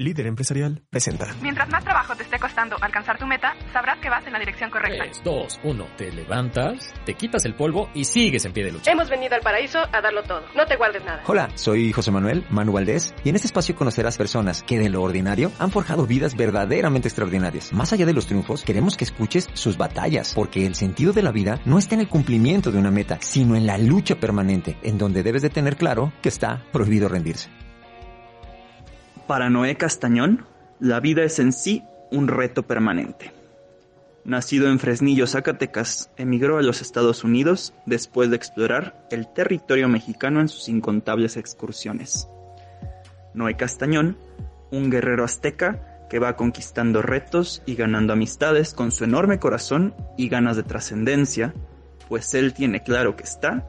Líder 0.00 0.28
Empresarial 0.28 0.80
presenta. 0.90 1.26
Mientras 1.42 1.68
más 1.70 1.82
trabajo 1.82 2.14
te 2.14 2.22
esté 2.22 2.38
costando 2.38 2.76
alcanzar 2.80 3.18
tu 3.18 3.26
meta, 3.26 3.56
sabrás 3.72 3.98
que 3.98 4.08
vas 4.08 4.24
en 4.28 4.32
la 4.32 4.38
dirección 4.38 4.70
correcta. 4.70 5.02
3, 5.02 5.22
2, 5.24 5.60
1. 5.64 5.86
Te 5.96 6.12
levantas, 6.12 6.94
te 7.04 7.14
quitas 7.14 7.44
el 7.44 7.56
polvo 7.56 7.90
y 7.94 8.04
sigues 8.04 8.44
en 8.44 8.52
pie 8.52 8.64
de 8.64 8.70
lucha. 8.70 8.92
Hemos 8.92 9.10
venido 9.10 9.34
al 9.34 9.40
paraíso 9.40 9.80
a 9.80 10.00
darlo 10.00 10.22
todo. 10.22 10.44
No 10.54 10.66
te 10.66 10.76
guardes 10.76 11.04
nada. 11.04 11.24
Hola, 11.26 11.48
soy 11.56 11.92
José 11.92 12.12
Manuel 12.12 12.44
Manu 12.48 12.70
Valdés 12.70 13.12
y 13.24 13.30
en 13.30 13.34
este 13.34 13.48
espacio 13.48 13.74
conocerás 13.74 14.16
personas 14.16 14.62
que 14.62 14.78
de 14.78 14.88
lo 14.88 15.02
ordinario 15.02 15.50
han 15.58 15.72
forjado 15.72 16.06
vidas 16.06 16.36
verdaderamente 16.36 17.08
extraordinarias. 17.08 17.72
Más 17.72 17.92
allá 17.92 18.06
de 18.06 18.12
los 18.12 18.26
triunfos, 18.26 18.62
queremos 18.62 18.96
que 18.96 19.02
escuches 19.02 19.50
sus 19.54 19.78
batallas, 19.78 20.32
porque 20.32 20.64
el 20.64 20.76
sentido 20.76 21.12
de 21.12 21.24
la 21.24 21.32
vida 21.32 21.58
no 21.64 21.76
está 21.76 21.96
en 21.96 22.02
el 22.02 22.08
cumplimiento 22.08 22.70
de 22.70 22.78
una 22.78 22.92
meta, 22.92 23.18
sino 23.20 23.56
en 23.56 23.66
la 23.66 23.78
lucha 23.78 24.14
permanente, 24.14 24.78
en 24.82 24.96
donde 24.96 25.24
debes 25.24 25.42
de 25.42 25.50
tener 25.50 25.76
claro 25.76 26.12
que 26.22 26.28
está 26.28 26.62
prohibido 26.70 27.08
rendirse. 27.08 27.50
Para 29.28 29.50
Noé 29.50 29.76
Castañón, 29.76 30.46
la 30.80 31.00
vida 31.00 31.22
es 31.22 31.38
en 31.38 31.52
sí 31.52 31.84
un 32.10 32.28
reto 32.28 32.62
permanente. 32.62 33.30
Nacido 34.24 34.70
en 34.70 34.78
Fresnillo, 34.78 35.26
Zacatecas, 35.26 36.10
emigró 36.16 36.56
a 36.56 36.62
los 36.62 36.80
Estados 36.80 37.24
Unidos 37.24 37.74
después 37.84 38.30
de 38.30 38.36
explorar 38.36 39.06
el 39.10 39.30
territorio 39.30 39.86
mexicano 39.86 40.40
en 40.40 40.48
sus 40.48 40.70
incontables 40.70 41.36
excursiones. 41.36 42.26
Noé 43.34 43.54
Castañón, 43.54 44.16
un 44.70 44.88
guerrero 44.88 45.24
azteca 45.24 46.06
que 46.08 46.18
va 46.18 46.34
conquistando 46.36 47.02
retos 47.02 47.62
y 47.66 47.74
ganando 47.74 48.14
amistades 48.14 48.72
con 48.72 48.90
su 48.90 49.04
enorme 49.04 49.38
corazón 49.38 49.94
y 50.16 50.30
ganas 50.30 50.56
de 50.56 50.62
trascendencia, 50.62 51.52
pues 52.08 52.32
él 52.32 52.54
tiene 52.54 52.82
claro 52.82 53.14
que 53.14 53.24
está 53.24 53.66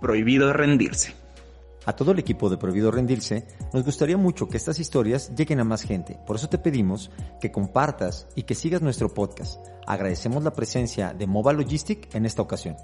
prohibido 0.00 0.52
rendirse. 0.52 1.14
A 1.86 1.94
todo 1.94 2.10
el 2.10 2.18
equipo 2.18 2.50
de 2.50 2.56
Prohibido 2.56 2.90
Rendirse, 2.90 3.46
nos 3.72 3.84
gustaría 3.84 4.16
mucho 4.16 4.48
que 4.48 4.56
estas 4.56 4.80
historias 4.80 5.32
lleguen 5.36 5.60
a 5.60 5.64
más 5.64 5.82
gente. 5.82 6.18
Por 6.26 6.34
eso 6.34 6.48
te 6.48 6.58
pedimos 6.58 7.12
que 7.40 7.52
compartas 7.52 8.26
y 8.34 8.42
que 8.42 8.56
sigas 8.56 8.82
nuestro 8.82 9.14
podcast. 9.14 9.64
Agradecemos 9.86 10.42
la 10.42 10.52
presencia 10.52 11.14
de 11.14 11.28
Mova 11.28 11.52
Logistic 11.52 12.12
en 12.12 12.26
esta 12.26 12.42
ocasión. 12.42 12.74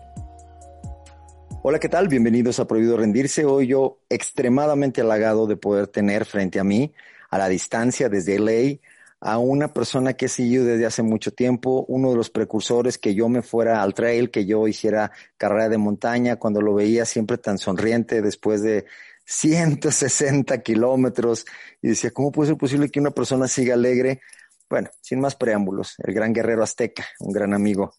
Hola, 1.65 1.81
¿qué 1.81 1.89
tal? 1.89 2.07
Bienvenidos 2.07 2.61
a 2.61 2.69
Prohibido 2.69 2.97
Rendirse. 2.97 3.45
Hoy 3.45 3.67
yo 3.67 3.99
extremadamente 4.09 5.01
halagado 5.01 5.49
de 5.49 5.57
poder 5.57 5.89
tener 5.89 6.25
frente 6.25 6.61
a 6.61 6.65
mí, 6.65 6.93
a 7.29 7.39
la 7.39 7.49
distancia 7.49 8.09
desde 8.09 8.39
LA, 8.39 8.79
a 9.25 9.39
una 9.39 9.73
persona 9.73 10.15
que 10.15 10.27
he 10.27 10.59
desde 10.59 10.85
hace 10.85 11.05
mucho 11.05 11.31
tiempo, 11.31 11.85
uno 11.87 12.11
de 12.11 12.17
los 12.17 12.29
precursores 12.29 12.99
que 12.99 13.15
yo 13.15 13.29
me 13.29 13.43
fuera 13.43 13.81
al 13.81 13.95
trail, 13.95 14.33
que 14.33 14.47
yo 14.47 14.67
hiciera 14.67 15.13
carrera 15.37 15.69
de 15.69 15.79
montaña, 15.79 16.37
cuando 16.37 16.61
lo 16.61 16.75
veía 16.75 17.05
siempre 17.05 17.39
tan 17.39 17.57
sonriente 17.57 18.21
después 18.21 18.63
de 18.63 18.85
160 19.25 20.61
kilómetros 20.63 21.47
y 21.81 21.91
decía, 21.91 22.11
¿cómo 22.11 22.33
puede 22.33 22.49
ser 22.49 22.59
posible 22.59 22.91
que 22.91 22.99
una 22.99 23.13
persona 23.13 23.47
siga 23.47 23.75
alegre? 23.75 24.21
Bueno, 24.69 24.91
sin 25.01 25.21
más 25.21 25.37
preámbulos, 25.37 25.95
el 25.99 26.13
gran 26.15 26.33
guerrero 26.33 26.65
azteca, 26.65 27.07
un 27.21 27.33
gran 27.33 27.55
amigo, 27.55 27.95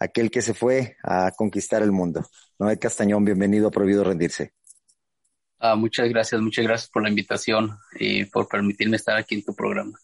aquel 0.00 0.30
que 0.30 0.40
se 0.40 0.54
fue 0.54 0.96
a 1.02 1.32
conquistar 1.36 1.82
el 1.82 1.92
mundo. 1.92 2.24
Noé 2.58 2.78
Castañón, 2.78 3.26
bienvenido 3.26 3.68
a 3.68 3.70
Prohibido 3.70 4.04
Rendirse. 4.04 4.54
Ah, 5.58 5.76
muchas 5.76 6.08
gracias, 6.08 6.40
muchas 6.40 6.64
gracias 6.64 6.90
por 6.90 7.02
la 7.02 7.10
invitación 7.10 7.76
y 8.00 8.24
por 8.24 8.48
permitirme 8.48 8.96
estar 8.96 9.18
aquí 9.18 9.34
en 9.34 9.44
tu 9.44 9.54
programa. 9.54 9.98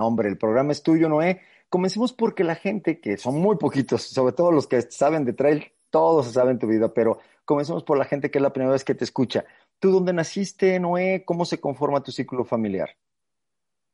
Hombre, 0.00 0.28
el 0.28 0.38
programa 0.38 0.72
es 0.72 0.82
tuyo, 0.82 1.08
Noé. 1.08 1.40
Comencemos 1.68 2.12
porque 2.12 2.44
la 2.44 2.54
gente, 2.54 3.00
que 3.00 3.16
son 3.16 3.40
muy 3.40 3.56
poquitos, 3.56 4.02
sobre 4.02 4.32
todo 4.32 4.50
los 4.50 4.66
que 4.66 4.82
saben 4.82 5.24
de 5.24 5.32
trail, 5.32 5.72
todos 5.90 6.32
saben 6.32 6.58
tu 6.58 6.66
vida, 6.66 6.92
pero 6.92 7.20
comencemos 7.44 7.84
por 7.84 7.98
la 7.98 8.04
gente 8.04 8.30
que 8.30 8.38
es 8.38 8.42
la 8.42 8.52
primera 8.52 8.72
vez 8.72 8.84
que 8.84 8.94
te 8.94 9.04
escucha. 9.04 9.44
¿Tú 9.78 9.90
dónde 9.90 10.12
naciste, 10.12 10.78
Noé? 10.80 11.24
¿Cómo 11.24 11.44
se 11.44 11.60
conforma 11.60 12.02
tu 12.02 12.12
círculo 12.12 12.44
familiar? 12.44 12.90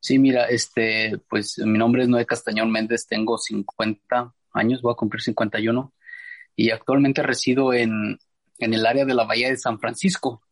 Sí, 0.00 0.18
mira, 0.18 0.44
este, 0.44 1.18
pues 1.28 1.58
mi 1.58 1.78
nombre 1.78 2.02
es 2.02 2.08
Noé 2.08 2.26
Castañón 2.26 2.70
Méndez, 2.70 3.06
tengo 3.06 3.38
50 3.38 4.34
años, 4.52 4.82
voy 4.82 4.92
a 4.92 4.96
cumplir 4.96 5.22
51 5.22 5.92
y 6.54 6.70
actualmente 6.70 7.22
resido 7.22 7.72
en, 7.72 8.18
en 8.58 8.74
el 8.74 8.86
área 8.86 9.04
de 9.04 9.14
la 9.14 9.24
Bahía 9.24 9.48
de 9.48 9.56
San 9.58 9.78
Francisco. 9.78 10.42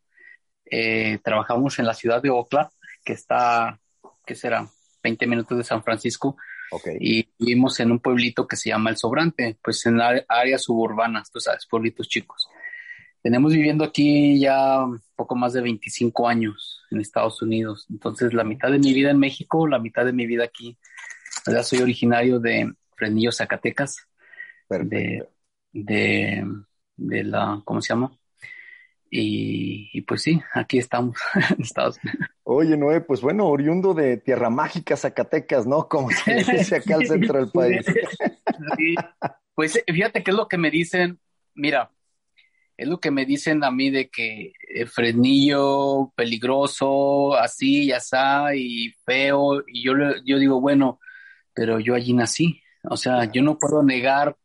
Eh, 0.65 1.19
trabajamos 1.23 1.79
en 1.79 1.87
la 1.87 1.95
ciudad 1.95 2.23
de 2.23 2.31
Oakland, 2.31 2.69
que 3.05 3.13
está, 3.13 3.81
¿qué 4.27 4.35
será? 4.35 4.69
20 5.05 5.27
minutos 5.27 5.59
de 5.59 5.65
San 5.65 5.85
Francisco. 5.85 6.37
Okay. 6.73 6.97
Y 6.99 7.29
vivimos 7.39 7.79
en 7.79 7.93
un 7.93 8.01
pueblito 8.01 8.49
que 8.49 8.57
se 8.57 8.71
llama 8.71 8.91
El 8.91 8.97
Sobrante, 8.97 9.57
pues 9.63 9.85
en 9.87 10.01
áreas 10.01 10.63
suburbanas, 10.65 11.31
tú 11.31 11.39
sabes, 11.39 11.67
pueblitos 11.67 12.09
chicos. 12.09 12.49
Tenemos 13.23 13.53
viviendo 13.53 13.85
aquí 13.85 14.39
ya 14.41 14.85
poco 15.15 15.37
más 15.37 15.53
de 15.53 15.63
25 15.63 16.29
años 16.29 16.83
en 16.91 17.01
Estados 17.01 17.41
Unidos. 17.41 17.87
Entonces, 17.91 18.35
la 18.35 18.45
mitad 18.45 18.71
de 18.71 18.79
mi 18.79 18.93
vida 18.93 19.11
en 19.11 19.19
México, 19.19 19.67
la 19.67 19.79
mitad 19.79 20.05
de 20.05 20.13
mi 20.13 20.27
vida 20.27 20.45
aquí. 20.45 20.77
Ya 21.47 21.63
soy 21.63 21.81
originario 21.81 22.39
de 22.39 22.73
Fresnillo, 22.97 23.33
Zacatecas. 23.33 23.97
De, 24.69 25.27
de, 25.73 26.45
de 26.97 27.25
la, 27.25 27.63
¿cómo 27.65 27.81
se 27.81 27.91
llama? 27.91 28.19
Y, 29.17 29.91
y, 29.93 30.01
pues 30.01 30.23
sí, 30.23 30.43
aquí 30.55 30.79
estamos 30.79 31.17
en 31.57 31.63
Estados 31.63 32.01
Unidos. 32.03 32.31
Oye, 32.43 32.77
Noé, 32.77 33.01
pues 33.01 33.21
bueno, 33.21 33.47
oriundo 33.47 33.95
de 33.95 34.17
Tierra 34.17 34.51
Mágica, 34.51 34.97
Zacatecas, 34.97 35.69
¿no? 35.69 35.89
Como 35.89 36.11
se 36.11 36.35
dice 36.35 36.75
acá 36.75 36.97
al 36.97 37.07
centro 37.07 37.39
del 37.39 37.49
país. 37.53 37.87
Sí. 38.77 38.97
Pues 39.55 39.81
fíjate 39.87 40.25
qué 40.25 40.33
es 40.33 40.37
lo 40.37 40.49
que 40.49 40.59
me 40.59 40.69
dicen, 40.69 41.21
mira, 41.55 41.93
es 42.77 42.89
lo 42.89 42.99
que 42.99 43.13
me 43.13 43.25
dicen 43.25 43.63
a 43.63 43.71
mí 43.71 43.89
de 43.89 44.09
que 44.09 44.53
eh, 44.69 44.87
Fresnillo, 44.87 46.13
peligroso, 46.17 47.37
así 47.37 47.85
y 47.85 47.93
asá, 47.93 48.57
y 48.57 48.97
feo, 49.07 49.63
y 49.69 49.85
yo, 49.85 49.93
yo 50.25 50.41
digo, 50.41 50.61
bueno, 50.61 50.99
pero 51.55 51.79
yo 51.79 51.95
allí 51.95 52.15
nací, 52.15 52.61
o 52.83 52.97
sea, 52.97 53.31
yo 53.31 53.43
no 53.43 53.61
puedo 53.61 53.85
negar, 53.85 54.37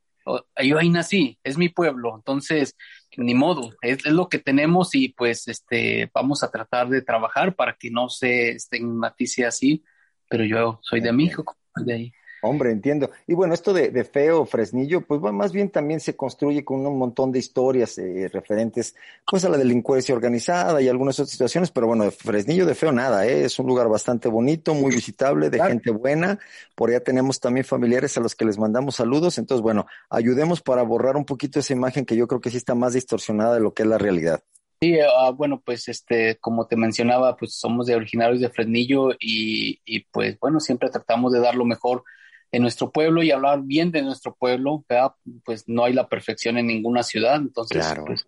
yo 0.63 0.77
ahí 0.77 0.91
nací, 0.91 1.39
es 1.43 1.57
mi 1.57 1.69
pueblo, 1.69 2.15
entonces 2.15 2.75
ni 3.17 3.33
modo, 3.33 3.71
es, 3.81 4.05
es, 4.05 4.13
lo 4.13 4.29
que 4.29 4.39
tenemos 4.39 4.93
y 4.95 5.09
pues 5.09 5.47
este 5.47 6.09
vamos 6.13 6.43
a 6.43 6.51
tratar 6.51 6.89
de 6.89 7.01
trabajar 7.01 7.55
para 7.55 7.75
que 7.75 7.89
no 7.89 8.09
se 8.09 8.51
estigmatice 8.51 9.45
así, 9.45 9.83
pero 10.29 10.45
yo 10.45 10.79
soy 10.81 11.01
de 11.01 11.11
México, 11.11 11.57
de 11.75 11.93
ahí. 11.93 12.13
Hombre, 12.41 12.71
entiendo. 12.71 13.11
Y 13.27 13.33
bueno, 13.33 13.53
esto 13.53 13.73
de, 13.73 13.89
de 13.89 14.03
feo, 14.03 14.45
Fresnillo, 14.45 15.01
pues 15.01 15.19
bueno, 15.19 15.37
más 15.37 15.51
bien 15.51 15.69
también 15.69 15.99
se 15.99 16.15
construye 16.15 16.63
con 16.63 16.85
un 16.85 16.97
montón 16.97 17.31
de 17.31 17.39
historias 17.39 17.97
eh, 17.97 18.29
referentes 18.31 18.95
pues 19.29 19.43
a 19.45 19.49
la 19.49 19.57
delincuencia 19.57 20.15
organizada 20.15 20.81
y 20.81 20.87
algunas 20.87 21.19
otras 21.19 21.31
situaciones, 21.31 21.71
pero 21.71 21.87
bueno, 21.87 22.09
Fresnillo 22.11 22.65
de 22.65 22.75
feo 22.75 22.91
nada, 22.91 23.27
¿eh? 23.27 23.43
es 23.43 23.59
un 23.59 23.67
lugar 23.67 23.89
bastante 23.89 24.29
bonito, 24.29 24.73
muy 24.73 24.91
visitable, 24.95 25.49
de 25.49 25.57
claro. 25.57 25.71
gente 25.71 25.91
buena. 25.91 26.39
Por 26.75 26.89
allá 26.89 27.01
tenemos 27.01 27.39
también 27.39 27.65
familiares 27.65 28.17
a 28.17 28.21
los 28.21 28.35
que 28.35 28.45
les 28.45 28.57
mandamos 28.57 28.95
saludos. 28.95 29.37
Entonces, 29.37 29.61
bueno, 29.61 29.85
ayudemos 30.09 30.61
para 30.61 30.83
borrar 30.83 31.17
un 31.17 31.25
poquito 31.25 31.59
esa 31.59 31.73
imagen 31.73 32.05
que 32.05 32.15
yo 32.15 32.27
creo 32.27 32.41
que 32.41 32.49
sí 32.49 32.57
está 32.57 32.75
más 32.75 32.93
distorsionada 32.93 33.55
de 33.55 33.59
lo 33.59 33.73
que 33.73 33.83
es 33.83 33.89
la 33.89 33.97
realidad. 33.97 34.41
Sí, 34.81 34.97
uh, 34.97 35.33
bueno, 35.33 35.61
pues 35.63 35.89
este, 35.89 36.37
como 36.37 36.65
te 36.65 36.77
mencionaba, 36.77 37.35
pues 37.35 37.53
somos 37.53 37.87
de 37.87 37.95
originarios 37.95 38.39
de 38.39 38.49
Fresnillo 38.49 39.11
y, 39.19 39.81
y 39.83 40.05
pues 40.05 40.39
bueno, 40.39 40.61
siempre 40.61 40.89
tratamos 40.89 41.33
de 41.33 41.41
dar 41.41 41.55
lo 41.55 41.65
mejor 41.65 42.03
en 42.51 42.61
nuestro 42.61 42.91
pueblo 42.91 43.21
y 43.23 43.31
hablar 43.31 43.61
bien 43.63 43.91
de 43.91 44.01
nuestro 44.01 44.35
pueblo, 44.35 44.83
¿verdad? 44.89 45.13
pues 45.43 45.65
no 45.67 45.85
hay 45.85 45.93
la 45.93 46.07
perfección 46.07 46.57
en 46.57 46.67
ninguna 46.67 47.03
ciudad, 47.03 47.35
entonces, 47.35 47.77
claro. 47.77 48.05
pues, 48.05 48.25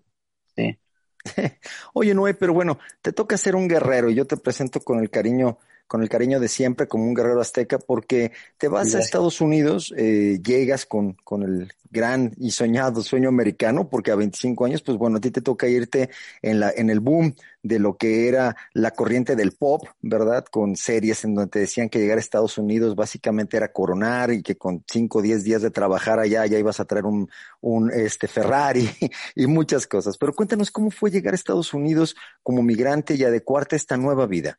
sí. 0.55 0.77
Oye, 1.93 2.13
Noé, 2.13 2.33
pero 2.33 2.53
bueno, 2.53 2.79
te 3.01 3.13
toca 3.13 3.37
ser 3.37 3.55
un 3.55 3.67
guerrero 3.67 4.09
y 4.09 4.15
yo 4.15 4.25
te 4.25 4.37
presento 4.37 4.79
con 4.81 4.99
el 4.99 5.09
cariño, 5.09 5.57
con 5.87 6.01
el 6.01 6.09
cariño 6.09 6.39
de 6.39 6.47
siempre 6.47 6.87
como 6.87 7.05
un 7.05 7.13
guerrero 7.13 7.41
azteca 7.41 7.77
porque 7.79 8.31
te 8.57 8.67
vas 8.67 8.83
Gracias. 8.83 9.01
a 9.01 9.05
Estados 9.05 9.41
Unidos, 9.41 9.93
eh, 9.97 10.39
llegas 10.43 10.85
con, 10.85 11.13
con 11.23 11.43
el 11.43 11.71
gran 11.91 12.33
y 12.37 12.51
soñado 12.51 13.01
sueño 13.03 13.29
americano, 13.29 13.89
porque 13.89 14.11
a 14.11 14.15
25 14.15 14.65
años, 14.65 14.81
pues 14.81 14.97
bueno, 14.97 15.17
a 15.17 15.19
ti 15.19 15.29
te 15.29 15.41
toca 15.41 15.67
irte 15.67 16.09
en, 16.41 16.59
la, 16.59 16.71
en 16.71 16.89
el 16.89 17.01
boom 17.01 17.35
de 17.61 17.77
lo 17.77 17.97
que 17.97 18.27
era 18.27 18.55
la 18.73 18.91
corriente 18.91 19.35
del 19.35 19.51
pop, 19.51 19.83
¿verdad? 20.01 20.45
Con 20.45 20.75
series 20.75 21.23
en 21.25 21.35
donde 21.35 21.51
te 21.51 21.59
decían 21.59 21.89
que 21.89 21.99
llegar 21.99 22.17
a 22.17 22.21
Estados 22.21 22.57
Unidos 22.57 22.95
básicamente 22.95 23.57
era 23.57 23.71
coronar 23.71 24.31
y 24.31 24.41
que 24.41 24.57
con 24.57 24.83
5 24.87 25.19
o 25.19 25.21
10 25.21 25.43
días 25.43 25.61
de 25.61 25.69
trabajar 25.69 26.19
allá 26.19 26.45
ya 26.45 26.57
ibas 26.57 26.79
a 26.79 26.85
traer 26.85 27.05
un, 27.05 27.29
un 27.59 27.91
este, 27.91 28.27
Ferrari 28.27 28.89
y 29.35 29.45
muchas 29.47 29.85
cosas. 29.85 30.17
Pero 30.17 30.33
cuéntanos 30.33 30.71
cómo 30.71 30.89
fue 30.89 31.11
llegar 31.11 31.33
a 31.33 31.35
Estados 31.35 31.73
Unidos 31.73 32.15
como 32.41 32.63
migrante 32.63 33.15
y 33.15 33.23
adecuarte 33.23 33.75
a 33.75 33.77
esta 33.77 33.97
nueva 33.97 34.25
vida. 34.25 34.57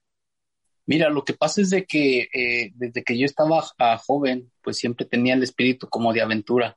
Mira, 0.87 1.08
lo 1.11 1.25
que 1.25 1.34
pasa 1.34 1.61
es 1.61 1.70
de 1.70 1.84
que 1.87 2.29
eh, 2.34 2.73
desde 2.75 3.05
que 3.05 3.17
yo 3.17 3.25
estaba 3.25 3.62
joven, 3.99 4.50
pues 4.62 4.79
siempre 4.79 5.06
tenía 5.06 5.34
el 5.34 5.43
espíritu 5.43 5.88
como 5.88 6.12
de 6.12 6.23
aventura, 6.23 6.76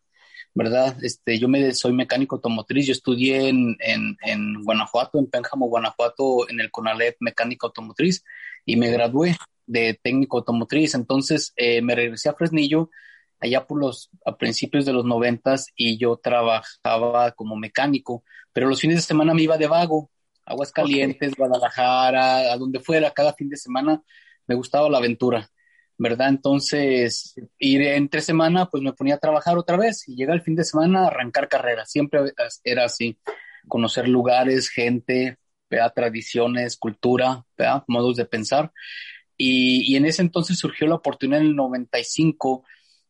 ¿verdad? 0.53 0.95
Este, 1.03 1.39
yo 1.39 1.47
me, 1.47 1.73
soy 1.73 1.93
mecánico 1.93 2.35
automotriz, 2.35 2.85
yo 2.87 2.93
estudié 2.93 3.49
en, 3.49 3.75
en, 3.79 4.17
en 4.21 4.63
Guanajuato, 4.63 5.19
en 5.19 5.27
Pénjamo, 5.27 5.67
Guanajuato, 5.67 6.49
en 6.49 6.59
el 6.59 6.71
CONALEP 6.71 7.17
mecánico 7.19 7.67
automotriz 7.67 8.23
y 8.65 8.75
me 8.77 8.91
gradué 8.91 9.35
de 9.65 9.99
técnico 10.01 10.37
automotriz. 10.37 10.93
Entonces 10.95 11.53
eh, 11.55 11.81
me 11.81 11.95
regresé 11.95 12.29
a 12.29 12.33
Fresnillo 12.35 12.89
allá 13.39 13.65
por 13.67 13.79
los 13.79 14.09
a 14.25 14.37
principios 14.37 14.85
de 14.85 14.93
los 14.93 15.05
noventas 15.05 15.67
y 15.75 15.97
yo 15.97 16.17
trabajaba 16.17 17.31
como 17.31 17.55
mecánico, 17.55 18.23
pero 18.53 18.67
los 18.67 18.81
fines 18.81 18.97
de 18.97 19.01
semana 19.01 19.33
me 19.33 19.43
iba 19.43 19.57
de 19.57 19.67
vago, 19.67 20.09
Aguascalientes, 20.45 21.36
Guadalajara, 21.36 22.53
a 22.53 22.57
donde 22.57 22.80
fuera, 22.80 23.12
cada 23.12 23.33
fin 23.33 23.50
de 23.50 23.57
semana 23.57 24.01
me 24.47 24.56
gustaba 24.56 24.89
la 24.89 25.00
aventura, 25.00 25.50
¿verdad? 25.97 26.30
Entonces, 26.30 27.36
ir 27.59 27.81
entre 27.81 28.21
semana, 28.21 28.68
pues 28.69 28.83
me 28.83 28.94
ponía 28.94 29.15
a 29.15 29.19
trabajar 29.19 29.57
otra 29.57 29.77
vez 29.77 30.07
y 30.07 30.15
llega 30.15 30.33
el 30.33 30.42
fin 30.42 30.56
de 30.56 30.63
semana 30.63 31.03
a 31.03 31.07
arrancar 31.07 31.50
carrera, 31.50 31.86
siempre 31.86 32.19
era 32.63 32.86
así, 32.86 33.18
conocer 33.68 34.07
lugares, 34.07 34.69
gente, 34.69 35.38
tradiciones, 35.94 36.77
cultura, 36.77 37.45
modos 37.88 38.18
de 38.18 38.25
pensar. 38.25 38.71
Y, 39.38 39.91
y, 39.91 39.98
en 39.98 40.06
ese 40.06 40.21
entonces 40.21 40.57
surgió 40.57 40.88
la 40.88 40.95
oportunidad 40.95 41.41
en 41.41 41.48
el 41.48 41.56
95 41.56 42.63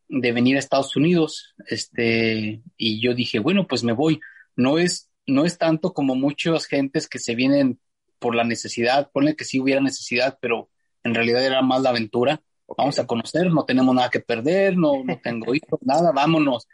de 0.08 0.32
venir 0.32 0.56
a 0.56 0.58
Estados 0.58 0.96
Unidos, 0.96 1.54
este, 1.68 2.62
y 2.76 3.00
yo 3.00 3.14
dije, 3.14 3.38
bueno, 3.38 3.66
pues 3.66 3.84
me 3.84 3.92
voy. 3.92 4.20
No 4.56 4.78
es, 4.78 5.10
no 5.26 5.44
es 5.44 5.58
tanto 5.58 5.92
como 5.92 6.14
muchas 6.14 6.66
gentes 6.66 7.08
que 7.08 7.18
se 7.18 7.34
vienen 7.34 7.80
por 8.18 8.34
la 8.34 8.44
necesidad, 8.44 9.10
ponle 9.12 9.36
que 9.36 9.44
sí 9.44 9.60
hubiera 9.60 9.80
necesidad, 9.80 10.38
pero 10.40 10.70
en 11.02 11.14
realidad 11.14 11.44
era 11.44 11.62
más 11.62 11.82
la 11.82 11.90
aventura. 11.90 12.40
Vamos 12.76 12.98
a 12.98 13.06
conocer, 13.06 13.50
no 13.50 13.64
tenemos 13.64 13.94
nada 13.94 14.10
que 14.10 14.20
perder, 14.20 14.76
no, 14.76 15.04
no 15.04 15.20
tengo 15.20 15.54
hijos, 15.54 15.78
nada, 15.82 16.12
vámonos, 16.12 16.66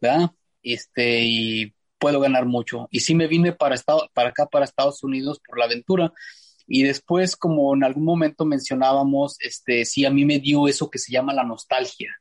¿verdad? 0.00 0.30
Este, 0.62 1.22
y 1.24 1.74
puedo 1.98 2.20
ganar 2.20 2.46
mucho. 2.46 2.88
Y 2.90 3.00
sí 3.00 3.14
me 3.14 3.26
vine 3.26 3.52
para, 3.52 3.74
estado, 3.74 4.10
para 4.12 4.30
acá, 4.30 4.46
para 4.46 4.64
Estados 4.64 5.02
Unidos, 5.02 5.40
por 5.46 5.58
la 5.58 5.66
aventura. 5.66 6.12
Y 6.66 6.82
después, 6.82 7.36
como 7.36 7.74
en 7.74 7.84
algún 7.84 8.04
momento 8.04 8.44
mencionábamos, 8.44 9.36
este, 9.40 9.84
sí, 9.84 10.04
a 10.04 10.10
mí 10.10 10.24
me 10.24 10.38
dio 10.38 10.68
eso 10.68 10.90
que 10.90 10.98
se 10.98 11.12
llama 11.12 11.32
la 11.32 11.44
nostalgia. 11.44 12.14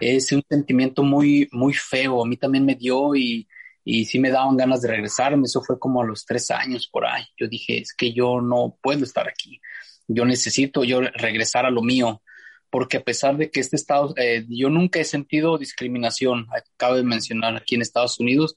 Es 0.00 0.32
un 0.32 0.42
sentimiento 0.46 1.02
muy, 1.02 1.48
muy 1.50 1.72
feo. 1.72 2.22
A 2.22 2.26
mí 2.26 2.36
también 2.36 2.66
me 2.66 2.74
dio 2.74 3.14
y, 3.14 3.48
y 3.90 4.04
sí 4.04 4.18
me 4.18 4.30
daban 4.30 4.58
ganas 4.58 4.82
de 4.82 4.88
regresarme. 4.88 5.44
Eso 5.46 5.62
fue 5.62 5.78
como 5.78 6.02
a 6.02 6.04
los 6.04 6.26
tres 6.26 6.50
años 6.50 6.86
por 6.92 7.06
ahí. 7.06 7.24
Yo 7.38 7.48
dije, 7.48 7.78
es 7.78 7.94
que 7.94 8.12
yo 8.12 8.42
no 8.42 8.76
puedo 8.82 9.02
estar 9.02 9.26
aquí. 9.26 9.62
Yo 10.06 10.26
necesito 10.26 10.84
yo 10.84 11.00
regresar 11.00 11.64
a 11.64 11.70
lo 11.70 11.80
mío. 11.80 12.20
Porque 12.68 12.98
a 12.98 13.02
pesar 13.02 13.38
de 13.38 13.50
que 13.50 13.60
este 13.60 13.76
estado, 13.76 14.12
eh, 14.18 14.44
yo 14.46 14.68
nunca 14.68 15.00
he 15.00 15.04
sentido 15.04 15.56
discriminación, 15.56 16.46
acabo 16.52 16.96
de 16.96 17.02
mencionar 17.02 17.56
aquí 17.56 17.76
en 17.76 17.80
Estados 17.80 18.20
Unidos, 18.20 18.56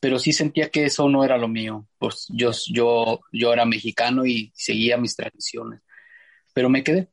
pero 0.00 0.18
sí 0.18 0.32
sentía 0.32 0.70
que 0.70 0.86
eso 0.86 1.10
no 1.10 1.24
era 1.24 1.36
lo 1.36 1.46
mío. 1.46 1.86
Pues 1.98 2.24
yo, 2.30 2.52
yo, 2.72 3.20
yo 3.32 3.52
era 3.52 3.66
mexicano 3.66 4.24
y 4.24 4.50
seguía 4.54 4.96
mis 4.96 5.14
tradiciones. 5.14 5.82
Pero 6.54 6.70
me 6.70 6.82
quedé. 6.82 7.10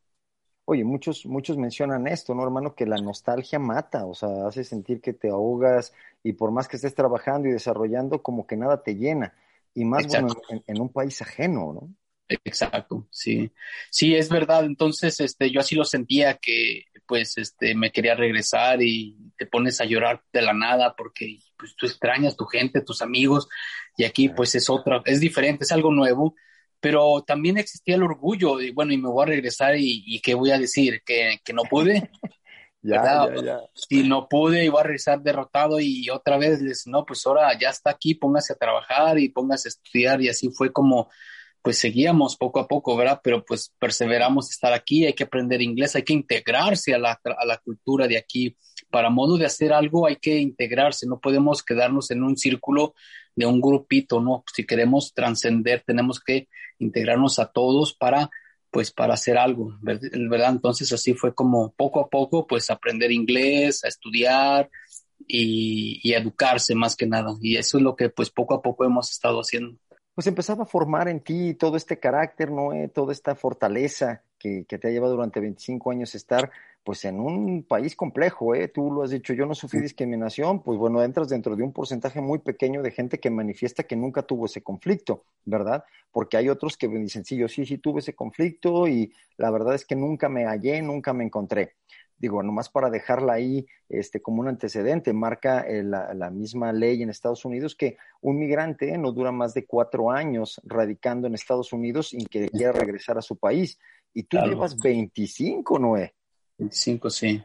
Oye, 0.64 0.86
muchos, 0.86 1.26
muchos 1.26 1.58
mencionan 1.58 2.08
esto, 2.08 2.34
¿no, 2.34 2.44
hermano? 2.44 2.76
Que 2.76 2.86
la 2.86 2.96
nostalgia 2.96 3.60
mata, 3.60 4.06
o 4.06 4.14
sea, 4.14 4.48
hace 4.48 4.64
sentir 4.64 5.02
que 5.02 5.12
te 5.12 5.28
ahogas 5.28 5.92
y 6.24 6.34
por 6.34 6.52
más 6.52 6.68
que 6.68 6.76
estés 6.76 6.96
trabajando 6.96 7.48
y 7.48 7.52
desarrollando, 7.52 8.22
como 8.22 8.46
que 8.46 8.56
nada 8.56 8.84
te 8.84 8.96
llena. 8.96 9.34
Y 9.74 9.86
más 9.86 10.06
bueno 10.08 10.28
en, 10.68 10.82
un 10.82 10.90
país 10.90 11.22
ajeno, 11.22 11.74
¿no? 11.74 11.96
Exacto, 12.44 13.08
sí. 13.10 13.52
Sí, 13.90 14.16
es 14.16 14.30
verdad. 14.30 14.66
Entonces, 14.66 15.20
este, 15.20 15.50
yo 15.50 15.60
así 15.60 15.76
lo 15.76 15.86
sentía 15.86 16.38
que, 16.38 16.86
pues, 17.06 17.38
este, 17.38 17.76
me 17.76 17.92
quería 17.92 18.16
regresar 18.16 18.82
y 18.82 19.32
te 19.38 19.46
pones 19.46 19.82
a 19.82 19.86
llorar 19.86 20.24
de 20.32 20.42
la 20.42 20.54
nada 20.54 20.96
porque, 20.96 21.40
pues, 21.58 21.76
tú 21.76 21.86
extrañas 21.86 22.38
tu 22.38 22.46
gente, 22.46 22.82
tus 22.82 23.02
amigos 23.02 23.48
y 23.98 24.04
aquí, 24.04 24.30
pues, 24.30 24.56
es 24.56 24.70
otra, 24.70 25.02
es 25.06 25.20
diferente, 25.20 25.64
es 25.64 25.72
algo 25.72 25.92
nuevo 25.92 26.36
pero 26.82 27.24
también 27.26 27.60
existía 27.60 27.96
el 27.96 28.04
orgullo, 28.04 28.60
y 28.60 28.72
bueno, 28.72 28.92
y 28.92 28.98
me 28.98 29.08
voy 29.08 29.24
a 29.24 29.28
regresar 29.28 29.76
y, 29.78 30.20
qué 30.20 30.34
voy 30.34 30.50
a 30.50 30.58
decir, 30.58 31.04
que, 31.06 31.40
que 31.46 31.54
no 31.54 31.62
pude. 31.70 32.10
Ya, 32.82 33.04
ya, 33.04 33.42
ya. 33.44 33.60
Si 33.74 34.04
no 34.08 34.28
pude, 34.28 34.66
iba 34.66 34.80
a 34.80 34.84
regresar 34.84 35.22
derrotado 35.22 35.80
y 35.80 36.10
otra 36.10 36.38
vez 36.38 36.62
les, 36.62 36.88
no, 36.88 37.06
pues 37.06 37.26
ahora 37.26 37.58
ya 37.60 37.70
está 37.70 37.92
aquí, 37.92 38.16
póngase 38.16 38.54
a 38.54 38.56
trabajar 38.58 39.20
y 39.20 39.30
póngase 39.30 39.68
a 39.68 39.72
estudiar 39.72 40.22
y 40.22 40.30
así 40.30 40.50
fue 40.50 40.72
como, 40.72 41.10
pues 41.62 41.78
seguíamos 41.78 42.36
poco 42.38 42.60
a 42.60 42.68
poco, 42.68 42.98
¿verdad? 42.98 43.20
Pero 43.24 43.46
pues 43.46 43.74
perseveramos 43.78 44.50
estar 44.50 44.74
aquí, 44.74 45.06
hay 45.06 45.14
que 45.14 45.26
aprender 45.26 45.62
inglés, 45.62 45.96
hay 45.96 46.04
que 46.04 46.14
integrarse 46.14 46.94
a 46.94 46.98
la, 46.98 47.20
a 47.24 47.46
la 47.46 47.58
cultura 47.58 48.08
de 48.08 48.18
aquí. 48.18 48.56
Para 48.90 49.10
modo 49.10 49.38
de 49.38 49.46
hacer 49.46 49.72
algo 49.72 50.08
hay 50.08 50.18
que 50.18 50.38
integrarse, 50.38 51.08
no 51.08 51.20
podemos 51.20 51.64
quedarnos 51.64 52.10
en 52.12 52.24
un 52.24 52.36
círculo 52.36 52.96
de 53.36 53.46
un 53.46 53.62
grupito, 53.62 54.20
¿no? 54.20 54.44
Si 54.54 54.66
queremos 54.66 55.14
trascender, 55.14 55.84
tenemos 55.86 56.20
que 56.20 56.48
integrarnos 56.80 57.40
a 57.40 57.46
todos 57.46 57.94
para, 57.94 58.30
pues, 58.72 58.92
para 58.92 59.14
hacer 59.14 59.38
algo, 59.38 59.78
¿verdad? 59.82 60.52
Entonces 60.52 60.92
así 60.94 61.14
fue 61.14 61.34
como 61.36 61.72
poco 61.74 62.00
a 62.00 62.10
poco, 62.10 62.48
pues, 62.48 62.70
aprender 62.70 63.12
inglés, 63.12 63.84
a 63.84 63.90
estudiar 63.90 64.70
y, 65.28 66.00
y 66.04 66.14
educarse 66.14 66.74
más 66.74 66.96
que 66.96 67.06
nada. 67.06 67.36
Y 67.42 67.58
eso 67.58 67.78
es 67.78 67.84
lo 67.84 67.96
que, 67.96 68.10
pues, 68.10 68.30
poco 68.30 68.56
a 68.56 68.62
poco 68.62 68.86
hemos 68.86 69.12
estado 69.12 69.40
haciendo. 69.40 69.78
Pues 70.16 70.28
empezaba 70.28 70.64
a 70.64 70.68
formar 70.68 71.08
en 71.08 71.20
ti 71.22 71.54
todo 71.54 71.78
este 71.78 72.00
carácter, 72.00 72.52
¿no? 72.52 72.72
Toda 72.94 73.14
esta 73.14 73.36
fortaleza 73.36 74.24
que, 74.42 74.66
que 74.66 74.78
te 74.80 74.88
ha 74.88 74.92
llevado 74.92 75.14
durante 75.14 75.40
25 75.40 75.92
años 75.92 76.16
estar 76.16 76.50
pues 76.84 77.06
en 77.06 77.20
un 77.20 77.64
país 77.64 77.96
complejo, 77.96 78.56
¿eh? 78.56 78.68
Tú 78.68 78.92
lo 78.92 79.04
has 79.04 79.12
dicho, 79.12 79.34
yo 79.34 79.46
no 79.46 79.54
sufrí 79.54 79.80
discriminación, 79.82 80.64
pues 80.64 80.80
bueno, 80.80 81.04
entras 81.04 81.30
dentro 81.30 81.56
de 81.56 81.64
un 81.64 81.72
porcentaje 81.72 82.22
muy 82.22 82.40
pequeño 82.40 82.82
de 82.82 82.92
gente 82.92 83.20
que 83.20 83.30
manifiesta 83.30 83.84
que 83.84 83.96
nunca 83.96 84.24
tuvo 84.24 84.48
ese 84.48 84.64
conflicto, 84.64 85.24
¿verdad? 85.46 85.84
Porque 86.12 86.38
hay 86.38 86.50
otros 86.50 86.78
que 86.78 86.88
dicen, 86.88 87.24
sí, 87.24 87.36
yo 87.38 87.48
sí, 87.48 87.66
sí 87.66 87.78
tuve 87.78 88.00
ese 88.00 88.16
conflicto 88.16 88.88
y 88.88 89.14
la 89.38 89.52
verdad 89.52 89.76
es 89.76 89.86
que 89.86 89.96
nunca 89.96 90.28
me 90.28 90.46
hallé, 90.46 90.82
nunca 90.82 91.14
me 91.14 91.24
encontré. 91.24 91.76
Digo, 92.22 92.44
nomás 92.44 92.70
para 92.70 92.92
dejarla 92.92 93.34
ahí 93.34 93.66
este, 93.90 94.22
como 94.22 94.42
un 94.42 94.48
antecedente, 94.48 95.12
marca 95.12 95.62
eh, 95.62 95.82
la, 95.82 96.30
misma 96.30 96.72
ley 96.72 97.02
en 97.02 97.10
Estados 97.10 97.46
Unidos 97.46 97.76
que 97.76 97.98
un 98.22 98.38
migrante 98.38 98.96
no 99.00 99.12
dura 99.12 99.32
más 99.32 99.56
de 99.56 99.66
cuatro 99.66 100.12
años 100.12 100.62
radicando 100.64 101.26
en 101.26 101.34
Estados 101.34 101.74
Unidos 101.74 102.14
y 102.14 102.26
que 102.26 102.48
quiera 102.50 102.74
regresar 102.74 103.18
a 103.18 103.24
su 103.24 103.38
país. 103.38 103.80
Y 104.14 104.24
tú 104.24 104.38
llevas 104.38 104.78
25, 104.78 105.80
Noé. 105.80 106.14
25, 106.58 107.10
sí. 107.10 107.44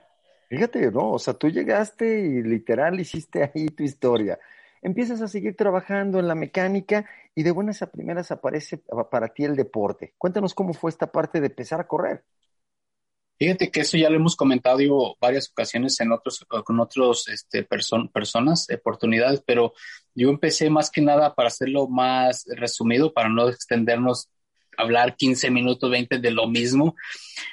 Fíjate, 0.49 0.91
¿no? 0.91 1.13
O 1.13 1.19
sea, 1.19 1.35
tú 1.35 1.49
llegaste 1.49 2.21
y 2.21 2.43
literal 2.43 3.01
hiciste 3.01 3.43
ahí 3.43 3.67
tu 3.69 3.83
historia. 3.83 4.39
Empiezas 4.83 5.21
a 5.21 5.29
seguir 5.29 5.57
trabajando 5.57 6.19
en 6.19 6.29
la 6.29 6.35
mecánica 6.35 7.09
y 7.35 7.43
de 7.43 7.51
buenas 7.51 7.83
a 7.83 7.91
primeras 7.91 8.31
aparece 8.31 8.79
para 9.11 9.29
ti 9.29 9.45
el 9.45 9.57
deporte. 9.57 10.15
Cuéntanos 10.19 10.55
cómo 10.55 10.75
fue 10.75 10.91
esta 10.91 11.11
parte 11.11 11.41
de 11.41 11.49
empezar 11.49 11.81
a 11.81 11.89
correr. 11.89 12.25
Fíjate 13.39 13.71
que 13.71 13.81
eso 13.81 13.99
ya 13.99 14.09
lo 14.09 14.17
hemos 14.17 14.35
comentado 14.35 14.79
varias 15.21 15.51
ocasiones 15.51 16.01
en 16.01 16.11
otros, 16.11 16.47
con 16.65 16.81
otros 16.81 17.29
este, 17.29 17.65
personas, 17.65 18.67
oportunidades, 18.71 19.43
pero 19.47 19.75
yo 20.15 20.31
empecé 20.31 20.71
más 20.71 20.91
que 20.91 21.03
nada 21.03 21.35
para 21.35 21.49
hacerlo 21.49 21.87
más 21.87 22.47
resumido, 22.57 23.13
para 23.13 23.29
no 23.29 23.49
extendernos 23.49 24.31
hablar 24.77 25.17
15 25.17 25.51
minutos, 25.51 25.91
20 25.91 26.19
de 26.19 26.31
lo 26.31 26.47
mismo, 26.47 26.97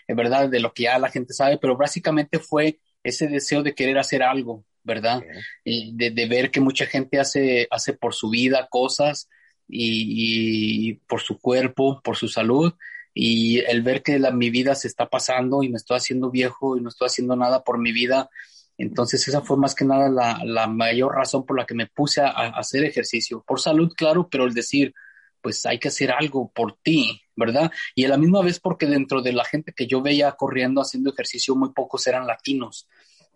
en 0.07 0.15
verdad, 0.15 0.49
de 0.49 0.59
lo 0.59 0.73
que 0.73 0.83
ya 0.83 0.99
la 0.99 1.09
gente 1.09 1.33
sabe, 1.33 1.57
pero 1.57 1.77
básicamente 1.77 2.39
fue 2.39 2.79
ese 3.03 3.27
deseo 3.27 3.63
de 3.63 3.75
querer 3.75 3.97
hacer 3.97 4.23
algo, 4.23 4.63
¿verdad? 4.83 5.21
Y 5.63 5.95
de, 5.95 6.25
ver 6.27 6.51
que 6.51 6.59
mucha 6.59 6.85
gente 6.85 7.19
hace, 7.19 7.67
hace 7.69 7.93
por 7.93 8.13
su 8.13 8.29
vida 8.29 8.67
cosas 8.69 9.29
y, 9.67 10.93
por 11.07 11.21
su 11.21 11.39
cuerpo, 11.39 12.01
por 12.03 12.17
su 12.17 12.27
salud, 12.27 12.73
y 13.13 13.59
el 13.59 13.83
ver 13.83 14.01
que 14.01 14.17
la, 14.19 14.31
mi 14.31 14.49
vida 14.49 14.75
se 14.75 14.87
está 14.87 15.09
pasando 15.09 15.63
y 15.63 15.69
me 15.69 15.77
estoy 15.77 15.97
haciendo 15.97 16.31
viejo 16.31 16.77
y 16.77 16.81
no 16.81 16.89
estoy 16.89 17.07
haciendo 17.07 17.35
nada 17.35 17.63
por 17.63 17.77
mi 17.77 17.91
vida. 17.91 18.29
Entonces 18.77 19.27
esa 19.27 19.41
fue 19.41 19.57
más 19.57 19.75
que 19.75 19.85
nada 19.85 20.09
la, 20.09 20.39
la 20.43 20.67
mayor 20.67 21.13
razón 21.13 21.45
por 21.45 21.57
la 21.57 21.65
que 21.65 21.75
me 21.75 21.85
puse 21.85 22.21
a, 22.21 22.29
a, 22.29 22.47
hacer 22.57 22.83
ejercicio. 22.83 23.43
Por 23.45 23.59
salud, 23.59 23.93
claro, 23.95 24.29
pero 24.29 24.45
el 24.45 24.53
decir, 24.53 24.95
pues 25.43 25.65
hay 25.65 25.77
que 25.77 25.89
hacer 25.89 26.09
algo 26.11 26.49
por 26.51 26.77
ti, 26.81 27.21
¿verdad? 27.35 27.69
Y 27.93 28.05
a 28.05 28.07
la 28.07 28.17
misma 28.17 28.41
vez 28.41 28.59
porque 28.61 28.85
dentro 28.87 29.21
de 29.21 29.33
la 29.33 29.43
gente 29.43 29.73
que 29.73 29.85
yo 29.85 30.01
veía 30.01 30.31
corriendo, 30.31 30.81
haciendo 30.81 31.11
ejercicio, 31.11 31.53
muy 31.55 31.73
pocos 31.73 32.07
eran 32.07 32.25
latinos, 32.25 32.87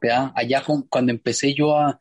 ¿verdad? 0.01 0.31
Allá 0.33 0.63
cuando 0.89 1.11
empecé 1.11 1.53
yo 1.53 1.77
a, 1.77 1.99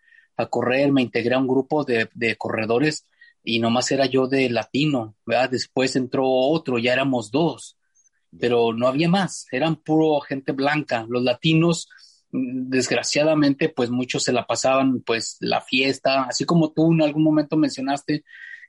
correr, 0.48 0.92
me 0.92 1.02
integré 1.02 1.34
a 1.34 1.38
un 1.38 1.48
grupo 1.48 1.84
de, 1.84 2.36
corredores 2.38 3.06
y 3.42 3.58
nomás 3.58 3.90
era 3.90 4.06
yo 4.06 4.28
de 4.28 4.48
latino, 4.48 5.16
¿verdad? 5.26 5.50
Después 5.50 5.96
entró 5.96 6.25
otro, 6.28 6.78
ya 6.78 6.92
éramos 6.92 7.30
dos, 7.32 7.76
pero 8.38 8.72
no 8.72 8.86
había 8.86 9.08
más, 9.08 9.46
eran 9.50 9.76
puro 9.76 10.20
gente 10.20 10.52
blanca. 10.52 11.04
Los 11.08 11.22
latinos, 11.25 11.88
mm, 12.30 12.68
desgraciadamente, 12.68 13.70
pues 13.70 13.90
muchos 13.90 14.22
se 14.22 14.32
la 14.32 14.46
pasaban, 14.46 15.00
pues 15.00 15.36
la 15.40 15.62
fiesta, 15.62 16.25
así 16.25 16.44
como 16.44 16.72
tú 16.72 16.92
en 16.92 17.02
algún 17.02 17.25
momento 17.25 17.56
mencionaste, 17.56 18.25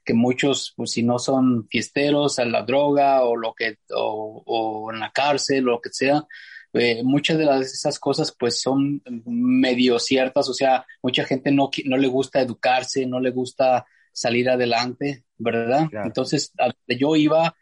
que 0.08 0.14
muchos, 0.14 0.74
pues 0.78 0.92
si 0.92 1.04
no 1.04 1.20
son 1.20 1.68
fiesteros, 1.68 2.40
a 2.40 2.46
la 2.46 2.64
droga 2.64 3.26
o 3.26 3.36
lo 3.36 3.54
que, 3.54 3.78
o, 3.94 4.42
o 4.46 4.94
en 4.94 5.02
la 5.02 5.12
cárcel 5.12 5.68
o 5.68 5.72
lo 5.74 5.82
que 5.82 5.90
sea, 5.92 6.26
eh, 6.72 7.04
muchas 7.04 7.38
de 7.38 7.44
las, 7.44 7.74
esas 7.74 8.00
cosas 8.00 8.34
pues 8.38 8.62
son 8.62 9.02
medio 9.26 10.00
ciertas, 10.00 10.48
o 10.48 10.54
sea, 10.54 10.86
mucha 11.04 11.26
gente 11.26 11.52
no, 11.52 11.70
no 11.84 11.98
le 11.98 12.08
gusta 12.08 12.40
educarse, 12.40 13.06
no 13.06 13.20
le 13.20 13.32
gusta 13.32 13.86
salir 14.14 14.50
adelante, 14.50 15.26
¿verdad? 15.38 15.90
Entonces, 16.06 16.54
yo 16.88 17.18
iba, 17.18 17.54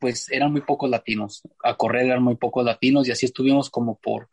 pues 0.00 0.30
eran 0.30 0.50
muy 0.50 0.62
pocos 0.62 0.88
latinos, 0.88 1.42
a 1.62 1.76
correr 1.76 2.06
eran 2.06 2.22
muy 2.22 2.36
pocos 2.36 2.64
latinos 2.64 3.06
y 3.06 3.12
así 3.12 3.26
estuvimos 3.26 3.68
como 3.68 3.98
por, 3.98 4.30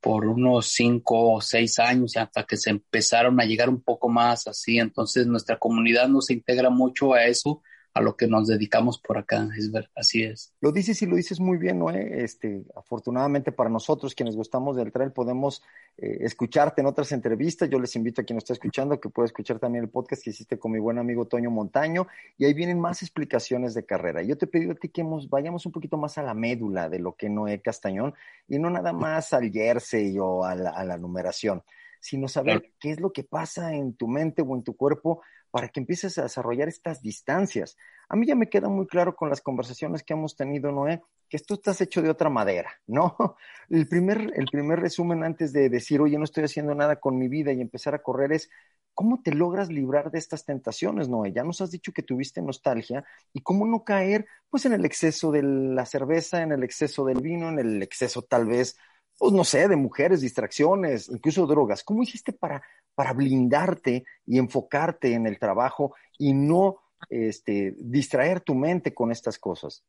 por 0.00 0.26
unos 0.26 0.72
cinco 0.72 1.34
o 1.34 1.40
seis 1.40 1.78
años 1.78 2.16
hasta 2.16 2.44
que 2.44 2.56
se 2.56 2.70
empezaron 2.70 3.40
a 3.40 3.44
llegar 3.44 3.68
un 3.68 3.82
poco 3.82 4.08
más 4.08 4.46
así, 4.46 4.78
entonces 4.78 5.26
nuestra 5.26 5.58
comunidad 5.58 6.08
no 6.08 6.20
se 6.20 6.34
integra 6.34 6.70
mucho 6.70 7.14
a 7.14 7.24
eso 7.24 7.62
a 7.92 8.00
lo 8.00 8.16
que 8.16 8.28
nos 8.28 8.46
dedicamos 8.46 8.98
por 8.98 9.18
acá, 9.18 9.48
es 9.58 9.72
ver, 9.72 9.90
así 9.96 10.22
es. 10.22 10.52
Lo 10.60 10.70
dices 10.70 11.02
y 11.02 11.06
lo 11.06 11.16
dices 11.16 11.40
muy 11.40 11.58
bien, 11.58 11.78
Noé. 11.78 12.22
Este, 12.22 12.64
afortunadamente 12.76 13.52
para 13.52 13.68
nosotros 13.68 14.14
quienes 14.14 14.36
gustamos 14.36 14.76
del 14.76 14.92
trail 14.92 15.10
podemos 15.12 15.62
eh, 15.98 16.18
escucharte 16.20 16.80
en 16.80 16.86
otras 16.86 17.12
entrevistas. 17.12 17.68
Yo 17.68 17.80
les 17.80 17.94
invito 17.96 18.20
a 18.20 18.24
quien 18.24 18.36
nos 18.36 18.44
está 18.44 18.52
escuchando 18.52 19.00
que 19.00 19.08
pueda 19.08 19.26
escuchar 19.26 19.58
también 19.58 19.84
el 19.84 19.90
podcast 19.90 20.22
que 20.22 20.30
hiciste 20.30 20.58
con 20.58 20.72
mi 20.72 20.78
buen 20.78 20.98
amigo 20.98 21.26
Toño 21.26 21.50
Montaño 21.50 22.06
y 22.38 22.44
ahí 22.44 22.54
vienen 22.54 22.80
más 22.80 23.02
explicaciones 23.02 23.74
de 23.74 23.84
carrera. 23.84 24.22
Yo 24.22 24.38
te 24.38 24.44
he 24.44 24.48
pedido 24.48 24.72
a 24.72 24.76
ti 24.76 24.88
que 24.88 25.04
vayamos 25.28 25.66
un 25.66 25.72
poquito 25.72 25.96
más 25.96 26.16
a 26.18 26.22
la 26.22 26.34
médula 26.34 26.88
de 26.88 27.00
lo 27.00 27.16
que 27.16 27.28
Noé 27.28 27.60
Castañón 27.60 28.14
y 28.48 28.58
no 28.58 28.70
nada 28.70 28.92
más 28.92 29.32
al 29.32 29.50
jersey 29.50 30.16
o 30.18 30.44
a 30.44 30.54
la, 30.54 30.96
numeración, 30.96 31.62
sino 32.00 32.28
saber 32.28 32.72
qué 32.80 32.90
es 32.90 33.00
lo 33.00 33.12
que 33.12 33.24
pasa 33.24 33.74
en 33.74 33.94
tu 33.94 34.08
mente 34.08 34.42
o 34.42 34.56
en 34.56 34.62
tu 34.62 34.76
cuerpo 34.76 35.22
para 35.50 35.68
que 35.68 35.80
empieces 35.80 36.16
a 36.18 36.22
desarrollar 36.22 36.68
estas 36.68 37.02
distancias. 37.02 37.76
A 38.08 38.16
mí 38.16 38.26
ya 38.26 38.34
me 38.34 38.48
queda 38.48 38.68
muy 38.68 38.86
claro 38.86 39.14
con 39.14 39.28
las 39.28 39.40
conversaciones 39.40 40.02
que 40.02 40.14
hemos 40.14 40.36
tenido, 40.36 40.72
Noé, 40.72 41.02
que 41.28 41.38
tú 41.38 41.54
estás 41.54 41.80
hecho 41.80 42.02
de 42.02 42.10
otra 42.10 42.30
madera, 42.30 42.70
¿no? 42.86 43.16
El 43.68 43.86
primer, 43.86 44.32
el 44.34 44.46
primer 44.50 44.80
resumen 44.80 45.22
antes 45.22 45.52
de 45.52 45.68
decir, 45.68 46.00
oye, 46.00 46.18
no 46.18 46.24
estoy 46.24 46.42
haciendo 46.42 46.74
nada 46.74 46.96
con 46.96 47.16
mi 47.16 47.28
vida 47.28 47.52
y 47.52 47.60
empezar 47.60 47.94
a 47.94 48.02
correr 48.02 48.32
es, 48.32 48.50
¿cómo 48.94 49.22
te 49.22 49.32
logras 49.32 49.70
librar 49.70 50.10
de 50.10 50.18
estas 50.18 50.44
tentaciones, 50.44 51.08
Noé? 51.08 51.32
Ya 51.32 51.44
nos 51.44 51.60
has 51.60 51.70
dicho 51.70 51.92
que 51.92 52.02
tuviste 52.02 52.42
nostalgia 52.42 53.04
y 53.32 53.42
cómo 53.42 53.64
no 53.64 53.84
caer, 53.84 54.26
pues, 54.50 54.66
en 54.66 54.72
el 54.72 54.84
exceso 54.84 55.30
de 55.30 55.44
la 55.44 55.86
cerveza, 55.86 56.42
en 56.42 56.50
el 56.50 56.64
exceso 56.64 57.04
del 57.04 57.20
vino, 57.20 57.48
en 57.48 57.60
el 57.60 57.80
exceso 57.80 58.22
tal 58.22 58.46
vez 58.46 58.76
pues 59.20 59.34
no 59.34 59.44
sé, 59.44 59.68
de 59.68 59.76
mujeres, 59.76 60.22
distracciones, 60.22 61.10
incluso 61.10 61.46
drogas. 61.46 61.84
¿Cómo 61.84 62.02
hiciste 62.02 62.32
para, 62.32 62.62
para 62.94 63.12
blindarte 63.12 64.04
y 64.24 64.38
enfocarte 64.38 65.12
en 65.12 65.26
el 65.26 65.38
trabajo 65.38 65.94
y 66.16 66.32
no 66.32 66.78
este, 67.10 67.74
distraer 67.76 68.40
tu 68.40 68.54
mente 68.54 68.94
con 68.94 69.12
estas 69.12 69.38
cosas? 69.38 69.84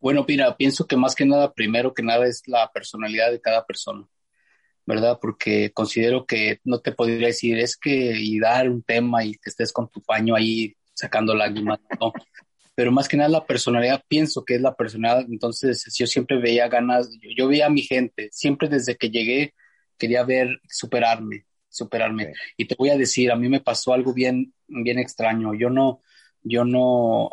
Bueno, 0.00 0.24
mira, 0.26 0.56
pienso 0.56 0.86
que 0.86 0.96
más 0.96 1.14
que 1.14 1.26
nada, 1.26 1.52
primero 1.52 1.92
que 1.92 2.02
nada 2.02 2.26
es 2.26 2.40
la 2.46 2.72
personalidad 2.72 3.30
de 3.30 3.42
cada 3.42 3.66
persona, 3.66 4.08
¿verdad? 4.86 5.18
Porque 5.20 5.70
considero 5.74 6.24
que 6.24 6.58
no 6.64 6.80
te 6.80 6.92
podría 6.92 7.26
decir, 7.26 7.58
es 7.58 7.76
que 7.76 8.14
y 8.18 8.40
dar 8.40 8.70
un 8.70 8.82
tema 8.82 9.26
y 9.26 9.32
que 9.34 9.50
estés 9.50 9.74
con 9.74 9.90
tu 9.90 10.00
paño 10.00 10.34
ahí 10.34 10.74
sacando 10.94 11.34
lágrimas, 11.34 11.80
no 12.00 12.14
pero 12.74 12.90
más 12.90 13.08
que 13.08 13.16
nada 13.16 13.28
la 13.28 13.46
personalidad, 13.46 14.02
pienso 14.08 14.44
que 14.44 14.54
es 14.54 14.60
la 14.60 14.74
personalidad, 14.74 15.26
entonces 15.30 15.84
yo 15.94 16.06
siempre 16.06 16.38
veía 16.38 16.68
ganas, 16.68 17.10
yo, 17.36 17.48
veía 17.48 17.66
a 17.66 17.70
mi 17.70 17.82
gente, 17.82 18.28
siempre 18.32 18.68
desde 18.68 18.96
que 18.96 19.10
llegué 19.10 19.54
quería 19.98 20.24
ver, 20.24 20.60
superarme, 20.68 21.46
superarme. 21.68 22.32
Y 22.56 22.64
te 22.64 22.74
voy 22.76 22.90
a 22.90 22.96
decir, 22.96 23.30
a 23.30 23.36
mí 23.36 23.48
me 23.48 23.60
pasó 23.60 23.92
algo 23.92 24.12
bien, 24.12 24.52
bien 24.66 24.98
extraño, 24.98 25.54
yo 25.54 25.70
no, 25.70 26.02
yo 26.42 26.64
no, 26.64 27.30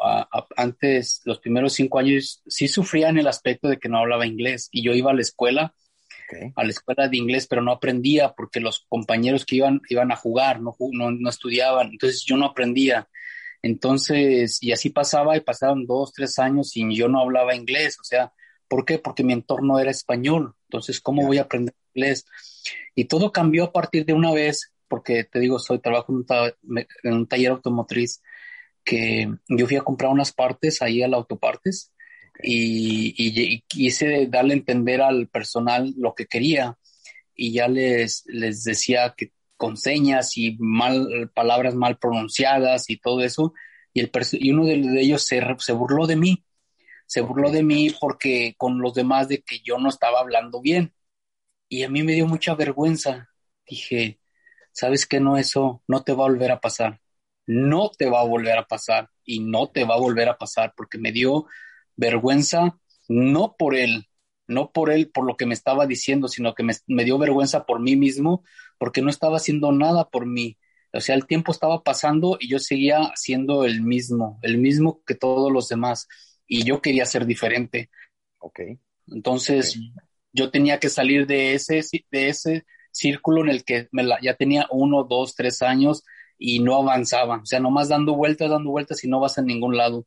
antes, 0.56 1.22
los 1.26 1.40
primeros 1.40 1.74
cinco 1.74 2.00
años, 2.00 2.44
sí 2.48 2.68
sufría 2.68 3.10
en 3.10 3.18
el 3.18 3.28
aspecto 3.28 3.70
de 3.70 3.78
que 3.78 3.90
no 3.90 3.98
hablaba 3.98 4.28
inglés 4.28 4.70
y 4.72 4.84
yo 4.84 4.94
iba 4.94 5.12
a 5.12 5.16
la 5.16 5.22
escuela, 5.22 5.74
a 6.56 6.64
la 6.64 6.70
escuela 6.70 7.08
de 7.08 7.18
inglés, 7.18 7.48
pero 7.48 7.64
no 7.64 7.72
aprendía 7.72 8.34
porque 8.34 8.60
los 8.60 8.86
compañeros 8.88 9.46
que 9.46 9.56
iban, 9.56 9.82
iban 9.90 10.12
a 10.12 10.16
jugar, 10.16 10.62
no, 10.62 10.76
no, 10.92 11.12
no 11.12 11.30
estudiaban, 11.30 11.88
entonces 11.88 12.24
yo 12.24 12.38
no 12.38 12.46
aprendía. 12.46 13.08
Entonces, 13.62 14.62
y 14.62 14.72
así 14.72 14.90
pasaba 14.90 15.36
y 15.36 15.42
pasaban 15.42 15.86
dos, 15.86 16.14
tres 16.14 16.40
años 16.40 16.76
y 16.76 16.96
yo 16.96 17.08
no 17.08 17.20
hablaba 17.20 17.56
inglés. 17.56 17.98
O 18.00 18.04
sea, 18.04 18.32
¿por 18.68 18.86
qué? 18.86 19.00
Porque 19.00 19.24
mi 19.24 19.34
entorno 19.34 19.80
era 19.80 19.92
español. 19.92 20.56
Entonces, 20.70 21.02
¿cómo 21.02 21.26
voy 21.26 21.40
a 21.40 21.44
aprender 21.44 21.76
inglés? 21.94 22.26
Y 22.96 23.06
todo 23.06 23.32
cambió 23.32 23.66
a 23.66 23.72
partir 23.74 24.06
de 24.06 24.14
una 24.14 24.32
vez, 24.32 24.72
porque 24.88 25.24
te 25.26 25.40
digo, 25.40 25.60
soy 25.60 25.80
trabajo 25.80 26.14
en 26.14 27.14
un, 27.14 27.28
taller 27.28 27.52
automotriz 27.52 28.22
que 28.84 29.30
yo 29.48 29.68
fui 29.68 29.78
a 29.78 29.82
comprar 29.82 30.12
unas 30.12 30.32
partes 30.32 30.82
ahí 30.82 31.04
al 31.04 31.14
autopartes 31.14 31.92
y, 32.42 33.14
y, 33.18 33.62
quise 33.68 34.28
darle 34.28 34.54
a 34.54 34.58
entender 34.58 35.02
al 35.02 35.28
personal 35.28 35.94
lo 35.98 36.16
que 36.16 36.26
quería 36.26 36.78
y 37.36 37.54
ya 37.54 37.68
les, 37.68 38.24
les 38.28 38.64
decía 38.64 39.14
que 39.16 39.32
con 39.60 39.76
señas 39.76 40.38
y 40.38 40.56
mal, 40.58 41.30
palabras 41.36 41.76
mal 41.76 42.00
pronunciadas 42.00 42.90
y 42.90 42.98
todo 42.98 43.22
eso. 43.22 43.54
Y, 43.94 44.00
el, 44.00 44.12
y 44.32 44.52
uno 44.52 44.66
de, 44.66 45.02
ellos 45.02 45.24
se, 45.26 45.42
se, 45.60 45.74
burló 45.74 46.08
de 46.08 46.16
mí. 46.16 46.46
Se 47.06 47.20
burló 47.20 47.52
de 47.52 47.62
mí 47.62 47.90
porque 48.00 48.56
con 48.58 48.80
los 48.82 48.94
demás 48.94 49.28
de 49.28 49.42
que 49.42 49.60
yo 49.60 49.78
no 49.78 49.90
estaba 49.90 50.22
hablando 50.22 50.62
bien. 50.62 50.94
Y 51.68 51.84
a 51.84 51.90
mí 51.90 52.04
me 52.04 52.14
dio 52.14 52.26
mucha 52.26 52.56
vergüenza. 52.56 53.30
Dije, 53.68 54.22
¿sabes 54.72 55.06
qué? 55.06 55.20
No, 55.20 55.38
eso 55.38 55.84
no 55.88 56.04
te 56.04 56.14
va 56.14 56.24
a 56.24 56.30
volver 56.30 56.52
a 56.52 56.62
pasar. 56.62 57.02
No 57.46 57.92
te 57.92 58.10
va 58.10 58.22
a 58.22 58.26
volver 58.26 58.58
a 58.60 58.66
pasar 58.66 59.10
y 59.26 59.42
no 59.42 59.68
te 59.68 59.84
va 59.84 59.96
a 59.96 60.00
volver 60.00 60.30
a 60.30 60.38
pasar 60.38 60.74
porque 60.78 60.98
me 60.98 61.12
dio 61.12 61.48
vergüenza 61.98 62.80
no 63.10 63.56
por 63.58 63.76
él, 63.76 64.08
no 64.50 64.72
por 64.72 64.92
él, 64.92 65.10
por 65.10 65.26
lo 65.26 65.38
que 65.38 65.46
me 65.46 65.54
estaba 65.54 65.86
diciendo, 65.86 66.28
sino 66.28 66.54
que 66.56 66.64
me, 66.64 66.74
me, 66.88 67.06
dio 67.06 67.18
vergüenza 67.18 67.66
por 67.66 67.80
mí 67.80 67.96
mismo, 67.96 68.44
porque 68.78 69.02
no 69.02 69.10
estaba 69.10 69.38
haciendo 69.38 69.72
nada 69.72 70.10
por 70.10 70.26
mí. 70.26 70.58
O 70.92 71.00
sea, 71.00 71.16
el 71.16 71.28
tiempo 71.28 71.52
estaba 71.52 71.84
pasando 71.84 72.38
y 72.40 72.50
yo 72.50 72.60
seguía 72.60 73.12
siendo 73.16 73.64
el 73.64 73.82
mismo, 73.82 74.40
el 74.42 74.58
mismo 74.58 75.04
que 75.06 75.16
todos 75.16 75.52
los 75.52 75.70
demás, 75.70 76.08
y 76.48 76.64
yo 76.64 76.82
quería 76.82 77.06
ser 77.06 77.26
diferente. 77.26 77.90
Ok. 78.40 78.60
Entonces, 79.08 79.80
yo 80.34 80.50
tenía 80.52 80.80
que 80.80 80.90
salir 80.90 81.28
de 81.28 81.54
ese, 81.54 81.82
de 82.12 82.30
ese 82.30 82.66
círculo 82.92 83.42
en 83.42 83.50
el 83.50 83.64
que 83.64 83.88
me 83.92 84.04
ya 84.22 84.36
tenía 84.36 84.68
uno, 84.72 85.04
dos, 85.04 85.36
tres 85.36 85.62
años 85.62 86.04
y 86.38 86.60
no 86.60 86.76
avanzaba. 86.78 87.38
O 87.38 87.46
sea, 87.46 87.60
nomás 87.60 87.90
dando 87.90 88.16
vueltas, 88.16 88.50
dando 88.50 88.72
vueltas 88.72 89.04
y 89.04 89.08
no 89.08 89.20
vas 89.20 89.38
a 89.38 89.44
ningún 89.44 89.78
lado. 89.78 90.06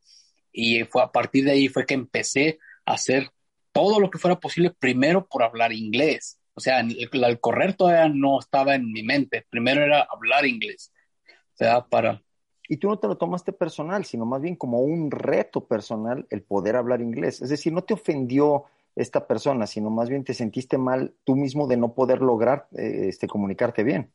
Y 0.53 0.85
fue 0.85 1.03
a 1.03 1.13
partir 1.13 1.45
de 1.45 1.53
ahí 1.53 1.69
fue 1.69 1.87
que 1.87 1.95
empecé 1.95 2.59
a 2.85 2.95
hacer 2.95 3.31
todo 3.73 3.99
lo 3.99 4.11
que 4.11 4.19
fuera 4.19 4.39
posible 4.39 4.71
primero 4.71 5.27
por 5.27 5.43
hablar 5.43 5.73
inglés. 5.73 6.39
O 6.55 6.61
sea, 6.61 6.81
el, 6.81 7.41
correr 7.41 7.75
todavía 7.75 8.09
no 8.09 8.39
estaba 8.39 8.75
en 8.75 8.93
mi 8.93 9.03
mente. 9.03 9.47
Primero 9.49 9.83
era 9.83 10.07
hablar 10.11 10.47
inglés. 10.47 10.93
O 11.27 11.57
sea, 11.57 11.87
para... 11.87 12.23
Y 12.69 12.77
tú 12.77 12.89
no 12.89 12.99
te 12.99 13.09
lo 13.09 13.19
tomaste 13.19 13.53
personal, 13.53 14.05
sino 14.05 14.25
más 14.25 14.41
bien 14.41 14.57
como 14.57 14.81
un 14.81 15.11
reto 15.11 15.67
personal 15.67 16.27
el 16.31 16.43
poder 16.43 16.77
hablar 16.77 17.01
inglés. 17.01 17.43
Es 17.43 17.49
decir, 17.49 17.73
no 17.73 17.83
te 17.83 17.95
ofendió 17.95 18.65
esta 18.95 19.27
persona, 19.27 19.67
sino 19.67 19.91
más 19.91 20.09
bien 20.09 20.25
te 20.25 20.35
sentiste 20.35 20.79
mal 20.79 21.15
tú 21.25 21.35
mismo 21.35 21.67
de 21.67 21.77
no 21.77 21.95
poder 21.95 22.21
lograr 22.21 22.69
eh, 22.73 23.09
este, 23.09 23.27
comunicarte 23.27 23.83
bien. 23.83 24.13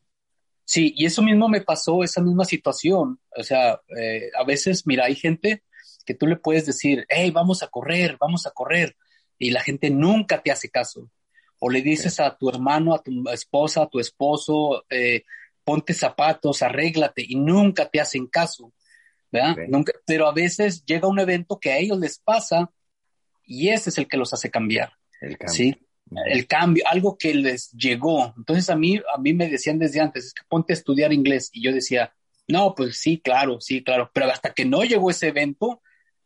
Sí, 0.64 0.92
y 0.96 1.06
eso 1.06 1.22
mismo 1.22 1.48
me 1.48 1.60
pasó, 1.60 2.02
esa 2.02 2.20
misma 2.20 2.44
situación. 2.44 3.20
O 3.36 3.42
sea, 3.42 3.80
eh, 3.96 4.30
a 4.38 4.44
veces, 4.44 4.86
mira, 4.86 5.04
hay 5.04 5.14
gente 5.14 5.62
que 6.04 6.14
tú 6.14 6.26
le 6.26 6.36
puedes 6.36 6.66
decir, 6.66 7.06
hey, 7.08 7.30
vamos 7.30 7.62
a 7.62 7.68
correr, 7.68 8.16
vamos 8.20 8.46
a 8.46 8.50
correr 8.50 8.96
y 9.38 9.50
la 9.50 9.60
gente 9.60 9.90
nunca 9.90 10.42
te 10.42 10.50
hace 10.50 10.70
caso. 10.70 11.10
O 11.60 11.70
le 11.70 11.82
dices 11.82 12.20
a 12.20 12.36
tu 12.36 12.48
hermano, 12.48 12.94
a 12.94 13.02
tu 13.02 13.28
esposa, 13.30 13.82
a 13.82 13.88
tu 13.88 13.98
esposo, 13.98 14.84
eh, 14.90 15.24
ponte 15.64 15.92
zapatos, 15.92 16.62
arréglate 16.62 17.24
y 17.26 17.34
nunca 17.34 17.88
te 17.88 18.00
hacen 18.00 18.26
caso. 18.26 18.72
¿verdad? 19.30 19.56
Nunca, 19.68 19.92
pero 20.06 20.26
a 20.26 20.32
veces 20.32 20.84
llega 20.84 21.08
un 21.08 21.18
evento 21.18 21.58
que 21.58 21.72
a 21.72 21.78
ellos 21.78 21.98
les 21.98 22.18
pasa 22.18 22.70
y 23.44 23.68
ese 23.68 23.90
es 23.90 23.98
el 23.98 24.08
que 24.08 24.16
los 24.16 24.32
hace 24.32 24.50
cambiar. 24.50 24.92
El 25.20 25.36
cambio. 25.36 25.54
¿sí? 25.54 25.76
El 26.26 26.46
cambio, 26.46 26.84
algo 26.88 27.18
que 27.18 27.34
les 27.34 27.70
llegó. 27.72 28.32
Entonces 28.36 28.70
a 28.70 28.76
mí, 28.76 28.96
a 28.96 29.20
mí 29.20 29.34
me 29.34 29.48
decían 29.48 29.78
desde 29.78 30.00
antes, 30.00 30.26
es 30.26 30.34
que 30.34 30.42
ponte 30.48 30.72
a 30.72 30.76
estudiar 30.76 31.12
inglés. 31.12 31.50
Y 31.52 31.62
yo 31.62 31.72
decía, 31.72 32.14
no, 32.46 32.74
pues 32.74 32.98
sí, 32.98 33.20
claro, 33.20 33.60
sí, 33.60 33.82
claro. 33.82 34.10
Pero 34.14 34.30
hasta 34.30 34.54
que 34.54 34.64
no 34.64 34.84
llegó 34.84 35.10
ese 35.10 35.28
evento, 35.28 35.82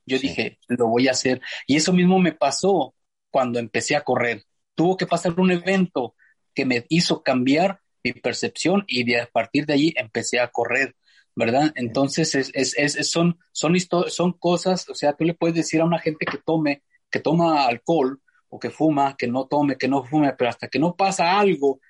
yo 0.06 0.18
dije, 0.18 0.58
lo 0.68 0.88
voy 0.88 1.08
a 1.08 1.12
hacer. 1.12 1.40
Y 1.66 1.76
eso 1.76 1.92
mismo 1.92 2.18
me 2.18 2.32
pasó 2.32 2.94
cuando 3.32 3.58
empecé 3.58 3.96
a 3.96 4.04
correr. 4.04 4.44
Tuvo 4.76 4.96
que 4.96 5.06
pasar 5.06 5.38
un 5.40 5.50
evento 5.50 6.14
que 6.54 6.64
me 6.64 6.86
hizo 6.88 7.22
cambiar 7.22 7.80
mi 8.04 8.12
percepción 8.12 8.84
y 8.86 9.04
de, 9.04 9.22
a 9.22 9.26
partir 9.26 9.66
de 9.66 9.74
allí 9.74 9.94
empecé 9.96 10.38
a 10.38 10.48
correr, 10.48 10.94
¿verdad? 11.34 11.72
Entonces 11.74 12.34
es, 12.34 12.50
es, 12.54 12.74
es, 12.76 13.10
son, 13.10 13.38
son, 13.52 13.74
son 14.08 14.32
cosas, 14.34 14.88
o 14.88 14.94
sea, 14.94 15.14
tú 15.14 15.24
le 15.24 15.34
puedes 15.34 15.56
decir 15.56 15.80
a 15.80 15.84
una 15.84 15.98
gente 15.98 16.26
que 16.26 16.38
tome, 16.38 16.82
que 17.10 17.20
toma 17.20 17.66
alcohol 17.66 18.20
o 18.48 18.58
que 18.60 18.70
fuma, 18.70 19.16
que 19.16 19.26
no 19.26 19.46
tome, 19.46 19.76
que 19.76 19.88
no 19.88 20.04
fume, 20.04 20.34
pero 20.34 20.50
hasta 20.50 20.68
que 20.68 20.78
no 20.78 20.94
pasa 20.94 21.38
algo, 21.38 21.80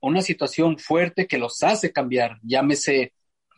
una 0.00 0.22
situación 0.22 0.78
fuerte 0.78 1.26
que 1.26 1.38
los 1.38 1.62
hace 1.62 1.92
cambiar, 1.92 2.38
llámese 2.42 3.12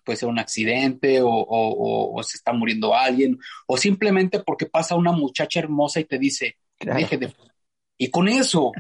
puede 0.05 0.17
ser 0.17 0.29
un 0.29 0.39
accidente 0.39 1.21
o, 1.23 2.21
se 2.25 2.37
está 2.37 2.53
muriendo 2.53 2.95
alguien, 2.95 3.39
o 3.67 3.77
simplemente 3.77 4.41
porque 4.41 4.67
pasa 4.67 4.97
una 4.97 5.13
muchacha 5.13 5.61
hermosa 5.61 6.01
y 6.01 6.05
te 6.05 6.19
dice, 6.19 6.57
de... 6.81 7.35
Y 7.97 8.11
con 8.11 8.29
eso, 8.29 8.73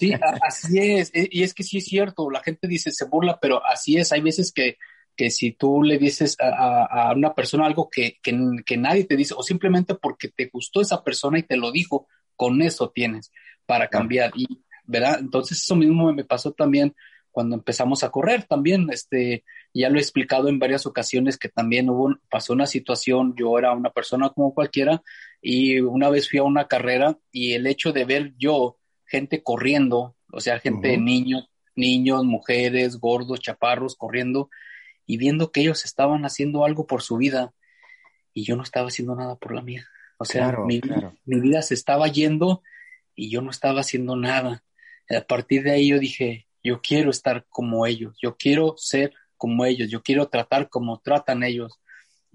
sí, 0.00 0.12
así 0.42 0.78
es, 0.78 1.10
e, 1.14 1.28
y 1.30 1.42
es 1.42 1.52
que 1.52 1.62
sí 1.62 1.78
es 1.78 1.84
cierto, 1.84 2.30
la 2.30 2.42
gente 2.42 2.66
dice, 2.66 2.90
se 2.90 3.04
burla, 3.04 3.38
pero 3.38 3.64
así 3.64 3.98
es, 3.98 4.12
hay 4.12 4.22
veces 4.22 4.50
que, 4.50 4.78
que 5.14 5.30
si 5.30 5.52
tú 5.52 5.82
le 5.82 5.98
dices 5.98 6.36
a, 6.40 7.12
una 7.14 7.34
persona 7.34 7.66
algo 7.66 7.90
que, 7.90 8.18
que, 8.22 8.76
nadie 8.78 9.04
te 9.04 9.16
dice, 9.16 9.34
o 9.36 9.42
simplemente 9.42 9.94
porque 9.94 10.28
te 10.28 10.48
gustó 10.52 10.80
esa 10.80 11.04
persona 11.04 11.38
y 11.38 11.42
te 11.42 11.56
lo 11.56 11.70
dijo, 11.70 12.08
con 12.34 12.62
eso 12.62 12.90
tienes 12.90 13.30
para 13.66 13.88
cambiar. 13.88 14.32
Y, 14.36 14.46
¿verdad? 14.84 15.18
Entonces 15.20 15.60
eso 15.62 15.76
mismo 15.76 16.12
me 16.12 16.24
pasó 16.24 16.52
también 16.52 16.94
cuando 17.30 17.56
empezamos 17.56 18.02
a 18.02 18.10
correr 18.10 18.44
también, 18.44 18.88
este, 18.90 19.44
ya 19.74 19.90
lo 19.90 19.98
he 19.98 20.00
explicado 20.00 20.48
en 20.48 20.58
varias 20.58 20.86
ocasiones 20.86 21.36
que 21.36 21.50
también 21.50 21.90
hubo, 21.90 22.16
pasó 22.30 22.54
una 22.54 22.66
situación, 22.66 23.34
yo 23.36 23.58
era 23.58 23.74
una 23.74 23.90
persona 23.90 24.30
como 24.30 24.54
cualquiera 24.54 25.02
y 25.40 25.80
una 25.80 26.08
vez 26.10 26.28
fui 26.28 26.38
a 26.38 26.44
una 26.44 26.68
carrera 26.68 27.18
y 27.30 27.52
el 27.52 27.66
hecho 27.66 27.92
de 27.92 28.04
ver 28.04 28.34
yo 28.38 28.78
gente 29.06 29.42
corriendo, 29.42 30.16
o 30.32 30.40
sea, 30.40 30.58
gente, 30.58 30.98
niños, 30.98 31.48
niños, 31.74 32.24
mujeres, 32.24 32.98
gordos, 32.98 33.40
chaparros 33.40 33.96
corriendo 33.96 34.50
y 35.06 35.16
viendo 35.18 35.52
que 35.52 35.60
ellos 35.60 35.84
estaban 35.84 36.24
haciendo 36.24 36.64
algo 36.64 36.86
por 36.86 37.02
su 37.02 37.16
vida 37.16 37.54
y 38.32 38.44
yo 38.44 38.56
no 38.56 38.62
estaba 38.62 38.88
haciendo 38.88 39.14
nada 39.14 39.36
por 39.36 39.54
la 39.54 39.62
mía. 39.62 39.86
O 40.18 40.24
sea, 40.24 40.56
mi, 40.66 40.80
mi 41.24 41.40
vida 41.40 41.62
se 41.62 41.74
estaba 41.74 42.08
yendo 42.08 42.62
y 43.14 43.30
yo 43.30 43.42
no 43.42 43.50
estaba 43.50 43.80
haciendo 43.80 44.16
nada. 44.16 44.64
A 45.08 45.20
partir 45.20 45.62
de 45.62 45.72
ahí 45.72 45.88
yo 45.88 45.98
dije, 45.98 46.48
yo 46.62 46.80
quiero 46.80 47.10
estar 47.10 47.46
como 47.48 47.86
ellos, 47.86 48.16
yo 48.20 48.36
quiero 48.36 48.74
ser 48.76 49.14
como 49.36 49.64
ellos, 49.64 49.90
yo 49.90 50.02
quiero 50.02 50.28
tratar 50.28 50.68
como 50.68 50.98
tratan 51.00 51.42
ellos 51.44 51.78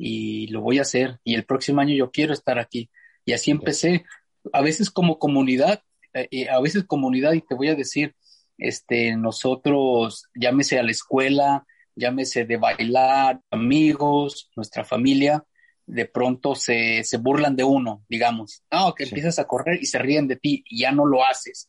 y 0.03 0.47
lo 0.47 0.61
voy 0.61 0.79
a 0.79 0.81
hacer 0.81 1.19
y 1.23 1.35
el 1.35 1.45
próximo 1.45 1.79
año 1.79 1.93
yo 1.93 2.09
quiero 2.09 2.33
estar 2.33 2.57
aquí. 2.57 2.89
Y 3.23 3.33
así 3.33 3.51
empecé, 3.51 4.03
a 4.51 4.61
veces 4.61 4.89
como 4.89 5.19
comunidad, 5.19 5.83
eh, 6.13 6.49
a 6.49 6.59
veces 6.59 6.85
comunidad 6.85 7.33
y 7.33 7.41
te 7.41 7.53
voy 7.53 7.67
a 7.67 7.75
decir, 7.75 8.15
este, 8.57 9.15
nosotros, 9.15 10.27
llámese 10.33 10.79
a 10.79 10.83
la 10.83 10.89
escuela, 10.89 11.67
llámese 11.95 12.45
de 12.45 12.57
bailar, 12.57 13.41
amigos, 13.51 14.49
nuestra 14.55 14.83
familia, 14.83 15.45
de 15.85 16.05
pronto 16.05 16.55
se, 16.55 17.03
se 17.03 17.17
burlan 17.17 17.55
de 17.55 17.63
uno, 17.63 18.03
digamos, 18.09 18.63
no, 18.71 18.95
que 18.95 19.03
empiezas 19.03 19.37
a 19.37 19.45
correr 19.45 19.77
y 19.81 19.85
se 19.85 19.99
ríen 19.99 20.27
de 20.27 20.37
ti 20.37 20.63
y 20.67 20.79
ya 20.79 20.91
no 20.91 21.05
lo 21.05 21.23
haces. 21.23 21.67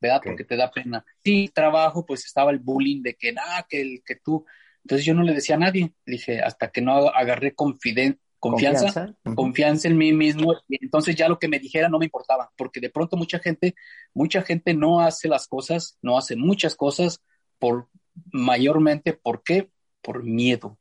¿verdad? 0.00 0.20
Porque 0.24 0.44
te 0.44 0.56
da 0.56 0.70
pena. 0.70 1.04
Sí, 1.24 1.50
trabajo, 1.52 2.06
pues 2.06 2.24
estaba 2.24 2.50
el 2.50 2.58
bullying 2.58 3.02
de 3.02 3.14
que, 3.14 3.32
nada, 3.32 3.66
que, 3.68 3.80
el, 3.80 4.02
que 4.04 4.16
tú. 4.16 4.44
Entonces 4.88 5.04
yo 5.04 5.12
no 5.12 5.22
le 5.22 5.34
decía 5.34 5.56
a 5.56 5.58
nadie, 5.58 5.92
dije, 6.06 6.40
hasta 6.40 6.70
que 6.70 6.80
no 6.80 7.08
agarré 7.08 7.54
confianza, 7.54 8.18
¿Confianza? 8.38 9.14
confianza 9.34 9.86
en 9.86 9.98
mí 9.98 10.14
mismo, 10.14 10.54
y 10.66 10.82
entonces 10.82 11.14
ya 11.14 11.28
lo 11.28 11.38
que 11.38 11.46
me 11.46 11.58
dijera 11.58 11.90
no 11.90 11.98
me 11.98 12.06
importaba, 12.06 12.50
porque 12.56 12.80
de 12.80 12.88
pronto 12.88 13.18
mucha 13.18 13.38
gente, 13.38 13.74
mucha 14.14 14.40
gente 14.40 14.72
no 14.72 15.00
hace 15.00 15.28
las 15.28 15.46
cosas, 15.46 15.98
no 16.00 16.16
hace 16.16 16.36
muchas 16.36 16.74
cosas 16.74 17.22
por 17.58 17.88
mayormente, 18.32 19.12
¿por 19.12 19.42
qué? 19.42 19.68
Por 20.00 20.24
miedo. 20.24 20.78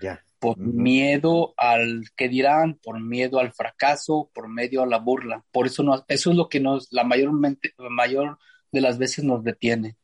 Ya. 0.00 0.22
Por 0.38 0.56
miedo 0.58 1.52
al 1.56 2.04
que 2.14 2.28
dirán, 2.28 2.74
por 2.80 3.00
miedo 3.00 3.40
al 3.40 3.52
fracaso, 3.52 4.30
por 4.32 4.46
medio 4.46 4.84
a 4.84 4.86
la 4.86 5.00
burla. 5.00 5.44
Por 5.50 5.66
eso 5.66 5.82
no, 5.82 6.04
eso 6.06 6.30
es 6.30 6.36
lo 6.36 6.48
que 6.48 6.60
nos, 6.60 6.92
la 6.92 7.02
mayormente, 7.02 7.74
mayor 7.76 8.38
de 8.70 8.82
las 8.82 8.98
veces 8.98 9.24
nos 9.24 9.42
detiene. 9.42 9.96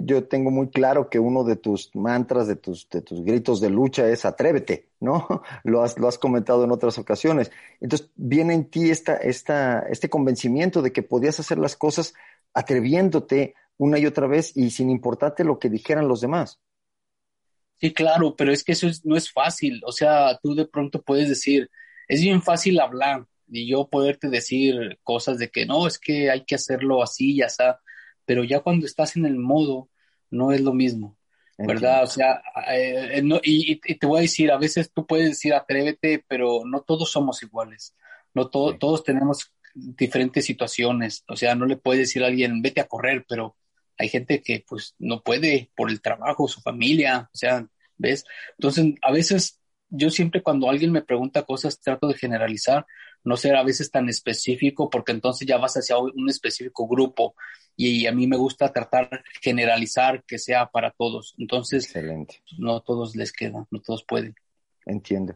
Yo 0.00 0.24
tengo 0.24 0.50
muy 0.50 0.70
claro 0.70 1.10
que 1.10 1.18
uno 1.18 1.44
de 1.44 1.56
tus 1.56 1.94
mantras, 1.94 2.46
de 2.46 2.56
tus, 2.56 2.88
de 2.88 3.02
tus 3.02 3.22
gritos 3.24 3.60
de 3.60 3.70
lucha 3.70 4.08
es 4.08 4.24
atrévete, 4.24 4.90
¿no? 5.00 5.26
Lo 5.64 5.82
has, 5.82 5.98
lo 5.98 6.08
has 6.08 6.18
comentado 6.18 6.64
en 6.64 6.70
otras 6.70 6.98
ocasiones. 6.98 7.50
Entonces, 7.80 8.10
viene 8.16 8.54
en 8.54 8.70
ti 8.70 8.90
esta, 8.90 9.16
esta, 9.16 9.80
este 9.90 10.08
convencimiento 10.08 10.82
de 10.82 10.92
que 10.92 11.02
podías 11.02 11.38
hacer 11.40 11.58
las 11.58 11.76
cosas 11.76 12.14
atreviéndote 12.54 13.54
una 13.76 13.98
y 13.98 14.06
otra 14.06 14.26
vez 14.26 14.56
y 14.56 14.70
sin 14.70 14.90
importarte 14.90 15.44
lo 15.44 15.58
que 15.58 15.68
dijeran 15.68 16.08
los 16.08 16.20
demás. 16.20 16.60
Sí, 17.80 17.92
claro, 17.92 18.36
pero 18.36 18.52
es 18.52 18.62
que 18.62 18.72
eso 18.72 18.86
no 19.04 19.16
es 19.16 19.30
fácil. 19.30 19.80
O 19.84 19.92
sea, 19.92 20.38
tú 20.42 20.54
de 20.54 20.66
pronto 20.66 21.02
puedes 21.02 21.28
decir, 21.28 21.68
es 22.06 22.20
bien 22.20 22.42
fácil 22.42 22.78
hablar 22.80 23.26
y 23.48 23.68
yo 23.68 23.88
poderte 23.88 24.28
decir 24.28 24.98
cosas 25.02 25.38
de 25.38 25.50
que 25.50 25.66
no, 25.66 25.86
es 25.86 25.98
que 25.98 26.30
hay 26.30 26.44
que 26.44 26.54
hacerlo 26.54 27.02
así 27.02 27.34
y 27.34 27.42
así 27.42 27.64
pero 28.32 28.44
ya 28.44 28.60
cuando 28.60 28.86
estás 28.86 29.14
en 29.16 29.26
el 29.26 29.36
modo 29.36 29.90
no 30.30 30.52
es 30.52 30.62
lo 30.62 30.72
mismo, 30.72 31.18
¿verdad? 31.58 32.04
O 32.04 32.06
sea, 32.06 32.40
eh, 32.72 33.18
eh, 33.18 33.40
y, 33.42 33.76
te 33.76 34.06
voy 34.06 34.20
a 34.20 34.22
decir, 34.22 34.50
a 34.50 34.56
veces 34.56 34.90
tú 34.90 35.06
puedes 35.06 35.28
decir 35.28 35.52
atrévete, 35.52 36.24
pero 36.26 36.62
no 36.64 36.80
todos 36.80 37.12
somos 37.12 37.42
iguales, 37.42 37.94
no 38.32 38.48
todos 38.48 39.04
tenemos 39.04 39.52
diferentes 39.74 40.46
situaciones, 40.46 41.24
o 41.28 41.36
sea, 41.36 41.54
no 41.54 41.66
le 41.66 41.76
puedes 41.76 42.00
decir 42.00 42.24
a 42.24 42.28
alguien 42.28 42.62
vete 42.62 42.80
a 42.80 42.88
correr, 42.88 43.26
pero 43.28 43.54
hay 43.98 44.08
gente 44.08 44.40
que 44.40 44.64
pues 44.66 44.94
no 44.98 45.22
puede 45.22 45.70
por 45.76 45.90
el 45.90 46.00
trabajo, 46.00 46.48
su 46.48 46.62
familia, 46.62 47.28
o 47.34 47.36
sea, 47.36 47.68
¿ves? 47.98 48.24
Entonces, 48.56 48.94
a 49.02 49.12
veces 49.12 49.60
yo 49.90 50.08
siempre 50.08 50.42
cuando 50.42 50.70
alguien 50.70 50.90
me 50.90 51.02
pregunta 51.02 51.42
cosas 51.42 51.78
trato 51.78 52.08
de 52.08 52.14
generalizar, 52.14 52.86
no 53.24 53.36
ser 53.36 53.56
a 53.56 53.62
veces 53.62 53.90
tan 53.90 54.08
específico, 54.08 54.90
porque 54.90 55.12
entonces 55.12 55.46
ya 55.46 55.58
vas 55.58 55.74
hacia 55.74 55.98
un 55.98 56.28
específico 56.28 56.86
grupo 56.88 57.34
y 57.76 58.06
a 58.06 58.12
mí 58.12 58.26
me 58.26 58.36
gusta 58.36 58.72
tratar 58.72 59.22
generalizar 59.40 60.24
que 60.24 60.38
sea 60.38 60.66
para 60.66 60.90
todos. 60.90 61.34
Entonces, 61.38 61.84
Excelente. 61.86 62.42
no 62.58 62.80
todos 62.80 63.16
les 63.16 63.32
queda, 63.32 63.66
no 63.70 63.80
todos 63.80 64.04
pueden. 64.04 64.34
Entiendo. 64.84 65.34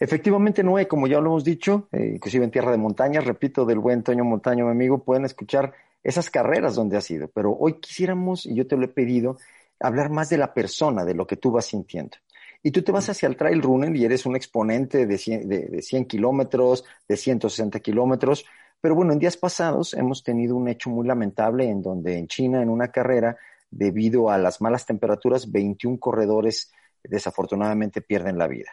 Efectivamente, 0.00 0.64
Noé, 0.64 0.88
como 0.88 1.06
ya 1.06 1.20
lo 1.20 1.30
hemos 1.30 1.44
dicho, 1.44 1.88
eh, 1.92 2.12
inclusive 2.14 2.44
en 2.44 2.50
tierra 2.50 2.72
de 2.72 2.78
montañas, 2.78 3.24
repito, 3.24 3.64
del 3.64 3.78
buen 3.78 4.02
Toño 4.02 4.24
Montaño, 4.24 4.64
mi 4.64 4.72
amigo, 4.72 5.04
pueden 5.04 5.24
escuchar 5.24 5.72
esas 6.02 6.30
carreras 6.30 6.74
donde 6.74 6.96
has 6.96 7.08
ido. 7.10 7.28
Pero 7.28 7.56
hoy 7.56 7.80
quisiéramos, 7.80 8.44
y 8.44 8.54
yo 8.54 8.66
te 8.66 8.76
lo 8.76 8.84
he 8.84 8.88
pedido, 8.88 9.38
hablar 9.78 10.10
más 10.10 10.30
de 10.30 10.38
la 10.38 10.52
persona, 10.52 11.04
de 11.04 11.14
lo 11.14 11.26
que 11.26 11.36
tú 11.36 11.52
vas 11.52 11.66
sintiendo. 11.66 12.16
Y 12.64 12.72
tú 12.72 12.82
te 12.82 12.90
vas 12.90 13.08
hacia 13.08 13.28
el 13.28 13.36
trail 13.36 13.62
running 13.62 13.94
y 13.94 14.04
eres 14.04 14.26
un 14.26 14.34
exponente 14.34 15.06
de 15.06 15.18
100, 15.18 15.48
de, 15.48 15.66
de 15.66 15.82
100 15.82 16.06
kilómetros, 16.06 16.84
de 17.06 17.16
160 17.16 17.78
kilómetros, 17.78 18.46
pero 18.80 18.94
bueno, 18.94 19.12
en 19.12 19.18
días 19.18 19.36
pasados 19.36 19.94
hemos 19.94 20.22
tenido 20.22 20.56
un 20.56 20.68
hecho 20.68 20.90
muy 20.90 21.06
lamentable 21.06 21.68
en 21.68 21.80
donde 21.80 22.18
en 22.18 22.26
China, 22.26 22.60
en 22.60 22.68
una 22.68 22.88
carrera, 22.88 23.36
debido 23.70 24.30
a 24.30 24.36
las 24.36 24.60
malas 24.60 24.84
temperaturas, 24.84 25.50
21 25.50 25.98
corredores 25.98 26.72
desafortunadamente 27.02 28.00
pierden 28.02 28.38
la 28.38 28.46
vida. 28.46 28.72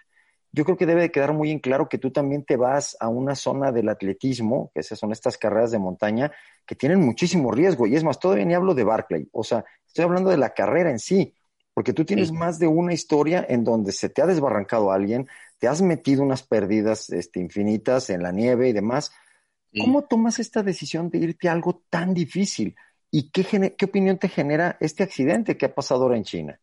Yo 0.52 0.66
creo 0.66 0.76
que 0.76 0.86
debe 0.86 1.02
de 1.02 1.12
quedar 1.12 1.34
muy 1.34 1.50
en 1.50 1.60
claro 1.60 1.88
que 1.88 1.98
tú 1.98 2.12
también 2.12 2.44
te 2.44 2.58
vas 2.58 2.98
a 3.00 3.08
una 3.08 3.36
zona 3.36 3.72
del 3.72 3.88
atletismo, 3.88 4.70
que 4.74 4.82
esas 4.82 5.00
son 5.00 5.14
estas 5.14 5.38
carreras 5.38 5.72
de 5.72 5.80
montaña, 5.80 6.32
que 6.66 6.76
tienen 6.76 7.00
muchísimo 7.00 7.52
riesgo. 7.52 7.88
Y 7.88 7.96
es 7.96 8.04
más, 8.04 8.20
todavía 8.20 8.44
ni 8.44 8.54
hablo 8.54 8.74
de 8.74 8.84
Barclay. 8.84 9.30
O 9.32 9.46
sea, 9.46 9.64
estoy 9.88 10.04
hablando 10.04 10.30
de 10.30 10.38
la 10.38 10.54
carrera 10.54 10.92
en 10.92 11.00
sí, 11.00 11.34
porque 11.82 11.94
tú 11.94 12.06
tienes 12.06 12.32
más 12.32 12.60
de 12.60 12.68
una 12.68 12.94
historia 12.94 13.44
en 13.50 13.64
donde 13.64 13.92
se 13.92 14.08
te 14.08 14.22
ha 14.22 14.28
desbarrancado 14.28 14.92
alguien, 14.92 15.28
te 15.58 15.68
has 15.68 15.82
metido 15.82 16.22
unas 16.22 16.44
pérdidas 16.44 17.10
este, 17.10 17.40
infinitas 17.40 18.12
en 18.12 18.22
la 18.22 18.32
nieve 18.32 18.70
y 18.70 18.72
demás. 18.72 19.12
¿Cómo 19.76 20.04
tomas 20.04 20.38
esta 20.38 20.62
decisión 20.62 21.10
de 21.10 21.18
irte 21.18 21.50
a 21.50 21.54
algo 21.54 21.84
tan 21.90 22.14
difícil? 22.14 22.76
¿Y 23.10 23.32
qué, 23.32 23.74
qué 23.76 23.86
opinión 23.86 24.20
te 24.20 24.30
genera 24.30 24.78
este 24.80 25.02
accidente 25.02 25.58
que 25.58 25.66
ha 25.66 25.74
pasado 25.74 26.04
ahora 26.04 26.18
en 26.18 26.24
China? 26.24 26.62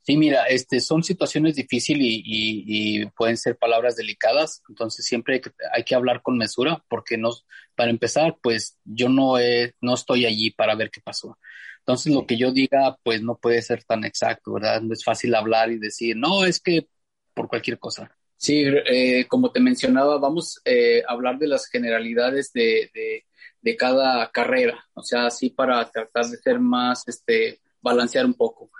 Sí, 0.00 0.16
mira, 0.16 0.46
este, 0.46 0.80
son 0.80 1.02
situaciones 1.02 1.54
difíciles 1.54 2.02
y, 2.02 3.04
pueden 3.14 3.36
ser 3.36 3.58
palabras 3.58 3.96
delicadas, 3.96 4.62
entonces 4.66 5.04
siempre 5.04 5.42
hay 5.74 5.84
que, 5.84 5.94
hablar 5.94 6.22
con 6.22 6.38
mesura, 6.38 6.82
porque 6.88 7.18
no, 7.18 7.32
para 7.74 7.90
empezar, 7.90 8.38
pues 8.42 8.78
yo 8.82 9.10
no, 9.10 9.34
no 9.82 9.94
estoy 9.94 10.24
allí 10.24 10.50
para 10.52 10.74
ver 10.74 10.90
qué 10.90 11.02
pasó. 11.02 11.36
Entonces 11.82 12.12
lo 12.12 12.26
que 12.26 12.36
yo 12.36 12.52
diga, 12.52 12.96
pues 13.02 13.22
no 13.22 13.36
puede 13.36 13.60
ser 13.60 13.82
tan 13.82 14.04
exacto, 14.04 14.52
¿verdad? 14.52 14.80
No 14.82 14.92
es 14.92 15.02
fácil 15.02 15.34
hablar 15.34 15.72
y 15.72 15.78
decir, 15.78 16.16
no, 16.16 16.44
es 16.44 16.60
que 16.60 16.86
por 17.34 17.48
cualquier 17.48 17.78
cosa. 17.78 18.16
Sí, 18.36 18.64
eh, 18.64 19.26
como 19.28 19.50
te 19.50 19.60
mencionaba, 19.60 20.18
vamos 20.18 20.60
eh, 20.64 21.02
a 21.06 21.12
hablar 21.12 21.38
de 21.38 21.48
las 21.48 21.66
generalidades 21.66 22.52
de, 22.52 22.90
de, 23.60 23.76
cada 23.76 24.30
carrera, 24.30 24.84
o 24.94 25.02
sea, 25.02 25.26
así 25.26 25.50
para 25.50 25.88
tratar 25.90 26.26
de 26.26 26.36
ser 26.36 26.60
más, 26.60 27.06
este, 27.08 27.60
balancear 27.80 28.26
un 28.26 28.34
poco. 28.34 28.70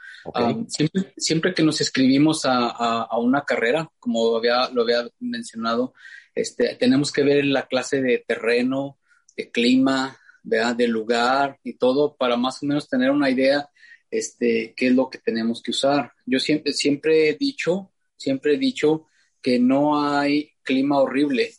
siempre, 0.69 1.13
siempre, 1.17 1.55
que 1.55 1.63
nos 1.63 1.81
escribimos 1.81 2.45
a, 2.45 2.71
a, 2.71 3.19
una 3.19 3.45
carrera, 3.45 3.89
como 3.99 4.37
había, 4.37 4.69
lo 4.71 4.83
había 4.83 5.09
mencionado, 5.21 5.95
este, 6.35 6.77
tenemos 6.77 7.13
que 7.13 7.23
ver 7.23 7.45
la 7.45 7.67
clase 7.67 8.01
de 8.01 8.25
terreno, 8.27 8.99
de 9.37 9.51
clima, 9.51 10.19
de 10.43 10.89
lugar 10.89 11.59
y 11.63 11.75
todo 11.75 12.17
para 12.17 12.37
más 12.37 12.63
o 12.63 12.67
menos 12.67 12.89
tener 12.89 13.11
una 13.11 13.31
idea 13.31 13.69
este, 14.11 14.75
qué 14.77 14.89
es 14.89 14.93
lo 14.93 15.09
que 15.09 15.19
tenemos 15.19 15.63
que 15.63 15.71
usar. 15.71 16.13
Yo 16.27 16.39
siempre, 16.39 16.73
siempre 16.73 17.29
he 17.29 17.35
dicho, 17.35 17.93
siempre 18.17 18.55
he 18.55 18.59
dicho 18.59 19.07
que 19.41 19.59
no 19.59 20.01
hay 20.05 20.51
clima 20.63 20.99
horrible, 20.99 21.53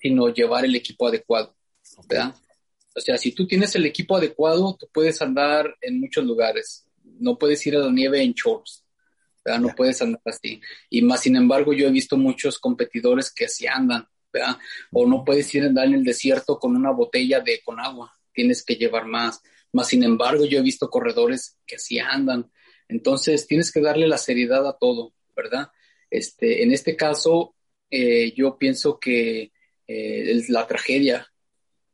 sino 0.00 0.28
llevar 0.28 0.64
el 0.64 0.74
equipo 0.74 1.06
adecuado, 1.06 1.54
¿verdad? 2.08 2.34
O 2.96 3.00
sea, 3.00 3.16
si 3.16 3.32
tú 3.32 3.46
tienes 3.46 3.74
el 3.76 3.86
equipo 3.86 4.16
adecuado, 4.16 4.76
tú 4.78 4.88
puedes 4.92 5.20
andar 5.22 5.76
en 5.80 6.00
muchos 6.00 6.24
lugares. 6.24 6.86
No 7.04 7.38
puedes 7.38 7.64
ir 7.66 7.76
a 7.76 7.80
la 7.80 7.92
nieve 7.92 8.22
en 8.22 8.32
shorts, 8.32 8.84
¿verdad? 9.44 9.60
No 9.60 9.74
puedes 9.76 10.00
andar 10.02 10.20
así. 10.24 10.60
Y 10.90 11.02
más, 11.02 11.20
sin 11.20 11.36
embargo, 11.36 11.72
yo 11.72 11.86
he 11.86 11.92
visto 11.92 12.16
muchos 12.16 12.58
competidores 12.58 13.32
que 13.32 13.44
así 13.44 13.66
andan, 13.66 14.06
¿verdad? 14.32 14.56
O 14.92 15.06
no 15.06 15.24
puedes 15.24 15.54
ir 15.54 15.62
a 15.64 15.66
andar 15.66 15.86
en 15.86 15.94
el 15.94 16.04
desierto 16.04 16.58
con 16.58 16.74
una 16.74 16.90
botella 16.90 17.40
de 17.40 17.60
con 17.64 17.78
agua, 17.78 18.12
tienes 18.32 18.64
que 18.64 18.76
llevar 18.76 19.06
más. 19.06 19.40
Más, 19.72 19.88
sin 19.88 20.02
embargo, 20.02 20.44
yo 20.46 20.58
he 20.58 20.62
visto 20.62 20.88
corredores 20.90 21.58
que 21.66 21.76
así 21.76 21.98
andan. 21.98 22.50
Entonces, 22.88 23.46
tienes 23.46 23.70
que 23.70 23.80
darle 23.80 24.08
la 24.08 24.18
seriedad 24.18 24.66
a 24.66 24.76
todo, 24.78 25.12
¿verdad? 25.36 25.68
Este, 26.10 26.62
en 26.62 26.72
este 26.72 26.96
caso, 26.96 27.54
eh, 27.90 28.32
yo 28.34 28.56
pienso 28.56 28.98
que 28.98 29.52
eh, 29.86 30.42
la 30.48 30.66
tragedia, 30.66 31.26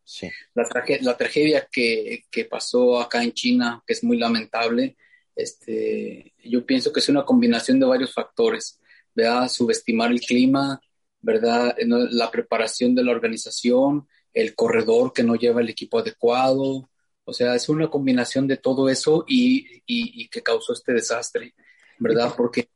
Sí. 0.04 0.28
la, 0.54 0.64
trage- 0.64 1.00
la 1.00 1.16
tragedia 1.16 1.66
que, 1.72 2.24
que 2.30 2.44
pasó 2.44 3.00
acá 3.00 3.22
en 3.24 3.32
China, 3.32 3.82
que 3.86 3.94
es 3.94 4.04
muy 4.04 4.18
lamentable, 4.18 4.96
este, 5.34 6.34
yo 6.44 6.64
pienso 6.64 6.92
que 6.92 7.00
es 7.00 7.08
una 7.08 7.24
combinación 7.24 7.80
de 7.80 7.86
varios 7.86 8.12
factores, 8.12 8.78
¿verdad? 9.14 9.48
Subestimar 9.48 10.10
el 10.12 10.20
clima, 10.20 10.80
¿verdad? 11.20 11.74
La 11.78 12.30
preparación 12.30 12.94
de 12.94 13.02
la 13.02 13.12
organización, 13.12 14.06
el 14.34 14.54
corredor 14.54 15.12
que 15.12 15.22
no 15.22 15.36
lleva 15.36 15.60
el 15.62 15.70
equipo 15.70 15.98
adecuado, 16.00 16.90
o 17.24 17.32
sea, 17.32 17.54
es 17.54 17.68
una 17.68 17.88
combinación 17.90 18.46
de 18.48 18.58
todo 18.58 18.88
eso 18.90 19.24
y, 19.28 19.66
y- 19.86 20.22
y 20.24 20.28
que 20.28 20.42
causó 20.42 20.72
este 20.74 20.92
desastre, 20.92 21.54
¿verdad? 21.98 22.34
Porque 22.36 22.68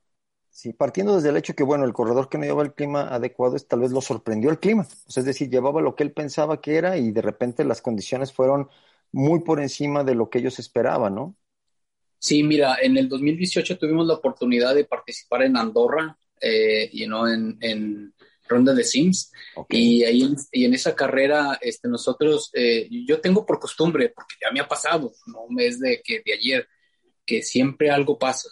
Sí, 0.51 0.73
partiendo 0.73 1.15
desde 1.15 1.29
el 1.29 1.37
hecho 1.37 1.55
que, 1.55 1.63
bueno, 1.63 1.85
el 1.85 1.93
corredor 1.93 2.29
que 2.29 2.37
no 2.37 2.45
llevaba 2.45 2.65
el 2.65 2.75
clima 2.75 3.03
adecuado 3.15 3.55
es 3.57 3.69
tal 3.69 3.81
vez 3.81 3.93
lo 3.93 4.01
sorprendió 4.01 4.51
el 4.51 4.59
clima. 4.59 4.83
O 5.07 5.11
sea, 5.11 5.21
es 5.21 5.27
decir, 5.27 5.49
llevaba 5.51 5.81
lo 5.81 5.95
que 5.95 6.03
él 6.03 6.13
pensaba 6.13 6.61
que 6.61 6.77
era 6.77 6.97
y 6.97 7.13
de 7.13 7.23
repente 7.23 7.65
las 7.65 7.81
condiciones 7.81 8.33
fueron 8.33 8.69
muy 9.13 9.41
por 9.41 9.61
encima 9.61 10.03
de 10.05 10.15
lo 10.17 10.29
que 10.31 10.39
ellos 10.41 10.59
esperaban, 10.59 11.15
¿no? 11.15 11.37
Sí, 12.21 12.43
mira, 12.43 12.77
en 12.83 12.97
el 12.97 13.09
2018 13.09 13.79
tuvimos 13.79 14.07
la 14.07 14.15
oportunidad 14.15 14.75
de 14.75 14.85
participar 14.85 15.43
en 15.43 15.57
Andorra, 15.57 16.19
eh, 16.41 16.91
you 16.93 17.07
know, 17.07 17.27
en, 17.27 17.57
en 17.61 18.13
ronda 18.49 18.75
de 18.75 18.85
Sims, 18.85 19.33
y 19.69 20.05
ahí 20.05 20.23
en, 20.23 20.37
y 20.53 20.65
en 20.65 20.75
esa 20.75 20.95
carrera, 20.95 21.59
este, 21.61 21.89
nosotros, 21.89 22.51
eh, 22.55 22.89
yo 23.07 23.21
tengo 23.21 23.45
por 23.45 23.59
costumbre, 23.59 24.11
porque 24.15 24.37
ya 24.41 24.51
me 24.53 24.61
ha 24.61 24.69
pasado, 24.69 25.13
no 25.27 25.47
es 25.59 25.79
de 25.81 26.01
que 26.03 26.23
de 26.25 26.33
ayer, 26.33 26.69
que 27.25 27.43
siempre 27.43 27.91
algo 27.91 28.19
pasa, 28.19 28.49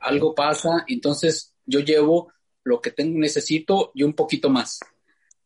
algo 0.00 0.34
pasa, 0.34 0.84
entonces 0.88 1.54
yo 1.64 1.80
llevo 1.80 2.32
lo 2.64 2.80
que 2.80 2.90
tengo, 2.90 3.18
necesito 3.18 3.92
y 3.94 4.02
un 4.02 4.14
poquito 4.14 4.50
más, 4.50 4.80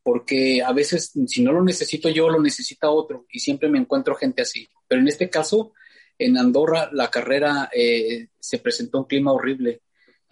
porque 0.03 0.63
a 0.63 0.73
veces 0.73 1.13
si 1.27 1.43
no 1.43 1.53
lo 1.53 1.63
necesito 1.63 2.09
yo, 2.09 2.29
lo 2.29 2.41
necesita 2.41 2.91
otro, 2.91 3.27
y 3.31 3.41
siempre 3.41 3.69
me 3.69 3.79
encuentro 3.79 4.15
gente 4.15 4.43
así, 4.43 4.69
pero 4.89 5.01
en 5.01 5.09
este 5.09 5.29
caso, 5.29 5.73
en 6.19 6.39
Andorra 6.39 6.91
la 6.93 7.11
carrera 7.11 7.69
eh, 7.75 8.29
se 8.39 8.59
presentó 8.59 8.99
un 8.99 9.05
clima 9.05 9.33
horrible 9.33 9.83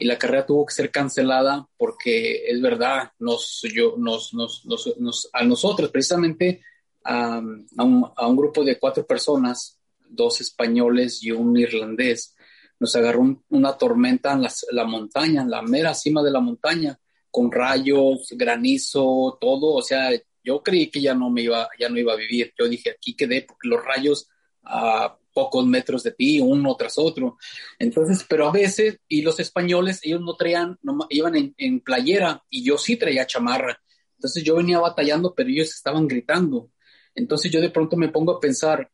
y 0.02 0.04
la 0.04 0.18
carrera 0.18 0.44
tuvo 0.44 0.66
que 0.66 0.74
ser 0.74 0.90
cancelada 0.90 1.66
porque 1.76 2.44
es 2.50 2.60
verdad, 2.60 3.12
nos, 3.20 3.62
yo, 3.74 3.94
nos, 3.96 4.34
nos, 4.34 4.66
nos- 4.66 4.96
nos- 4.98 5.30
a 5.32 5.44
nosotros 5.44 5.90
precisamente 5.90 6.60
a, 7.04 7.38
un, 7.38 8.10
a 8.16 8.26
un 8.26 8.36
grupo 8.36 8.64
de 8.64 8.78
cuatro 8.78 9.06
personas, 9.06 9.78
dos 10.08 10.40
españoles 10.40 11.22
y 11.22 11.30
un 11.30 11.56
irlandés, 11.56 12.34
nos 12.80 12.94
agarró 12.96 13.20
un- 13.20 13.44
una 13.50 13.78
tormenta 13.78 14.32
en 14.32 14.42
la, 14.42 14.52
la 14.72 14.84
montaña, 14.84 15.42
en 15.42 15.50
la 15.50 15.62
mera 15.62 15.94
cima 15.94 16.22
de 16.22 16.30
la 16.32 16.40
montaña, 16.40 16.98
con 17.30 17.50
rayos, 17.50 18.26
granizo, 18.32 19.38
todo, 19.40 19.74
o 19.74 19.82
sea, 19.82 20.10
yo 20.44 20.62
creí 20.62 20.90
que 20.90 21.00
ya 21.00 21.14
no 21.14 21.30
me 21.30 21.42
iba, 21.42 21.68
ya 21.78 21.88
no 21.88 21.98
iba 21.98 22.12
a 22.12 22.16
vivir. 22.16 22.52
Yo 22.58 22.68
dije, 22.68 22.90
aquí 22.90 23.14
quedé 23.14 23.42
porque 23.42 23.68
los 23.68 23.84
rayos 23.84 24.28
a 24.64 25.16
pocos 25.32 25.66
metros 25.66 26.02
de 26.02 26.12
ti, 26.12 26.40
uno 26.40 26.74
tras 26.76 26.98
otro. 26.98 27.38
Entonces, 27.78 28.24
pero 28.28 28.48
a 28.48 28.52
veces, 28.52 28.98
y 29.08 29.22
los 29.22 29.40
españoles, 29.40 30.00
ellos 30.02 30.20
no 30.20 30.36
traían, 30.36 30.78
no, 30.82 30.98
iban 31.10 31.36
en, 31.36 31.54
en 31.58 31.80
playera 31.80 32.42
y 32.50 32.64
yo 32.64 32.78
sí 32.78 32.96
traía 32.96 33.26
chamarra. 33.26 33.80
Entonces 34.16 34.44
yo 34.44 34.56
venía 34.56 34.78
batallando, 34.78 35.34
pero 35.34 35.48
ellos 35.48 35.74
estaban 35.74 36.06
gritando. 36.06 36.70
Entonces 37.14 37.50
yo 37.50 37.60
de 37.60 37.70
pronto 37.70 37.96
me 37.96 38.08
pongo 38.08 38.32
a 38.32 38.40
pensar, 38.40 38.90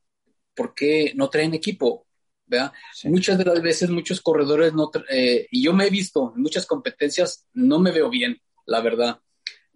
¿por 0.55 0.75
qué 0.75 1.13
no 1.15 1.29
traen 1.29 1.55
equipo? 1.55 2.09
Sí. 2.95 3.09
Muchas 3.09 3.39
de 3.39 3.45
las 3.45 3.61
veces 3.61 3.91
muchos 3.91 4.21
corredores 4.21 4.73
no, 4.73 4.91
eh, 5.11 5.47
y 5.51 5.63
yo 5.63 5.73
me 5.73 5.87
he 5.87 5.91
visto 5.91 6.33
en 6.35 6.43
muchas 6.43 6.67
competencias, 6.67 7.47
no 7.53 7.79
me 7.79 7.93
veo 7.93 8.09
bien, 8.09 8.41
la 8.67 8.81
verdad, 8.81 9.21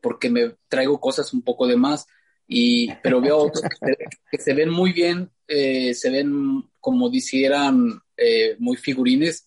porque 0.00 0.30
me 0.30 0.56
traigo 0.68 1.00
cosas 1.00 1.32
un 1.32 1.42
poco 1.42 1.66
de 1.66 1.76
más, 1.76 2.06
y, 2.52 2.92
pero 3.02 3.20
veo 3.20 3.38
otros 3.38 3.62
que 3.62 3.76
se, 3.86 3.96
que 4.30 4.38
se 4.38 4.54
ven 4.54 4.68
muy 4.68 4.92
bien, 4.92 5.30
eh, 5.48 5.94
se 5.94 6.10
ven 6.10 6.62
como 6.78 7.08
dijeran 7.08 8.00
eh, 8.16 8.56
muy 8.58 8.76
figurines, 8.76 9.46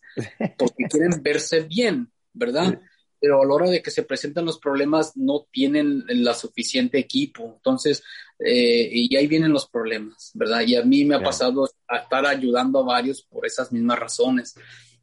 porque 0.58 0.86
quieren 0.90 1.22
verse 1.22 1.62
bien, 1.62 2.12
¿verdad? 2.34 2.82
Pero 3.20 3.42
a 3.42 3.46
la 3.46 3.54
hora 3.54 3.70
de 3.70 3.82
que 3.82 3.92
se 3.92 4.04
presentan 4.04 4.46
los 4.46 4.60
problemas 4.60 5.16
no 5.16 5.48
tienen 5.52 6.04
la 6.08 6.34
suficiente 6.34 6.98
equipo, 6.98 7.54
entonces, 7.56 8.04
eh, 8.40 8.90
y 8.92 9.16
ahí 9.16 9.28
vienen 9.28 9.54
los 9.54 9.68
problemas, 9.68 10.32
¿verdad? 10.34 10.62
Y 10.62 10.76
a 10.76 10.84
mí 10.84 11.06
me 11.06 11.16
ha 11.16 11.22
pasado 11.22 11.70
a 11.88 11.98
estar 11.98 12.26
ayudando 12.26 12.80
a 12.80 12.84
varios 12.84 13.22
por 13.22 13.46
esas 13.46 13.72
mismas 13.72 14.00
razones, 14.00 14.56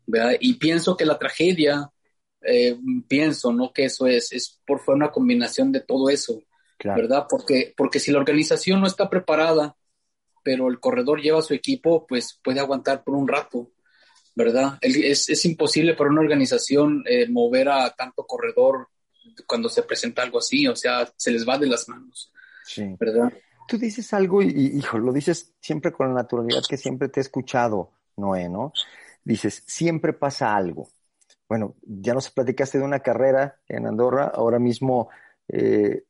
¿verdad? 0.07 0.33
Y 0.41 0.55
pienso 0.55 0.97
que 0.97 1.07
la 1.07 1.19
tragedia, 1.19 1.91
eh, 2.43 2.77
pienso, 3.07 3.53
¿no? 3.53 3.73
Que 3.73 3.85
eso 3.85 4.07
es, 4.07 4.33
es 4.33 4.61
por 4.67 4.81
fue 4.81 4.95
una 4.95 5.11
combinación 5.11 5.71
de 5.71 5.81
todo 5.81 6.11
eso, 6.11 6.43
Claro. 6.83 7.01
¿verdad? 7.01 7.27
Porque, 7.31 7.73
porque 7.77 8.01
si 8.01 8.11
la 8.11 8.19
organización 8.19 8.81
no 8.81 8.89
está 8.89 9.09
preparada, 9.09 9.77
pero 10.43 10.69
el 10.69 10.81
corredor 10.81 11.23
lleva 11.23 11.41
su 11.41 11.55
equipo, 11.55 12.05
pues 12.09 12.41
puede 12.43 12.59
aguantar 12.59 13.05
por 13.05 13.15
un 13.15 13.29
rato, 13.29 13.71
¿verdad? 14.35 14.79
Es, 14.81 15.29
es 15.29 15.45
imposible 15.45 15.95
para 15.95 16.11
una 16.11 16.23
organización 16.23 17.05
eh, 17.09 17.29
mover 17.29 17.69
a 17.69 17.91
tanto 17.91 18.27
corredor 18.27 18.89
cuando 19.47 19.69
se 19.69 19.85
presenta 19.85 20.23
algo 20.23 20.39
así, 20.39 20.67
o 20.67 20.75
sea, 20.75 21.09
se 21.17 21.31
les 21.31 21.49
va 21.49 21.57
de 21.57 21.69
las 21.69 21.89
manos, 21.89 22.33
Sí. 22.65 22.97
¿verdad? 22.99 23.33
Tú 23.69 23.79
dices 23.79 24.13
algo 24.13 24.43
y, 24.43 24.49
y, 24.49 24.79
hijo, 24.79 24.99
lo 24.99 25.13
dices 25.13 25.55
siempre 25.61 25.93
con 25.93 26.09
la 26.09 26.15
naturalidad 26.15 26.63
que 26.69 26.77
siempre 26.77 27.09
te 27.11 27.21
he 27.21 27.23
escuchado, 27.23 27.93
Noé, 28.17 28.49
¿no? 28.49 28.73
Dices, 29.23 29.63
siempre 29.69 30.15
pasa 30.15 30.57
algo. 30.57 30.89
Bueno, 31.49 31.77
ya 31.83 32.13
nos 32.13 32.29
platicaste 32.29 32.79
de 32.79 32.85
una 32.85 32.99
carrera 32.99 33.61
en 33.69 33.87
Andorra, 33.87 34.33
ahora 34.35 34.59
mismo 34.59 35.11
eh, 35.47 36.03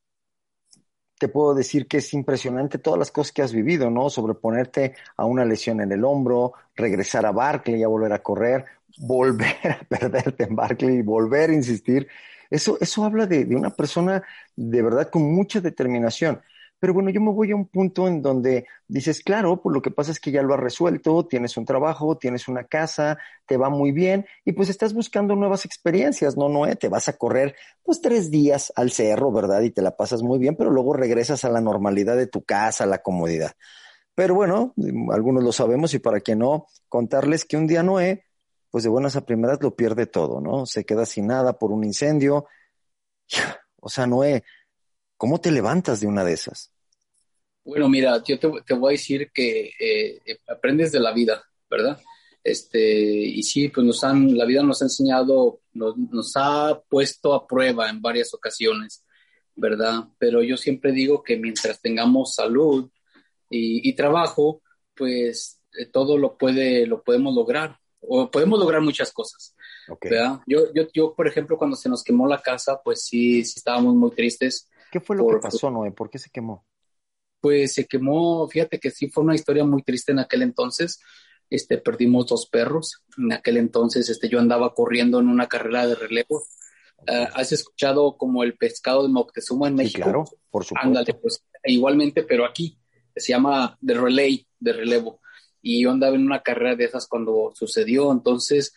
te 1.22 1.28
puedo 1.28 1.54
decir 1.54 1.86
que 1.86 1.98
es 1.98 2.12
impresionante 2.14 2.78
todas 2.78 2.98
las 2.98 3.12
cosas 3.12 3.30
que 3.30 3.42
has 3.42 3.52
vivido, 3.52 3.88
¿no? 3.90 4.10
Sobreponerte 4.10 4.96
a 5.16 5.24
una 5.24 5.44
lesión 5.44 5.80
en 5.80 5.92
el 5.92 6.04
hombro, 6.04 6.52
regresar 6.74 7.24
a 7.26 7.30
Barclay 7.30 7.84
a 7.84 7.86
volver 7.86 8.12
a 8.12 8.20
correr, 8.24 8.64
volver 8.98 9.54
a 9.70 9.84
perderte 9.88 10.42
en 10.42 10.56
Barclay 10.56 10.96
y 10.96 11.02
volver 11.02 11.50
a 11.50 11.54
insistir. 11.54 12.08
Eso, 12.50 12.76
eso 12.80 13.04
habla 13.04 13.26
de 13.26 13.54
una 13.54 13.70
persona 13.70 14.24
de 14.56 14.82
verdad 14.82 15.10
con 15.10 15.32
mucha 15.32 15.60
determinación. 15.60 16.42
Pero 16.82 16.94
bueno, 16.94 17.10
yo 17.10 17.20
me 17.20 17.30
voy 17.30 17.52
a 17.52 17.54
un 17.54 17.68
punto 17.68 18.08
en 18.08 18.20
donde 18.22 18.66
dices, 18.88 19.22
claro, 19.22 19.62
pues 19.62 19.72
lo 19.72 19.80
que 19.80 19.92
pasa 19.92 20.10
es 20.10 20.18
que 20.18 20.32
ya 20.32 20.42
lo 20.42 20.52
has 20.52 20.58
resuelto, 20.58 21.28
tienes 21.28 21.56
un 21.56 21.64
trabajo, 21.64 22.18
tienes 22.18 22.48
una 22.48 22.64
casa, 22.64 23.18
te 23.46 23.56
va 23.56 23.70
muy 23.70 23.92
bien 23.92 24.26
y 24.44 24.50
pues 24.50 24.68
estás 24.68 24.92
buscando 24.92 25.36
nuevas 25.36 25.64
experiencias, 25.64 26.36
¿no, 26.36 26.48
Noé? 26.48 26.74
Te 26.74 26.88
vas 26.88 27.08
a 27.08 27.12
correr 27.16 27.54
pues 27.84 28.00
tres 28.00 28.32
días 28.32 28.72
al 28.74 28.90
cerro, 28.90 29.30
¿verdad? 29.30 29.60
Y 29.60 29.70
te 29.70 29.80
la 29.80 29.96
pasas 29.96 30.24
muy 30.24 30.40
bien, 30.40 30.56
pero 30.56 30.72
luego 30.72 30.92
regresas 30.92 31.44
a 31.44 31.50
la 31.50 31.60
normalidad 31.60 32.16
de 32.16 32.26
tu 32.26 32.42
casa, 32.42 32.82
a 32.82 32.88
la 32.88 32.98
comodidad. 33.00 33.52
Pero 34.16 34.34
bueno, 34.34 34.74
algunos 35.12 35.44
lo 35.44 35.52
sabemos 35.52 35.94
y 35.94 36.00
para 36.00 36.18
que 36.18 36.34
no, 36.34 36.66
contarles 36.88 37.44
que 37.44 37.56
un 37.56 37.68
día 37.68 37.84
Noé, 37.84 38.24
pues 38.72 38.82
de 38.82 38.90
buenas 38.90 39.14
a 39.14 39.24
primeras 39.24 39.62
lo 39.62 39.76
pierde 39.76 40.06
todo, 40.06 40.40
¿no? 40.40 40.66
Se 40.66 40.84
queda 40.84 41.06
sin 41.06 41.28
nada 41.28 41.56
por 41.60 41.70
un 41.70 41.84
incendio. 41.84 42.46
O 43.84 43.88
sea, 43.88 44.06
Noé, 44.06 44.44
¿cómo 45.22 45.40
te 45.40 45.52
levantas 45.52 46.00
de 46.00 46.08
una 46.08 46.24
de 46.24 46.32
esas? 46.32 46.72
Bueno, 47.62 47.88
mira, 47.88 48.20
yo 48.24 48.40
te, 48.40 48.50
te 48.66 48.74
voy 48.74 48.90
a 48.94 48.98
decir 48.98 49.30
que 49.32 49.66
eh, 49.78 50.20
eh, 50.26 50.38
aprendes 50.48 50.90
de 50.90 50.98
la 50.98 51.12
vida, 51.12 51.44
¿verdad? 51.70 51.96
Este, 52.42 52.80
y 52.80 53.40
sí, 53.44 53.68
pues 53.68 53.86
nos 53.86 54.02
han, 54.02 54.36
la 54.36 54.44
vida 54.44 54.64
nos 54.64 54.82
ha 54.82 54.86
enseñado, 54.86 55.60
nos, 55.74 55.96
nos 55.96 56.32
ha 56.34 56.82
puesto 56.88 57.34
a 57.34 57.46
prueba 57.46 57.88
en 57.88 58.02
varias 58.02 58.34
ocasiones, 58.34 59.04
¿verdad? 59.54 60.08
Pero 60.18 60.42
yo 60.42 60.56
siempre 60.56 60.90
digo 60.90 61.22
que 61.22 61.36
mientras 61.36 61.80
tengamos 61.80 62.34
salud 62.34 62.90
y, 63.48 63.88
y 63.88 63.92
trabajo, 63.92 64.60
pues 64.96 65.60
eh, 65.78 65.86
todo 65.86 66.18
lo 66.18 66.36
puede, 66.36 66.84
lo 66.84 67.00
podemos 67.04 67.32
lograr, 67.32 67.78
o 68.00 68.28
podemos 68.28 68.58
lograr 68.58 68.82
muchas 68.82 69.12
cosas, 69.12 69.54
Okay. 69.88 70.10
¿verdad? 70.10 70.40
Yo, 70.46 70.72
yo, 70.74 70.84
yo, 70.92 71.14
por 71.14 71.28
ejemplo, 71.28 71.56
cuando 71.56 71.76
se 71.76 71.88
nos 71.88 72.02
quemó 72.02 72.26
la 72.26 72.40
casa, 72.40 72.80
pues 72.82 73.04
sí, 73.04 73.44
sí 73.44 73.54
estábamos 73.56 73.94
muy 73.94 74.10
tristes. 74.12 74.68
¿Qué 74.92 75.00
fue 75.00 75.16
lo 75.16 75.24
por- 75.24 75.36
que 75.38 75.42
pasó, 75.42 75.70
Noé? 75.72 75.90
¿Por 75.90 76.08
qué 76.10 76.18
se 76.20 76.30
quemó? 76.30 76.64
pues 77.40 77.74
se 77.74 77.86
quemó, 77.86 78.48
fíjate 78.48 78.78
que 78.78 78.90
sí 78.90 79.08
fue 79.10 79.24
una 79.24 79.34
historia 79.34 79.64
muy 79.64 79.82
triste 79.82 80.12
en 80.12 80.20
aquel 80.20 80.42
entonces. 80.42 81.00
Este, 81.50 81.78
perdimos 81.78 82.26
dos 82.28 82.46
perros. 82.48 83.02
En 83.18 83.32
aquel 83.32 83.56
entonces, 83.56 84.08
este, 84.08 84.28
yo 84.28 84.38
andaba 84.38 84.74
corriendo 84.74 85.18
en 85.20 85.28
una 85.28 85.48
carrera 85.48 85.86
de 85.86 85.94
relevo. 85.96 86.46
Ah, 87.06 87.30
¿Has 87.34 87.52
escuchado 87.52 88.16
como 88.16 88.44
el 88.44 88.56
pescado 88.56 89.02
de 89.02 89.08
Moctezuma 89.08 89.68
en 89.68 89.74
Sí, 89.74 89.76
México? 89.76 90.04
claro, 90.04 90.24
por 90.50 90.64
supuesto. 90.64 90.88
Ándale, 90.88 91.14
pues 91.14 91.44
igualmente, 91.64 92.22
pero 92.22 92.46
aquí 92.46 92.78
se 93.16 93.32
llama 93.32 93.76
de 93.80 93.94
relay, 93.94 94.46
de 94.60 94.72
relevo. 94.72 95.20
Y 95.60 95.82
yo 95.82 95.90
andaba 95.90 96.14
en 96.16 96.24
una 96.26 96.42
carrera 96.42 96.76
de 96.76 96.84
esas 96.84 97.06
cuando 97.08 97.52
sucedió. 97.54 98.12
Entonces, 98.12 98.74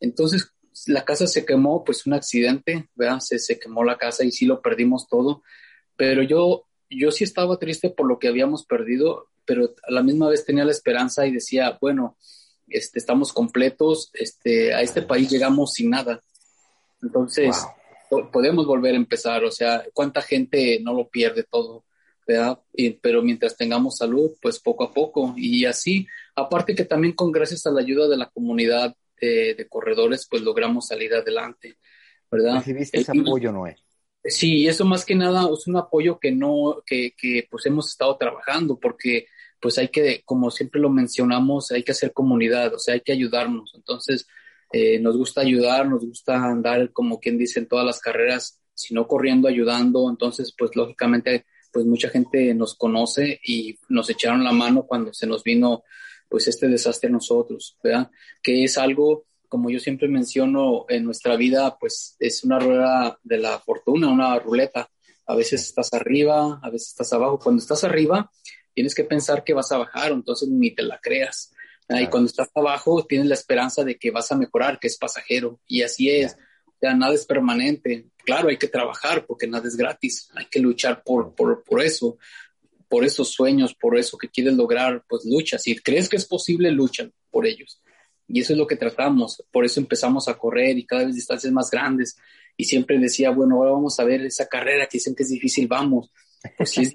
entonces 0.00 0.52
la 0.86 1.04
casa 1.04 1.26
se 1.26 1.44
quemó, 1.44 1.84
pues 1.84 2.06
un 2.06 2.14
accidente, 2.14 2.88
¿verdad? 2.94 3.20
Se, 3.20 3.38
se 3.38 3.58
quemó 3.58 3.84
la 3.84 3.98
casa 3.98 4.24
y 4.24 4.32
sí 4.32 4.46
lo 4.46 4.60
perdimos 4.60 5.08
todo, 5.08 5.42
pero 5.96 6.22
yo, 6.22 6.66
yo 6.88 7.10
sí 7.10 7.24
estaba 7.24 7.58
triste 7.58 7.90
por 7.90 8.06
lo 8.06 8.18
que 8.18 8.28
habíamos 8.28 8.64
perdido, 8.64 9.28
pero 9.44 9.74
a 9.86 9.92
la 9.92 10.02
misma 10.02 10.28
vez 10.28 10.44
tenía 10.44 10.64
la 10.64 10.72
esperanza 10.72 11.26
y 11.26 11.32
decía, 11.32 11.78
bueno, 11.80 12.16
este, 12.68 12.98
estamos 12.98 13.32
completos, 13.32 14.10
este, 14.14 14.74
a 14.74 14.82
este 14.82 15.02
país 15.02 15.30
llegamos 15.30 15.72
sin 15.72 15.90
nada. 15.90 16.22
Entonces, 17.02 17.56
podemos 18.32 18.66
volver 18.66 18.94
a 18.94 18.98
empezar, 18.98 19.44
o 19.44 19.50
sea, 19.50 19.84
¿cuánta 19.92 20.22
gente 20.22 20.80
no 20.82 20.94
lo 20.94 21.08
pierde 21.08 21.44
todo? 21.44 21.84
¿verdad? 22.28 22.60
pero 23.00 23.22
mientras 23.22 23.56
tengamos 23.56 23.96
salud, 23.96 24.32
pues 24.42 24.58
poco 24.58 24.84
a 24.84 24.92
poco 24.92 25.32
y 25.38 25.64
así. 25.64 26.06
Aparte 26.36 26.74
que 26.74 26.84
también 26.84 27.14
con 27.14 27.32
gracias 27.32 27.66
a 27.66 27.70
la 27.70 27.80
ayuda 27.80 28.06
de 28.06 28.18
la 28.18 28.28
comunidad 28.28 28.94
de, 29.20 29.66
corredores, 29.68 30.26
pues 30.30 30.42
logramos 30.42 30.86
salir 30.88 31.14
adelante, 31.14 31.78
¿verdad? 32.30 32.56
¿Recibiste 32.56 33.00
ese 33.00 33.12
apoyo, 33.12 33.52
Noé? 33.52 33.76
Sí, 34.24 34.66
eso 34.66 34.84
más 34.84 35.04
que 35.04 35.14
nada 35.14 35.48
es 35.52 35.66
un 35.66 35.76
apoyo 35.76 36.18
que 36.18 36.32
no, 36.32 36.82
que, 36.84 37.14
que 37.16 37.46
pues 37.50 37.64
hemos 37.66 37.88
estado 37.88 38.16
trabajando 38.16 38.78
porque 38.78 39.26
pues 39.60 39.78
hay 39.78 39.88
que, 39.88 40.22
como 40.24 40.50
siempre 40.50 40.80
lo 40.80 40.90
mencionamos, 40.90 41.70
hay 41.70 41.82
que 41.82 41.92
hacer 41.92 42.12
comunidad, 42.12 42.74
o 42.74 42.78
sea, 42.78 42.94
hay 42.94 43.00
que 43.00 43.12
ayudarnos. 43.12 43.72
Entonces, 43.74 44.26
eh, 44.72 44.98
nos 45.00 45.16
gusta 45.16 45.40
ayudar, 45.40 45.88
nos 45.88 46.04
gusta 46.04 46.36
andar, 46.44 46.92
como 46.92 47.18
quien 47.18 47.38
dice, 47.38 47.60
en 47.60 47.68
todas 47.68 47.84
las 47.84 48.00
carreras, 48.00 48.60
si 48.74 48.94
no 48.94 49.06
corriendo, 49.08 49.48
ayudando. 49.48 50.08
Entonces, 50.08 50.54
pues 50.56 50.76
lógicamente, 50.76 51.46
pues 51.72 51.86
mucha 51.86 52.08
gente 52.08 52.54
nos 52.54 52.74
conoce 52.74 53.40
y 53.42 53.78
nos 53.88 54.10
echaron 54.10 54.44
la 54.44 54.52
mano 54.52 54.84
cuando 54.84 55.12
se 55.12 55.26
nos 55.26 55.42
vino, 55.42 55.82
pues 56.28 56.48
este 56.48 56.68
desastre 56.68 57.08
a 57.08 57.12
nosotros, 57.12 57.76
¿verdad? 57.82 58.10
Que 58.42 58.64
es 58.64 58.78
algo, 58.78 59.26
como 59.48 59.70
yo 59.70 59.80
siempre 59.80 60.08
menciono, 60.08 60.86
en 60.88 61.04
nuestra 61.04 61.36
vida, 61.36 61.76
pues 61.78 62.16
es 62.18 62.44
una 62.44 62.58
rueda 62.58 63.18
de 63.22 63.38
la 63.38 63.58
fortuna, 63.58 64.08
una 64.08 64.38
ruleta. 64.38 64.90
A 65.26 65.34
veces 65.34 65.62
estás 65.62 65.92
arriba, 65.92 66.60
a 66.62 66.70
veces 66.70 66.88
estás 66.88 67.12
abajo. 67.12 67.38
Cuando 67.38 67.60
estás 67.60 67.84
arriba, 67.84 68.30
tienes 68.74 68.94
que 68.94 69.04
pensar 69.04 69.44
que 69.44 69.54
vas 69.54 69.72
a 69.72 69.78
bajar, 69.78 70.12
entonces 70.12 70.48
ni 70.48 70.70
te 70.70 70.82
la 70.82 70.98
creas. 71.00 71.52
Y 71.90 72.06
cuando 72.08 72.26
estás 72.28 72.50
abajo, 72.54 73.06
tienes 73.06 73.28
la 73.28 73.34
esperanza 73.34 73.82
de 73.82 73.96
que 73.96 74.10
vas 74.10 74.30
a 74.30 74.36
mejorar, 74.36 74.78
que 74.78 74.88
es 74.88 74.98
pasajero. 74.98 75.58
Y 75.66 75.82
así 75.82 76.10
es. 76.10 76.36
Ya 76.82 76.94
nada 76.94 77.14
es 77.14 77.24
permanente. 77.24 78.08
Claro, 78.24 78.50
hay 78.50 78.58
que 78.58 78.68
trabajar 78.68 79.24
porque 79.26 79.46
nada 79.46 79.66
es 79.66 79.76
gratis. 79.76 80.28
Hay 80.34 80.46
que 80.46 80.60
luchar 80.60 81.02
por, 81.02 81.34
por, 81.34 81.64
por 81.64 81.82
eso, 81.82 82.18
por 82.88 83.04
esos 83.04 83.30
sueños, 83.30 83.74
por 83.74 83.98
eso 83.98 84.16
que 84.16 84.28
quieres 84.28 84.54
lograr, 84.54 85.04
pues 85.08 85.24
lucha. 85.24 85.58
Si 85.58 85.76
crees 85.76 86.08
que 86.08 86.16
es 86.16 86.26
posible, 86.26 86.70
luchan 86.70 87.12
por 87.30 87.46
ellos. 87.46 87.82
Y 88.26 88.40
eso 88.40 88.52
es 88.52 88.58
lo 88.58 88.66
que 88.66 88.76
tratamos. 88.76 89.42
Por 89.50 89.64
eso 89.64 89.80
empezamos 89.80 90.28
a 90.28 90.36
correr 90.36 90.76
y 90.78 90.86
cada 90.86 91.04
vez 91.04 91.14
distancias 91.14 91.52
más 91.52 91.70
grandes. 91.70 92.16
Y 92.56 92.64
siempre 92.64 92.98
decía, 92.98 93.30
bueno, 93.30 93.56
ahora 93.56 93.72
vamos 93.72 93.98
a 94.00 94.04
ver 94.04 94.22
esa 94.22 94.46
carrera 94.46 94.86
que 94.86 94.98
dicen 94.98 95.14
que 95.14 95.22
es 95.22 95.30
difícil, 95.30 95.66
vamos 95.68 96.10
pues 96.56 96.70
sí, 96.70 96.92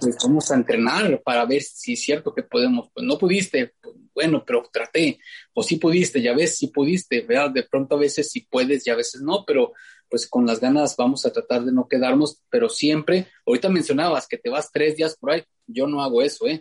pues 0.00 0.16
vamos 0.22 0.50
a 0.50 0.54
entrenar 0.54 1.20
para 1.22 1.44
ver 1.44 1.62
si 1.62 1.94
es 1.94 2.02
cierto 2.02 2.34
que 2.34 2.42
podemos. 2.42 2.90
Pues 2.92 3.06
no 3.06 3.18
pudiste, 3.18 3.74
pues, 3.80 3.94
bueno, 4.14 4.44
pero 4.46 4.62
traté. 4.72 5.18
O 5.52 5.62
sí 5.62 5.76
pudiste, 5.76 6.22
ya 6.22 6.34
ves, 6.34 6.56
sí 6.56 6.68
pudiste, 6.68 7.22
¿verdad? 7.22 7.50
De 7.50 7.62
pronto 7.64 7.96
a 7.96 7.98
veces 7.98 8.30
sí 8.30 8.46
puedes 8.48 8.86
y 8.86 8.90
a 8.90 8.96
veces 8.96 9.20
no, 9.22 9.44
pero 9.46 9.72
pues 10.08 10.28
con 10.28 10.46
las 10.46 10.60
ganas 10.60 10.94
vamos 10.96 11.26
a 11.26 11.32
tratar 11.32 11.64
de 11.64 11.72
no 11.72 11.88
quedarnos, 11.88 12.40
pero 12.48 12.68
siempre, 12.68 13.26
ahorita 13.46 13.68
mencionabas 13.68 14.28
que 14.28 14.38
te 14.38 14.50
vas 14.50 14.70
tres 14.70 14.96
días 14.96 15.16
por 15.16 15.32
ahí, 15.32 15.42
yo 15.66 15.86
no 15.86 16.02
hago 16.02 16.22
eso, 16.22 16.46
¿eh? 16.46 16.60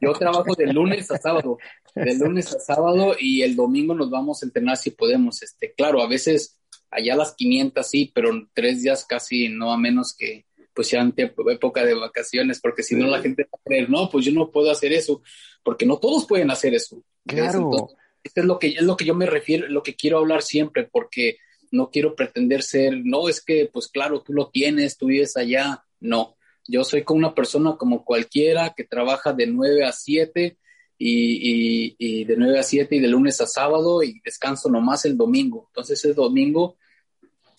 Yo 0.00 0.12
trabajo 0.12 0.54
de 0.54 0.66
lunes 0.66 1.10
a 1.10 1.16
sábado, 1.16 1.58
de 1.94 2.14
lunes 2.18 2.54
a 2.54 2.60
sábado 2.60 3.14
y 3.18 3.42
el 3.42 3.56
domingo 3.56 3.94
nos 3.94 4.10
vamos 4.10 4.42
a 4.42 4.46
entrenar 4.46 4.76
si 4.76 4.90
podemos. 4.90 5.42
Este, 5.42 5.72
claro, 5.72 6.02
a 6.02 6.08
veces 6.08 6.58
allá 6.90 7.16
las 7.16 7.34
500 7.34 7.86
sí, 7.86 8.10
pero 8.14 8.30
tres 8.52 8.82
días 8.82 9.04
casi 9.06 9.48
no, 9.48 9.72
a 9.72 9.78
menos 9.78 10.14
que, 10.14 10.44
pues 10.74 10.88
sean 10.88 11.14
época 11.16 11.84
de 11.84 11.94
vacaciones, 11.94 12.60
porque 12.60 12.82
si 12.82 12.94
no 12.94 13.06
la 13.06 13.20
gente 13.20 13.44
va 13.44 13.58
a 13.58 13.64
creer, 13.64 13.90
no, 13.90 14.08
pues 14.10 14.24
yo 14.24 14.32
no 14.32 14.50
puedo 14.50 14.70
hacer 14.70 14.92
eso, 14.92 15.22
porque 15.62 15.86
no 15.86 15.98
todos 15.98 16.26
pueden 16.26 16.50
hacer 16.50 16.74
eso. 16.74 17.02
Claro. 17.26 17.88
esto 18.22 18.40
es 18.40 18.46
lo 18.46 18.58
que 18.58 18.68
es 18.68 18.82
lo 18.82 18.96
que 18.96 19.04
yo 19.04 19.14
me 19.14 19.26
refiero, 19.26 19.68
lo 19.68 19.82
que 19.82 19.94
quiero 19.94 20.18
hablar 20.18 20.42
siempre, 20.42 20.88
porque 20.90 21.38
no 21.70 21.90
quiero 21.90 22.14
pretender 22.14 22.62
ser, 22.62 23.00
no, 23.04 23.28
es 23.28 23.40
que, 23.40 23.68
pues 23.72 23.88
claro, 23.88 24.22
tú 24.22 24.32
lo 24.32 24.48
tienes, 24.48 24.96
tú 24.96 25.06
vives 25.06 25.36
allá, 25.36 25.84
no. 26.00 26.36
Yo 26.66 26.84
soy 26.84 27.02
como 27.02 27.18
una 27.18 27.34
persona 27.34 27.76
como 27.76 28.04
cualquiera 28.04 28.74
que 28.76 28.84
trabaja 28.84 29.32
de 29.32 29.46
9 29.46 29.84
a 29.84 29.92
7 29.92 30.56
y, 30.98 31.88
y, 31.88 31.96
y 31.98 32.24
de 32.24 32.36
9 32.36 32.58
a 32.58 32.62
7 32.62 32.96
y 32.96 33.00
de 33.00 33.08
lunes 33.08 33.40
a 33.40 33.46
sábado 33.46 34.02
y 34.02 34.20
descanso 34.24 34.68
nomás 34.68 35.04
el 35.04 35.16
domingo. 35.16 35.66
Entonces 35.68 36.04
el 36.04 36.14
domingo 36.14 36.76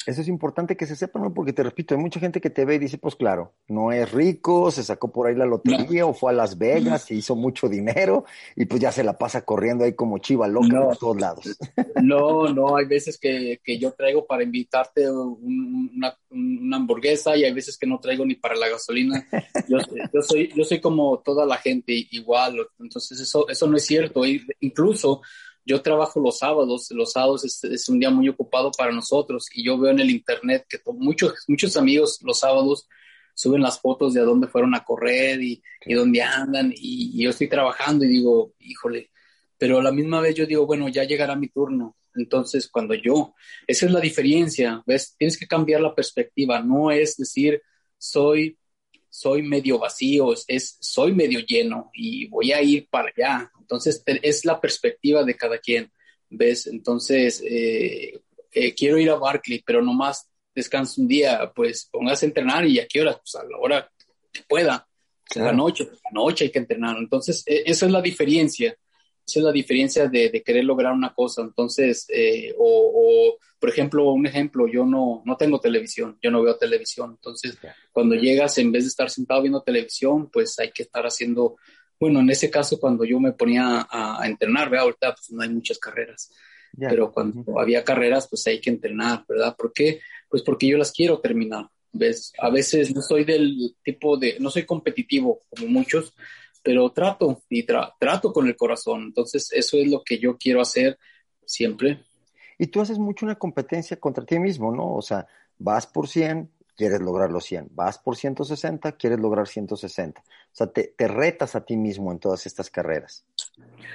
eso 0.05 0.21
es 0.21 0.27
importante 0.27 0.75
que 0.75 0.85
se 0.85 0.95
sepa, 0.95 1.19
¿no? 1.19 1.33
Porque 1.33 1.53
te 1.53 1.63
repito, 1.63 1.93
hay 1.93 2.01
mucha 2.01 2.19
gente 2.19 2.41
que 2.41 2.49
te 2.49 2.65
ve 2.65 2.75
y 2.75 2.79
dice, 2.79 2.97
pues 2.97 3.15
claro, 3.15 3.53
no 3.67 3.91
es 3.91 4.11
rico, 4.11 4.71
se 4.71 4.83
sacó 4.83 5.11
por 5.11 5.27
ahí 5.27 5.35
la 5.35 5.45
lotería 5.45 6.05
o 6.05 6.13
fue 6.13 6.31
a 6.31 6.35
Las 6.35 6.57
Vegas, 6.57 7.03
se 7.03 7.15
hizo 7.15 7.35
mucho 7.35 7.69
dinero 7.69 8.25
y 8.55 8.65
pues 8.65 8.81
ya 8.81 8.91
se 8.91 9.03
la 9.03 9.17
pasa 9.17 9.43
corriendo 9.43 9.83
ahí 9.83 9.93
como 9.93 10.17
chiva 10.17 10.47
loca 10.47 10.83
por 10.83 10.97
todos 10.97 11.21
lados. 11.21 11.57
No, 12.01 12.51
no, 12.51 12.75
hay 12.75 12.85
veces 12.85 13.17
que, 13.19 13.59
que 13.63 13.77
yo 13.77 13.91
traigo 13.91 14.25
para 14.25 14.43
invitarte 14.43 15.09
una, 15.09 16.15
una, 16.29 16.77
hamburguesa 16.77 17.35
y 17.35 17.43
hay 17.43 17.53
veces 17.53 17.77
que 17.77 17.85
no 17.85 17.99
traigo 17.99 18.25
ni 18.25 18.35
para 18.35 18.55
la 18.55 18.69
gasolina. 18.69 19.27
Yo, 19.67 19.77
yo, 20.13 20.21
soy, 20.21 20.51
yo 20.55 20.63
soy 20.63 20.81
como 20.81 21.19
toda 21.19 21.45
la 21.45 21.57
gente 21.57 21.93
igual, 22.11 22.57
entonces 22.79 23.19
eso, 23.19 23.47
eso 23.47 23.67
no 23.67 23.77
es 23.77 23.85
cierto. 23.85 24.23
Incluso 24.61 25.21
yo 25.65 25.81
trabajo 25.81 26.19
los 26.19 26.39
sábados, 26.39 26.89
los 26.91 27.11
sábados 27.11 27.63
es, 27.63 27.89
un 27.89 27.99
día 27.99 28.09
muy 28.09 28.29
ocupado 28.29 28.71
para 28.71 28.91
nosotros 28.91 29.47
y 29.53 29.63
yo 29.63 29.77
veo 29.77 29.91
en 29.91 29.99
el 29.99 30.09
internet 30.09 30.65
que 30.67 30.79
muchos, 30.93 31.33
muchos 31.47 31.77
amigos 31.77 32.19
los 32.23 32.39
sábados 32.39 32.87
suben 33.33 33.61
las 33.61 33.79
fotos 33.79 34.13
de 34.13 34.21
a 34.21 34.23
dónde 34.23 34.47
fueron 34.47 34.75
a 34.75 34.83
correr 34.83 35.41
y, 35.41 35.61
y 35.85 35.93
dónde 35.93 36.21
andan 36.21 36.73
y, 36.75 37.23
yo 37.23 37.29
estoy 37.29 37.47
trabajando 37.47 38.05
y 38.05 38.09
digo, 38.09 38.53
híjole, 38.59 39.11
pero 39.57 39.79
a 39.79 39.83
la 39.83 39.91
misma 39.91 40.21
vez 40.21 40.35
yo 40.35 40.45
digo, 40.45 40.65
bueno, 40.65 40.89
ya 40.89 41.03
llegará 41.03 41.35
mi 41.35 41.47
turno. 41.47 41.95
Entonces, 42.13 42.67
cuando 42.67 42.93
yo, 42.93 43.35
esa 43.67 43.85
es 43.85 43.91
la 43.91 44.01
diferencia, 44.01 44.83
¿ves? 44.85 45.15
Tienes 45.17 45.37
que 45.37 45.47
cambiar 45.47 45.79
la 45.79 45.95
perspectiva, 45.95 46.61
no 46.61 46.91
es 46.91 47.15
decir, 47.15 47.61
soy 47.97 48.57
soy 49.11 49.43
medio 49.43 49.77
vacío, 49.77 50.33
es 50.47 50.77
soy 50.79 51.13
medio 51.13 51.41
lleno 51.41 51.91
y 51.93 52.27
voy 52.27 52.53
a 52.53 52.61
ir 52.61 52.87
para 52.89 53.11
allá. 53.15 53.51
Entonces, 53.59 54.01
es 54.05 54.45
la 54.45 54.59
perspectiva 54.59 55.23
de 55.23 55.35
cada 55.35 55.57
quien, 55.57 55.91
¿ves? 56.29 56.65
Entonces, 56.65 57.43
eh, 57.45 58.21
eh, 58.53 58.73
quiero 58.73 58.97
ir 58.97 59.09
a 59.09 59.15
Barclay, 59.15 59.61
pero 59.65 59.81
nomás 59.81 60.29
descanso 60.55 61.01
un 61.01 61.09
día, 61.09 61.51
pues 61.53 61.89
póngase 61.91 62.25
a 62.25 62.29
entrenar 62.29 62.65
y 62.65 62.79
a 62.79 62.87
qué 62.87 63.01
hora, 63.01 63.17
pues 63.17 63.35
a 63.35 63.43
la 63.43 63.57
hora 63.57 63.91
que 64.31 64.43
pueda. 64.47 64.87
La 65.35 65.53
noche, 65.53 65.85
la 65.85 66.11
noche 66.11 66.45
hay 66.45 66.51
que 66.51 66.59
entrenar. 66.59 66.97
Entonces, 66.97 67.43
e, 67.45 67.63
esa 67.65 67.85
es 67.85 67.91
la 67.91 68.01
diferencia. 68.01 68.75
Esa 69.31 69.39
es 69.39 69.45
la 69.45 69.51
diferencia 69.53 70.09
de, 70.09 70.43
querer 70.45 70.65
lograr 70.65 70.91
una 70.91 71.13
cosa. 71.13 71.41
Entonces, 71.41 72.05
eh, 72.09 72.53
o, 72.57 73.37
por 73.57 73.69
ejemplo, 73.69 74.11
un 74.11 74.25
ejemplo, 74.25 74.67
yo 74.67 74.85
no, 74.85 75.21
no 75.25 75.37
tengo 75.37 75.57
televisión, 75.61 76.17
yo 76.21 76.29
no 76.31 76.43
veo 76.43 76.57
televisión. 76.57 77.11
Entonces, 77.11 77.57
cuando 77.93 78.15
llegas, 78.15 78.57
en 78.57 78.73
vez 78.73 78.83
de 78.83 78.89
estar 78.89 79.09
sentado 79.09 79.41
viendo 79.41 79.61
televisión, 79.61 80.29
pues 80.29 80.59
hay 80.59 80.71
que 80.71 80.83
estar 80.83 81.05
haciendo, 81.05 81.55
bueno, 81.97 82.19
en 82.19 82.29
ese 82.29 82.51
caso, 82.51 82.77
cuando 82.77 83.05
yo 83.05 83.21
me 83.21 83.31
ponía 83.31 83.87
a, 83.89 84.21
entrenar, 84.25 84.69
¿ve? 84.69 84.79
ahorita 84.79 85.15
pues 85.15 85.31
no 85.31 85.41
hay 85.43 85.49
muchas 85.49 85.79
carreras. 85.79 86.29
Pero 86.77 87.11
cuando 87.11 87.57
había 87.57 87.85
carreras, 87.85 88.27
pues 88.27 88.45
hay 88.47 88.59
que 88.59 88.69
entrenar, 88.69 89.23
¿verdad? 89.29 89.55
¿Por 89.57 89.71
qué? 89.71 90.01
Pues 90.27 90.43
porque 90.43 90.67
yo 90.67 90.77
las 90.77 90.91
quiero 90.91 91.19
terminar. 91.19 91.69
¿Ves? 91.93 92.33
A 92.39 92.49
veces 92.49 92.93
no 92.95 93.01
soy 93.01 93.25
del 93.25 93.75
tipo 93.83 94.17
de, 94.17 94.37
no 94.39 94.49
soy 94.49 94.63
competitivo 94.63 95.41
como 95.49 95.67
muchos, 95.67 96.13
pero 96.63 96.91
trato 96.91 97.41
y 97.49 97.63
trato 97.63 98.33
con 98.33 98.47
el 98.47 98.55
corazón. 98.55 99.03
Entonces, 99.03 99.51
eso 99.51 99.77
es 99.77 99.89
lo 99.89 100.03
que 100.03 100.19
yo 100.19 100.37
quiero 100.37 100.61
hacer 100.61 100.97
siempre. 101.45 102.03
Y 102.57 102.67
tú 102.67 102.81
haces 102.81 102.99
mucho 102.99 103.25
una 103.25 103.35
competencia 103.35 103.97
contra 103.97 104.25
ti 104.25 104.37
mismo, 104.39 104.71
¿no? 104.71 104.95
O 104.95 105.01
sea, 105.01 105.27
vas 105.57 105.87
por 105.87 106.07
100, 106.07 106.49
quieres 106.75 107.01
lograr 107.01 107.31
los 107.31 107.45
100, 107.45 107.69
vas 107.71 107.97
por 107.97 108.15
160, 108.15 108.91
quieres 108.93 109.19
lograr 109.19 109.47
160. 109.47 110.21
O 110.21 110.23
sea, 110.51 110.67
te, 110.67 110.93
te 110.95 111.07
retas 111.07 111.55
a 111.55 111.65
ti 111.65 111.77
mismo 111.77 112.11
en 112.11 112.19
todas 112.19 112.45
estas 112.45 112.69
carreras. 112.69 113.25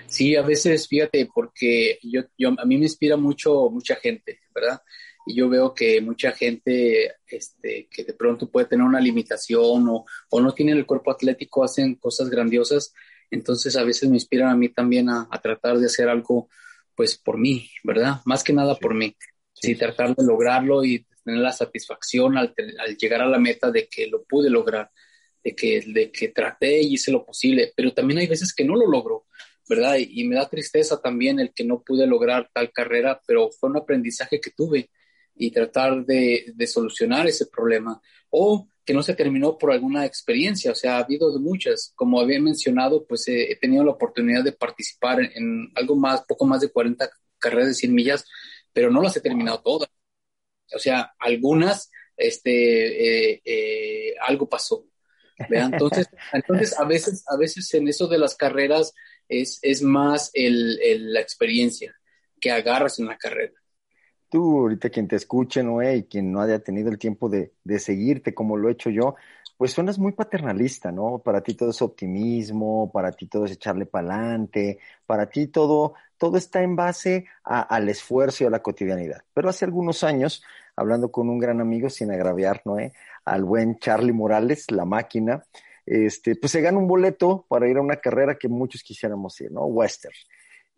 Sí, 0.06 0.36
a 0.36 0.42
veces, 0.42 0.88
fíjate, 0.88 1.28
porque 1.32 1.98
yo, 2.02 2.22
yo, 2.36 2.50
a 2.56 2.64
mí 2.64 2.76
me 2.76 2.84
inspira 2.84 3.16
mucho, 3.16 3.70
mucha 3.70 3.96
gente, 3.96 4.40
¿verdad? 4.54 4.80
Y 5.26 5.34
yo 5.34 5.48
veo 5.48 5.74
que 5.74 6.00
mucha 6.00 6.30
gente 6.30 7.16
este, 7.26 7.88
que 7.90 8.04
de 8.04 8.14
pronto 8.14 8.48
puede 8.48 8.66
tener 8.66 8.86
una 8.86 9.00
limitación 9.00 9.88
o, 9.88 10.04
o 10.30 10.40
no 10.40 10.54
tienen 10.54 10.78
el 10.78 10.86
cuerpo 10.86 11.10
atlético 11.10 11.64
hacen 11.64 11.96
cosas 11.96 12.30
grandiosas, 12.30 12.94
entonces 13.30 13.76
a 13.76 13.82
veces 13.82 14.08
me 14.08 14.16
inspiran 14.16 14.48
a 14.48 14.56
mí 14.56 14.68
también 14.68 15.08
a, 15.10 15.28
tratar 15.42 15.78
de 15.78 15.86
hacer 15.86 16.08
algo 16.08 16.48
pues 16.94 17.18
por 17.18 17.38
mí, 17.38 17.68
¿verdad? 17.82 18.20
Más 18.24 18.42
que 18.44 18.52
nada 18.52 18.76
por 18.76 18.94
mí. 18.94 19.14
Sí, 19.52 19.74
tratar 19.74 20.14
de 20.14 20.24
lograrlo 20.24 20.84
y 20.84 21.04
tener 21.24 21.40
la 21.40 21.52
satisfacción 21.52 22.38
al, 22.38 22.54
al, 22.78 22.96
llegar 22.96 23.20
a 23.20 23.28
la 23.28 23.38
meta 23.38 23.70
de 23.70 23.88
que 23.88 24.06
lo 24.06 24.22
pude 24.24 24.48
lograr, 24.48 24.90
de 25.42 25.54
que, 25.54 25.82
de 25.86 26.10
que 26.12 26.28
traté 26.28 26.80
y 26.80 26.94
hice 26.94 27.10
lo 27.10 27.24
posible, 27.24 27.72
pero 27.76 27.92
también 27.92 28.20
hay 28.20 28.26
veces 28.28 28.54
que 28.54 28.64
no 28.64 28.76
lo 28.76 28.86
logro. 28.86 29.26
¿verdad? 29.68 29.96
Y, 29.98 30.22
me 30.24 30.36
da 30.36 30.48
tristeza 30.48 31.00
también 31.00 31.40
el 31.40 31.52
que 31.52 31.64
no 31.64 31.82
pude 31.82 32.06
lograr 32.06 32.48
tal 32.52 32.70
carrera, 32.70 33.20
pero 33.26 33.50
fue 33.50 33.68
un 33.68 33.76
aprendizaje 33.76 34.40
que 34.40 34.52
tuve 34.52 34.90
y 35.36 35.50
tratar 35.50 36.04
de, 36.04 36.52
de 36.54 36.66
solucionar 36.66 37.26
ese 37.26 37.46
problema. 37.46 38.00
O 38.30 38.68
que 38.86 38.94
no 38.94 39.02
se 39.02 39.14
terminó 39.14 39.58
por 39.58 39.72
alguna 39.72 40.06
experiencia, 40.06 40.70
o 40.70 40.74
sea, 40.74 40.96
ha 40.96 41.00
habido 41.00 41.36
muchas. 41.40 41.92
Como 41.96 42.20
había 42.20 42.40
mencionado, 42.40 43.04
pues 43.04 43.26
eh, 43.26 43.50
he 43.50 43.56
tenido 43.56 43.82
la 43.84 43.90
oportunidad 43.90 44.44
de 44.44 44.52
participar 44.52 45.20
en, 45.20 45.72
algo 45.74 45.96
más, 45.96 46.22
poco 46.22 46.46
más 46.46 46.60
de 46.60 46.70
40 46.70 47.10
carreras 47.38 47.68
de 47.68 47.74
100 47.74 47.92
millas, 47.92 48.24
pero 48.72 48.90
no 48.90 49.02
las 49.02 49.16
he 49.16 49.20
terminado 49.20 49.60
todas. 49.60 49.90
O 50.72 50.78
sea, 50.78 51.12
algunas, 51.18 51.90
este, 52.16 53.32
eh, 53.32 53.42
eh, 53.44 54.14
algo 54.24 54.48
pasó. 54.48 54.86
Entonces, 55.36 56.06
entonces 56.32 56.78
a 56.78 56.84
veces, 56.84 57.24
a 57.26 57.36
veces 57.36 57.74
en 57.74 57.88
eso 57.88 58.06
de 58.06 58.18
las 58.18 58.36
carreras 58.36 58.94
es, 59.28 59.58
es 59.62 59.82
más 59.82 60.30
el, 60.32 61.12
la 61.12 61.20
experiencia 61.20 61.92
que 62.40 62.52
agarras 62.52 63.00
en 63.00 63.06
la 63.06 63.18
carrera 63.18 63.54
ahorita 64.42 64.90
quien 64.90 65.08
te 65.08 65.16
escuche, 65.16 65.62
Noé, 65.62 65.96
y 65.96 66.02
quien 66.04 66.32
no 66.32 66.40
haya 66.40 66.58
tenido 66.58 66.90
el 66.90 66.98
tiempo 66.98 67.28
de, 67.28 67.52
seguirte 67.78 68.34
como 68.34 68.56
lo 68.56 68.68
he 68.68 68.72
hecho 68.72 68.90
yo, 68.90 69.16
pues 69.56 69.72
suenas 69.72 69.98
muy 69.98 70.12
paternalista, 70.12 70.92
¿no? 70.92 71.18
Para 71.18 71.42
ti 71.42 71.54
todo 71.54 71.70
es 71.70 71.80
optimismo, 71.80 72.90
para 72.92 73.12
ti 73.12 73.26
todo 73.26 73.46
es 73.46 73.52
echarle 73.52 73.86
para 73.86 74.08
adelante, 74.08 74.78
para 75.06 75.30
ti 75.30 75.46
todo, 75.46 75.94
todo 76.18 76.36
está 76.36 76.62
en 76.62 76.76
base 76.76 77.26
al 77.42 77.88
esfuerzo 77.88 78.44
y 78.44 78.46
a 78.46 78.50
la 78.50 78.62
cotidianidad. 78.62 79.22
Pero 79.32 79.48
hace 79.48 79.64
algunos 79.64 80.04
años, 80.04 80.42
hablando 80.76 81.10
con 81.10 81.28
un 81.30 81.38
gran 81.38 81.60
amigo, 81.60 81.88
sin 81.88 82.10
agraviar, 82.10 82.62
Noé, 82.64 82.92
al 83.24 83.44
buen 83.44 83.78
Charlie 83.78 84.12
Morales, 84.12 84.70
la 84.70 84.84
máquina, 84.84 85.42
este, 85.86 86.36
pues 86.36 86.52
se 86.52 86.60
gana 86.60 86.78
un 86.78 86.88
boleto 86.88 87.46
para 87.48 87.68
ir 87.68 87.76
a 87.76 87.80
una 87.80 87.96
carrera 87.96 88.36
que 88.36 88.48
muchos 88.48 88.82
quisiéramos 88.82 89.40
ir, 89.40 89.52
¿no? 89.52 89.64
Western. 89.66 90.14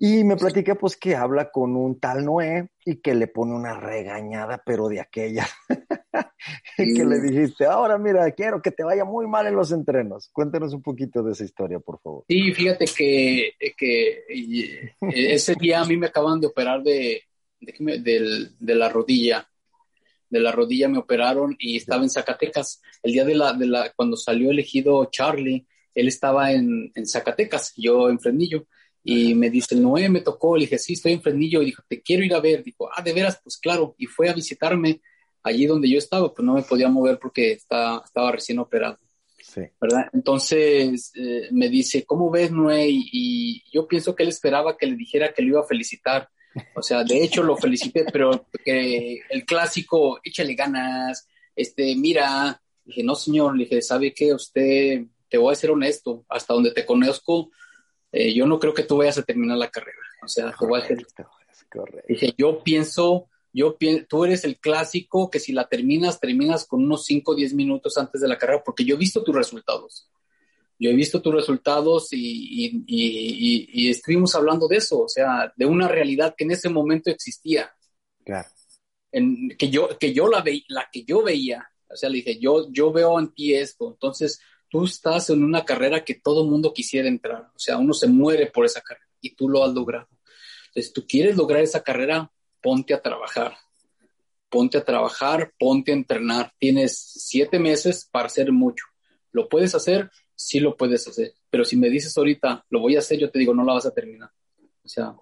Y 0.01 0.23
me 0.23 0.37
platica 0.37 0.77
pues 0.77 0.97
que 0.97 1.17
habla 1.17 1.51
con 1.51 1.75
un 1.75 1.99
tal 1.99 2.25
Noé 2.25 2.71
y 2.85 3.01
que 3.01 3.17
le 3.17 3.27
pone 3.27 3.53
una 3.53 3.79
regañada, 3.81 4.63
pero 4.65 4.87
de 4.87 5.01
aquella. 5.01 5.45
y 6.79 6.95
que 6.95 7.05
le 7.05 7.21
dijiste, 7.21 7.67
ahora 7.67 7.99
mira, 7.99 8.31
quiero 8.31 8.63
que 8.63 8.71
te 8.71 8.85
vaya 8.85 9.05
muy 9.05 9.27
mal 9.27 9.49
en 9.49 9.57
los 9.57 9.73
entrenos. 9.73 10.31
Cuéntanos 10.33 10.73
un 10.73 10.83
poquito 10.83 11.21
de 11.25 11.33
esa 11.33 11.45
historia, 11.45 11.81
por 11.81 12.01
favor. 12.01 12.25
Sí, 12.29 12.53
fíjate 12.53 12.85
que, 12.85 13.55
que 13.77 14.25
eh, 14.29 14.95
ese 15.01 15.57
día 15.57 15.81
a 15.81 15.85
mí 15.85 15.97
me 15.97 16.07
acaban 16.07 16.41
de 16.41 16.47
operar 16.47 16.81
de, 16.85 17.25
de, 17.59 18.51
de, 18.57 18.75
la 18.77 18.89
rodilla. 18.89 19.49
De 20.31 20.39
la 20.39 20.53
rodilla 20.53 20.89
me 20.89 20.99
operaron 20.99 21.57
y 21.59 21.77
estaba 21.77 22.05
en 22.05 22.11
Zacatecas. 22.11 22.81
El 23.03 23.15
día 23.15 23.25
de 23.25 23.35
la, 23.35 23.53
de 23.53 23.67
la 23.67 23.93
cuando 23.97 24.17
salió 24.17 24.53
elegido 24.53 25.07
Charlie, 25.11 25.67
él 25.93 26.07
estaba 26.07 26.53
en, 26.53 26.93
en 26.95 27.05
Zacatecas, 27.05 27.73
yo 27.77 28.09
en 28.11 28.21
Fresnillo 28.21 28.65
y 29.05 29.35
me 29.35 29.51
dice, 29.51 29.77
Noé, 29.77 30.09
me 30.09 30.21
tocó. 30.21 30.57
Le 30.57 30.63
dije, 30.63 30.79
sí, 30.79 30.95
estoy 30.95 31.13
en 31.13 31.23
Fresnillo. 31.23 31.63
Y 31.63 31.67
dijo, 31.67 31.83
te 31.89 32.03
quiero 32.03 32.25
ir 32.25 32.35
a 32.35 32.41
ver. 32.41 32.63
Dijo, 32.63 32.89
ah, 32.95 33.03
de 33.03 33.13
veras, 33.13 33.41
pues 33.43 33.57
claro. 33.57 33.95
Y 33.99 34.07
fue 34.07 34.29
a 34.29 34.35
visitarme 34.35 35.01
allí 35.43 35.67
donde 35.67 35.89
yo 35.89 35.99
estaba, 35.99 36.33
pues 36.33 36.45
no 36.45 36.55
me 36.55 36.63
podía 36.63 36.89
mover 36.89 37.19
porque 37.19 37.53
está, 37.53 38.03
estaba 38.05 38.33
recién 38.33 38.59
operado. 38.59 38.99
Sí. 39.43 39.63
¿Verdad? 39.81 40.07
Entonces 40.13 41.13
eh, 41.15 41.49
me 41.53 41.69
dice, 41.69 42.05
¿cómo 42.05 42.31
ves, 42.31 42.51
Noé? 42.51 42.89
Y, 42.91 43.63
yo 43.73 43.89
pienso 43.89 44.15
que 44.15 44.25
él 44.25 44.29
esperaba 44.29 44.77
que 44.77 44.87
le 44.87 44.97
dijera 44.97 45.33
que 45.33 45.43
lo 45.43 45.49
iba 45.49 45.61
a 45.61 45.67
felicitar. 45.67 46.29
O 46.75 46.83
sea, 46.83 47.05
de 47.05 47.23
hecho 47.23 47.43
lo 47.43 47.57
felicité, 47.57 48.05
pero 48.13 48.47
que 48.65 49.21
el 49.31 49.45
clásico, 49.45 50.21
échale 50.23 50.55
ganas, 50.55 51.29
este, 51.55 51.95
mira. 51.97 52.61
dije, 52.85 53.03
no, 53.03 53.15
señor. 53.15 53.57
Le 53.57 53.65
dije, 53.65 53.81
¿sabe 53.81 54.13
qué? 54.13 54.35
Usted, 54.35 55.05
te 55.29 55.39
voy 55.39 55.53
a 55.53 55.57
ser 55.57 55.71
honesto, 55.71 56.25
hasta 56.29 56.55
donde 56.55 56.73
te 56.73 56.85
conozco, 56.85 57.51
eh, 58.13 58.33
yo 58.33 58.47
no 58.47 58.59
creo 58.59 58.75
que 58.75 58.85
tú 58.85 58.97
vayas 58.97 59.19
a 59.19 59.23
terminar 59.23 59.59
la 59.59 59.71
carrera. 59.71 59.99
O 60.23 60.29
sea, 60.29 60.49
a 60.49 60.81
decir, 60.81 61.07
dije, 62.09 62.35
yo 62.37 62.63
pienso, 62.63 63.29
yo 63.53 63.77
tú 64.09 64.25
eres 64.25 64.45
el 64.45 64.59
clásico 64.59 65.31
que 65.31 65.39
si 65.41 65.53
la 65.53 65.69
terminas, 65.69 66.21
terminas 66.21 66.67
con 66.67 66.83
unos 66.83 67.05
5 67.05 67.33
o 67.33 67.35
10 67.35 67.55
minutos 67.55 67.97
antes 67.99 68.21
de 68.21 68.29
la 68.29 68.39
carrera, 68.39 68.63
porque 68.65 68.85
yo 68.85 68.95
he 68.95 68.99
visto 68.99 69.23
tus 69.23 69.35
resultados. 69.35 70.11
Yo 70.81 70.91
he 70.91 70.95
visto 70.95 71.21
tus 71.21 71.35
resultados 71.35 72.09
y, 72.13 72.85
y, 72.87 73.91
estuvimos 73.91 74.35
hablando 74.37 74.69
de 74.69 74.77
eso, 74.77 75.01
o 75.01 75.09
sea, 75.09 75.53
de 75.57 75.67
una 75.67 75.89
realidad 75.89 76.35
que 76.37 76.45
en 76.45 76.53
ese 76.53 76.69
momento 76.69 77.11
existía. 77.11 77.75
Claro. 78.25 78.49
En, 79.11 79.49
que 79.59 79.71
yo, 79.71 79.89
que 79.99 80.13
yo 80.13 80.29
la, 80.29 80.41
ve, 80.41 80.63
la 80.69 80.89
que 80.93 81.03
yo 81.03 81.25
veía, 81.25 81.69
o 81.91 81.97
sea, 81.97 82.09
le 82.09 82.19
dije, 82.19 82.39
yo, 82.39 82.71
yo 82.71 82.93
veo 82.93 83.19
en 83.19 83.33
ti 83.33 83.55
esto, 83.55 83.89
entonces 83.89 84.41
tú 84.69 84.85
estás 84.85 85.31
en 85.31 85.43
una 85.43 85.65
carrera 85.65 86.05
que 86.05 86.15
todo 86.15 86.43
el 86.45 86.51
mundo 86.51 86.73
quisiera 86.73 87.09
entrar, 87.09 87.51
o 87.55 87.59
sea, 87.59 87.79
uno 87.79 87.93
se 87.93 88.07
muere 88.07 88.47
por 88.47 88.65
esa 88.65 88.81
carrera 88.81 89.07
y 89.21 89.35
tú 89.35 89.49
lo 89.49 89.65
has 89.65 89.73
logrado. 89.73 90.09
Entonces, 90.69 90.93
tú 90.93 91.07
quieres 91.07 91.37
lograr 91.37 91.63
esa 91.63 91.83
carrera, 91.83 92.31
ponte 92.63 92.95
a 92.95 93.03
trabajar, 93.03 93.57
ponte 94.49 94.79
a 94.79 94.85
trabajar, 94.85 95.53
ponte 95.59 95.93
a 95.93 95.95
entrenar. 95.95 96.53
Tienes 96.59 96.99
siete 96.99 97.59
meses 97.59 98.09
para 98.11 98.27
hacer 98.27 98.53
mucho. 98.53 98.85
¿Lo 99.33 99.49
puedes 99.49 99.75
hacer? 99.75 100.11
Sí 100.35 100.61
lo 100.61 100.77
puedes 100.77 101.07
hacer. 101.09 101.35
Pero 101.51 101.65
si 101.65 101.77
me 101.77 101.91
dices 101.91 102.17
ahorita, 102.17 102.65
lo 102.71 102.81
voy 102.81 102.97
a 102.97 103.01
hacer, 103.01 103.19
yo 103.19 103.31
te 103.31 103.39
digo, 103.39 103.55
no 103.55 103.65
la 103.65 103.75
vas 103.75 103.87
a 103.87 103.95
terminar. 103.95 104.31
O 104.85 104.89
sea, 104.89 105.15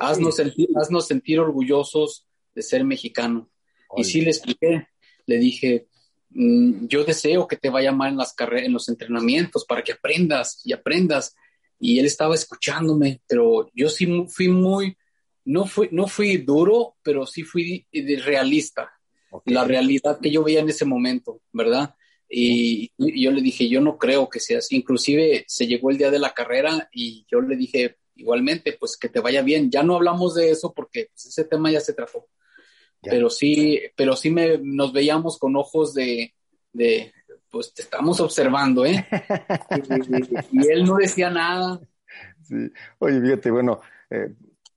haznos, 0.00 0.36
sentir, 0.36 0.68
haznos 0.76 1.06
sentir 1.06 1.40
orgullosos 1.40 2.26
de 2.54 2.62
ser 2.62 2.84
mexicano. 2.84 3.50
Y 3.96 4.04
sí 4.04 4.20
le 4.20 4.30
expliqué, 4.30 4.88
le 5.26 5.38
dije, 5.38 5.88
yo 6.34 7.04
deseo 7.04 7.46
que 7.46 7.56
te 7.56 7.70
vaya 7.70 7.92
mal 7.92 8.10
en 8.10 8.16
las 8.16 8.32
carreras, 8.32 8.66
en 8.66 8.72
los 8.72 8.88
entrenamientos 8.88 9.64
para 9.64 9.82
que 9.82 9.92
aprendas 9.92 10.60
y 10.64 10.72
aprendas. 10.72 11.34
Y 11.78 11.98
él 11.98 12.06
estaba 12.06 12.34
escuchándome, 12.34 13.22
pero 13.26 13.70
yo 13.74 13.88
sí 13.88 14.06
fui 14.28 14.48
muy, 14.48 14.96
no 15.44 15.66
fui, 15.66 15.88
no 15.92 16.06
fui 16.08 16.38
duro, 16.38 16.96
pero 17.02 17.26
sí 17.26 17.42
fui 17.42 17.86
realista. 17.92 18.90
La 19.46 19.64
realidad 19.64 20.20
que 20.20 20.30
yo 20.30 20.44
veía 20.44 20.60
en 20.60 20.68
ese 20.68 20.84
momento, 20.84 21.40
¿verdad? 21.52 21.94
Y, 22.28 22.92
yo 22.96 23.30
le 23.30 23.42
dije, 23.42 23.68
yo 23.68 23.80
no 23.80 23.98
creo 23.98 24.28
que 24.28 24.40
sea 24.40 24.58
así. 24.58 24.76
Inclusive 24.76 25.44
se 25.46 25.66
llegó 25.66 25.90
el 25.90 25.98
día 25.98 26.10
de 26.10 26.18
la 26.18 26.32
carrera 26.32 26.88
y 26.92 27.26
yo 27.30 27.40
le 27.40 27.56
dije, 27.56 27.98
igualmente, 28.16 28.72
pues 28.72 28.96
que 28.96 29.08
te 29.08 29.20
vaya 29.20 29.42
bien. 29.42 29.70
Ya 29.70 29.82
no 29.82 29.96
hablamos 29.96 30.34
de 30.34 30.50
eso 30.50 30.72
porque 30.72 31.10
pues, 31.12 31.26
ese 31.26 31.44
tema 31.44 31.70
ya 31.70 31.80
se 31.80 31.92
trató. 31.92 32.26
Pero 33.04 33.30
sí, 33.30 33.80
pero 33.96 34.16
sí 34.16 34.30
me, 34.30 34.58
nos 34.58 34.92
veíamos 34.92 35.38
con 35.38 35.56
ojos 35.56 35.94
de, 35.94 36.34
de 36.72 37.12
pues 37.50 37.72
te 37.72 37.82
estamos 37.82 38.20
observando, 38.20 38.84
¿eh? 38.84 39.06
y, 40.52 40.66
él 40.68 40.84
no 40.84 40.96
decía 40.96 41.30
nada. 41.30 41.80
Sí. 42.42 42.70
Oye, 42.98 43.20
fíjate, 43.20 43.50
bueno, 43.50 43.80
eh, 44.10 44.34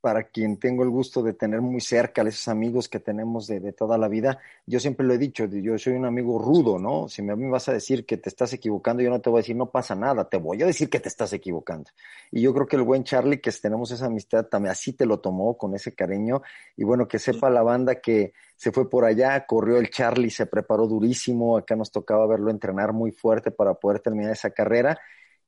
para 0.07 0.23
quien 0.23 0.55
tengo 0.55 0.83
el 0.83 0.89
gusto 0.89 1.21
de 1.21 1.33
tener 1.33 1.59
muy 1.59 1.81
cerca, 1.81 2.21
a 2.21 2.27
esos 2.29 2.47
amigos 2.47 2.87
que 2.87 3.01
tenemos 3.01 3.45
de, 3.45 3.73
toda 3.73 3.97
la 3.97 4.07
vida, 4.07 4.39
yo 4.65 4.79
siempre 4.79 5.05
lo 5.05 5.13
he 5.13 5.17
dicho, 5.17 5.43
yo 5.47 5.77
soy 5.77 5.95
un 5.95 6.05
amigo 6.05 6.39
rudo, 6.39 6.79
¿no? 6.79 7.09
Si 7.09 7.21
a 7.21 7.35
mí 7.35 7.49
vas 7.49 7.67
a 7.67 7.73
decir 7.73 8.05
que 8.05 8.15
te 8.15 8.29
estás 8.29 8.53
equivocando, 8.53 9.03
yo 9.03 9.09
no 9.09 9.19
te 9.19 9.29
voy 9.29 9.39
a 9.39 9.41
decir, 9.41 9.57
no 9.57 9.69
pasa 9.69 9.95
nada, 9.95 10.29
te 10.29 10.37
voy 10.37 10.63
a 10.63 10.65
decir 10.65 10.89
que 10.89 11.01
te 11.01 11.09
estás 11.09 11.33
equivocando. 11.33 11.91
Y 12.31 12.39
yo 12.41 12.53
creo 12.53 12.67
que 12.67 12.77
el 12.77 12.83
buen 12.83 13.03
Charlie, 13.03 13.41
que 13.41 13.51
tenemos 13.51 13.91
esa 13.91 14.05
amistad, 14.05 14.45
también 14.45 14.71
así 14.71 14.93
te 14.93 15.05
lo 15.05 15.19
tomó, 15.19 15.57
con 15.57 15.75
ese 15.75 15.93
cariño, 15.93 16.41
y 16.77 16.85
bueno, 16.85 17.05
que 17.05 17.19
sepa 17.19 17.49
la 17.49 17.61
banda 17.61 17.95
que 17.95 18.31
se 18.55 18.71
fue 18.71 18.89
por 18.89 19.03
allá, 19.03 19.45
corrió 19.45 19.75
el 19.75 19.89
Charlie, 19.89 20.29
se 20.29 20.45
preparó 20.45 20.87
durísimo, 20.87 21.57
acá 21.57 21.75
nos 21.75 21.91
tocaba 21.91 22.25
verlo 22.27 22.49
entrenar 22.49 22.93
muy 22.93 23.11
fuerte 23.11 23.51
para 23.51 23.73
poder 23.73 23.99
terminar 23.99 24.31
esa 24.31 24.51
carrera, 24.51 24.97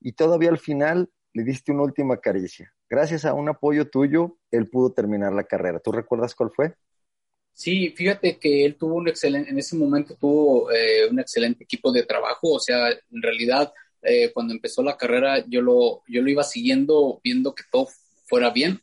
y 0.02 0.12
todavía 0.12 0.50
al 0.50 0.58
final 0.58 1.08
le 1.32 1.44
diste 1.44 1.72
una 1.72 1.82
última 1.82 2.18
caricia. 2.18 2.72
Gracias 2.88 3.24
a 3.24 3.34
un 3.34 3.48
apoyo 3.48 3.88
tuyo, 3.88 4.38
él 4.50 4.68
pudo 4.68 4.92
terminar 4.92 5.32
la 5.32 5.44
carrera. 5.44 5.80
¿Tú 5.80 5.92
recuerdas 5.92 6.34
cuál 6.34 6.50
fue? 6.50 6.74
Sí, 7.52 7.90
fíjate 7.90 8.38
que 8.38 8.64
él 8.64 8.76
tuvo 8.76 8.94
un 8.94 9.08
excelente, 9.08 9.50
en 9.50 9.58
ese 9.58 9.76
momento 9.76 10.16
tuvo 10.16 10.70
eh, 10.72 11.08
un 11.10 11.20
excelente 11.20 11.64
equipo 11.64 11.92
de 11.92 12.04
trabajo, 12.04 12.54
o 12.54 12.60
sea, 12.60 12.88
en 12.90 13.22
realidad 13.22 13.72
eh, 14.02 14.32
cuando 14.32 14.54
empezó 14.54 14.82
la 14.82 14.96
carrera 14.96 15.44
yo 15.46 15.60
lo, 15.60 16.02
yo 16.08 16.22
lo 16.22 16.30
iba 16.30 16.42
siguiendo 16.42 17.20
viendo 17.22 17.54
que 17.54 17.64
todo 17.70 17.88
fuera 18.26 18.50
bien, 18.50 18.80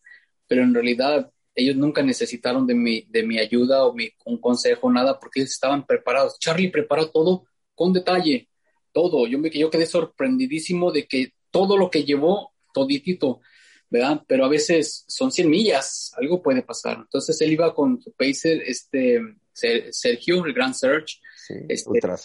pero 0.48 0.62
en 0.62 0.74
realidad 0.74 1.32
ellos 1.56 1.76
nunca 1.76 2.04
necesitaron 2.04 2.68
de 2.68 2.76
mi, 2.76 3.02
de 3.10 3.24
mi 3.24 3.40
ayuda 3.40 3.86
o 3.86 3.94
mi, 3.94 4.12
un 4.26 4.40
consejo, 4.40 4.92
nada, 4.92 5.20
porque 5.20 5.40
ellos 5.40 5.52
estaban 5.52 5.86
preparados. 5.88 6.38
Charlie 6.40 6.70
preparó 6.70 7.10
todo 7.10 7.46
con 7.74 7.94
detalle, 7.94 8.48
todo. 8.94 9.26
Yo, 9.26 9.40
me, 9.40 9.50
yo 9.50 9.72
quedé 9.72 9.88
sorprendidísimo 9.88 10.92
de 10.92 11.08
que 11.08 11.34
todo 11.58 11.76
lo 11.76 11.90
que 11.90 12.04
llevó, 12.04 12.54
toditito, 12.72 13.42
¿verdad? 13.90 14.22
Pero 14.28 14.46
a 14.46 14.48
veces 14.48 15.06
son 15.08 15.32
100 15.32 15.50
millas, 15.50 16.14
algo 16.16 16.40
puede 16.44 16.62
pasar. 16.62 16.98
Entonces 16.98 17.42
él 17.42 17.54
iba 17.54 17.74
con 17.74 18.00
su 18.00 18.12
pacer, 18.12 18.62
este, 18.64 19.20
Sergio, 19.54 20.46
el 20.46 20.54
Grand 20.54 20.76
Search. 20.76 21.20
este, 21.68 21.90
Ultra. 21.90 22.16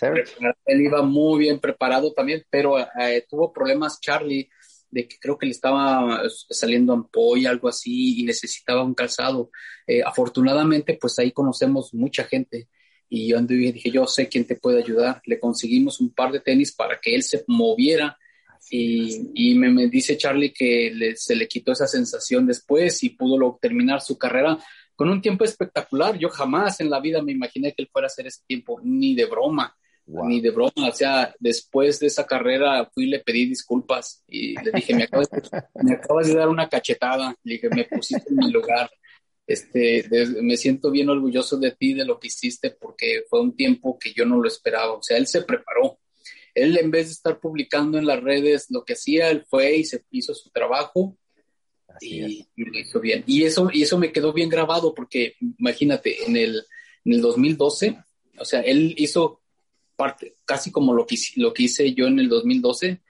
Él 0.66 0.80
iba 0.82 1.00
muy 1.00 1.38
bien 1.40 1.60
preparado 1.60 2.12
también, 2.12 2.44
pero 2.50 2.78
eh, 2.78 3.24
tuvo 3.26 3.50
problemas 3.50 3.98
Charlie 4.02 4.50
de 4.90 5.08
que 5.08 5.16
creo 5.18 5.38
que 5.38 5.46
le 5.46 5.52
estaba 5.52 6.20
saliendo 6.50 6.92
ampolla, 6.92 7.48
algo 7.48 7.70
así, 7.70 8.20
y 8.20 8.24
necesitaba 8.24 8.84
un 8.84 8.92
calzado. 8.92 9.50
Eh, 9.86 10.02
afortunadamente, 10.04 10.98
pues 11.00 11.18
ahí 11.18 11.32
conocemos 11.32 11.94
mucha 11.94 12.24
gente. 12.24 12.68
Y 13.08 13.28
yo 13.28 13.40
dije, 13.40 13.90
yo 13.90 14.06
sé 14.06 14.28
quién 14.28 14.44
te 14.44 14.56
puede 14.56 14.82
ayudar. 14.82 15.22
Le 15.24 15.40
conseguimos 15.40 16.02
un 16.02 16.12
par 16.12 16.32
de 16.32 16.40
tenis 16.40 16.72
para 16.72 17.00
que 17.00 17.14
él 17.14 17.22
se 17.22 17.42
moviera 17.46 18.18
Y, 18.70 19.54
me, 19.54 19.88
dice 19.88 20.16
Charlie 20.16 20.52
que 20.52 21.14
se 21.16 21.36
le 21.36 21.46
quitó 21.46 21.72
esa 21.72 21.86
sensación 21.86 22.46
después 22.46 23.02
y 23.02 23.10
pudo 23.10 23.58
terminar 23.60 24.00
su 24.00 24.16
carrera 24.16 24.58
con 24.94 25.08
un 25.08 25.20
tiempo 25.20 25.44
espectacular. 25.44 26.18
Yo 26.18 26.28
jamás 26.28 26.80
en 26.80 26.88
la 26.88 27.00
vida 27.00 27.22
me 27.22 27.32
imaginé 27.32 27.72
que 27.72 27.82
él 27.82 27.90
fuera 27.92 28.06
a 28.06 28.08
hacer 28.08 28.26
ese 28.26 28.40
tiempo, 28.46 28.80
ni 28.82 29.14
de 29.14 29.26
broma, 29.26 29.76
ni 30.06 30.40
de 30.40 30.50
broma. 30.50 30.88
O 30.88 30.92
sea, 30.92 31.34
después 31.38 32.00
de 32.00 32.06
esa 32.06 32.26
carrera 32.26 32.88
fui 32.94 33.04
y 33.04 33.08
le 33.08 33.20
pedí 33.20 33.46
disculpas 33.46 34.22
y 34.26 34.54
le 34.62 34.72
dije, 34.72 34.94
me 34.94 35.04
acabas, 35.04 35.28
me 35.82 35.94
acabas 35.94 36.26
de 36.28 36.34
dar 36.34 36.48
una 36.48 36.68
cachetada. 36.68 37.34
Le 37.42 37.54
dije, 37.54 37.68
me 37.68 37.84
pusiste 37.84 38.30
en 38.30 38.36
mi 38.36 38.50
lugar. 38.50 38.90
Este, 39.46 40.08
me 40.40 40.56
siento 40.56 40.90
bien 40.90 41.10
orgulloso 41.10 41.58
de 41.58 41.72
ti, 41.72 41.94
de 41.94 42.04
lo 42.04 42.18
que 42.18 42.28
hiciste, 42.28 42.70
porque 42.70 43.24
fue 43.28 43.40
un 43.40 43.54
tiempo 43.54 43.98
que 43.98 44.12
yo 44.12 44.24
no 44.24 44.40
lo 44.40 44.48
esperaba. 44.48 44.94
O 44.94 45.02
sea, 45.02 45.16
él 45.16 45.26
se 45.26 45.42
preparó. 45.42 45.98
Él, 46.54 46.76
en 46.78 46.90
vez 46.90 47.06
de 47.06 47.12
estar 47.12 47.40
publicando 47.40 47.98
en 47.98 48.06
las 48.06 48.22
redes 48.22 48.66
lo 48.70 48.84
que 48.84 48.94
hacía, 48.94 49.30
él 49.30 49.44
fue 49.48 49.76
y 49.76 49.84
se 49.84 50.04
hizo 50.10 50.34
su 50.34 50.50
trabajo 50.50 51.16
y, 52.00 52.46
lo 52.56 52.78
hizo 52.78 53.00
bien. 53.00 53.24
Y 53.26 53.44
eso, 53.44 53.70
y 53.72 53.82
eso 53.82 53.98
me 53.98 54.12
quedó 54.12 54.32
bien 54.32 54.48
grabado, 54.48 54.94
porque 54.94 55.34
imagínate, 55.58 56.24
en 56.24 56.36
el, 56.36 56.62
en 57.04 57.12
el 57.12 57.20
2012, 57.20 57.98
o 58.38 58.44
sea, 58.44 58.60
él 58.60 58.94
hizo 58.98 59.40
parte, 59.96 60.36
casi 60.44 60.70
como 60.70 60.94
lo 60.94 61.06
que, 61.06 61.16
lo 61.36 61.52
que 61.52 61.64
hice 61.64 61.92
yo 61.94 62.06
en 62.06 62.18
el 62.18 62.28
2012, 62.28 63.02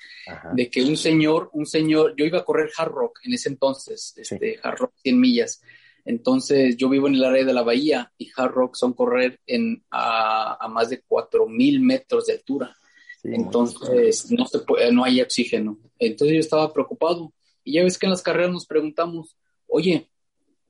de 0.55 0.71
que 0.71 0.83
un 0.83 0.97
señor, 0.97 1.51
un 1.53 1.67
señor, 1.67 2.15
yo 2.17 2.25
iba 2.25 2.39
a 2.39 2.45
correr 2.45 2.71
hard 2.77 2.93
rock 2.93 3.21
en 3.25 3.35
ese 3.35 3.49
entonces, 3.49 4.15
este, 4.17 4.59
hard 4.63 4.79
rock 4.79 4.93
100 5.03 5.21
millas, 5.21 5.63
entonces, 6.05 6.77
yo 6.77 6.89
vivo 6.89 7.07
en 7.07 7.15
el 7.15 7.25
área 7.25 7.45
de 7.45 7.53
la 7.53 7.63
bahía 7.63 8.13
y 8.19 8.31
Hard 8.35 8.53
Rock 8.53 8.75
son 8.75 8.93
correr 8.93 9.41
en, 9.47 9.85
a, 9.91 10.67
más 10.69 10.91
de 10.91 11.03
4.000 11.05 11.81
metros 11.81 12.27
de 12.27 12.35
altura. 12.35 12.77
Entonces, 13.23 14.31
no, 14.31 14.47
se 14.47 14.61
puede, 14.61 14.93
no 14.93 15.05
hay 15.05 15.21
oxígeno. 15.21 15.79
Entonces, 15.99 16.35
yo 16.35 16.41
estaba 16.41 16.73
preocupado. 16.73 17.33
Y 17.65 17.75
ya 17.75 17.85
ves 17.85 17.99
que 17.99 18.07
en 18.07 18.11
las 18.11 18.23
carreras 18.23 18.51
nos 18.51 18.67
preguntamos, 18.67 19.37
oye, 19.69 20.09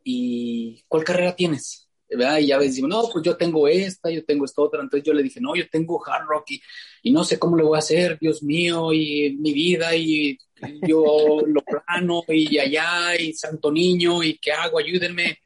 ¿y 0.05 0.83
cuál 0.89 1.05
carrera 1.05 1.35
tienes? 1.35 1.89
Y 2.41 2.47
ya 2.47 2.59
ves, 2.59 2.79
no, 2.83 3.09
pues 3.11 3.25
yo 3.25 3.37
tengo 3.37 3.67
esta, 3.67 4.11
yo 4.11 4.23
tengo 4.25 4.45
esta 4.45 4.61
otra. 4.61 4.83
Entonces 4.83 5.07
yo 5.07 5.15
le 5.15 5.23
dije, 5.23 5.41
no, 5.41 5.57
yo 5.57 5.69
tengo 5.71 6.03
hard 6.05 6.27
rock 6.27 6.51
y, 7.03 7.11
no 7.11 7.25
sé 7.25 7.39
cómo 7.39 7.57
le 7.57 7.63
voy 7.63 7.77
a 7.77 7.79
hacer, 7.79 8.19
Dios 8.21 8.43
mío, 8.43 8.93
y 8.93 9.35
mi 9.39 9.53
vida, 9.53 9.97
y 9.97 10.39
yo 10.87 11.41
lo 11.47 11.63
plano, 11.63 12.23
y 12.29 12.59
allá, 12.59 13.17
y 13.19 13.33
santo 13.33 13.73
niño, 13.73 14.23
y 14.23 14.39
qué 14.39 14.53
hago, 14.53 14.79
ayúdenme. 14.79 15.39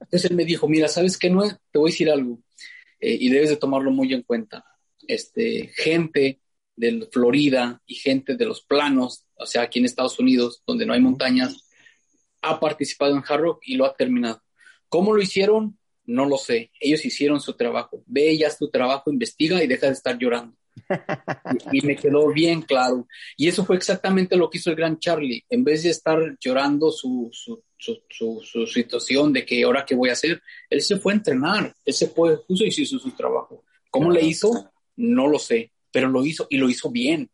Entonces 0.00 0.30
él 0.30 0.36
me 0.36 0.44
dijo, 0.44 0.68
mira, 0.68 0.88
¿sabes 0.88 1.16
qué? 1.16 1.30
No, 1.30 1.42
te 1.70 1.78
voy 1.78 1.90
a 1.90 1.92
decir 1.92 2.10
algo, 2.10 2.40
eh, 3.00 3.16
y 3.20 3.28
debes 3.28 3.50
de 3.50 3.56
tomarlo 3.56 3.90
muy 3.90 4.12
en 4.12 4.22
cuenta. 4.22 4.64
Este, 5.06 5.70
gente 5.76 6.40
de 6.78 7.08
Florida 7.10 7.82
y 7.86 7.96
gente 7.96 8.36
de 8.36 8.46
los 8.46 8.62
planos, 8.62 9.24
o 9.36 9.46
sea, 9.46 9.62
aquí 9.62 9.80
en 9.80 9.84
Estados 9.84 10.18
Unidos, 10.18 10.62
donde 10.66 10.86
no 10.86 10.92
hay 10.92 11.00
montañas, 11.00 11.68
ha 12.40 12.60
participado 12.60 13.16
en 13.16 13.24
hard 13.26 13.40
rock 13.40 13.62
y 13.64 13.76
lo 13.76 13.84
ha 13.84 13.94
terminado. 13.94 14.42
¿Cómo 14.88 15.12
lo 15.12 15.20
hicieron? 15.20 15.76
No 16.04 16.24
lo 16.24 16.38
sé. 16.38 16.70
Ellos 16.80 17.04
hicieron 17.04 17.40
su 17.40 17.54
trabajo. 17.54 18.02
Ve 18.06 18.38
ya 18.38 18.54
tu 18.56 18.70
trabajo, 18.70 19.10
investiga 19.10 19.62
y 19.62 19.66
deja 19.66 19.86
de 19.86 19.92
estar 19.92 20.16
llorando. 20.16 20.56
y, 21.72 21.84
me 21.84 21.96
quedó 21.96 22.32
bien 22.32 22.62
claro. 22.62 23.06
Y 23.36 23.48
eso 23.48 23.64
fue 23.64 23.76
exactamente 23.76 24.36
lo 24.36 24.48
que 24.48 24.58
hizo 24.58 24.70
el 24.70 24.76
gran 24.76 24.98
Charlie. 25.00 25.44
En 25.50 25.64
vez 25.64 25.82
de 25.82 25.90
estar 25.90 26.36
llorando 26.40 26.92
su, 26.92 27.28
su, 27.32 27.62
su, 28.08 28.66
situación 28.66 29.32
de 29.32 29.44
que 29.44 29.64
ahora 29.64 29.84
qué 29.84 29.96
voy 29.96 30.10
a 30.10 30.12
hacer, 30.12 30.40
él 30.70 30.80
se 30.80 30.96
fue 30.96 31.12
a 31.12 31.16
entrenar. 31.16 31.74
Él 31.84 31.92
se 31.92 32.06
fue, 32.06 32.42
puso 32.46 32.64
y 32.64 32.68
hizo 32.68 32.98
su 32.98 33.10
trabajo. 33.10 33.64
¿Cómo 33.90 34.10
le 34.12 34.22
hizo? 34.22 34.70
No 34.96 35.26
lo 35.28 35.38
sé, 35.38 35.72
pero 35.90 36.08
lo 36.08 36.24
hizo 36.24 36.46
y 36.50 36.56
lo 36.56 36.68
hizo 36.68 36.90
bien 36.90 37.30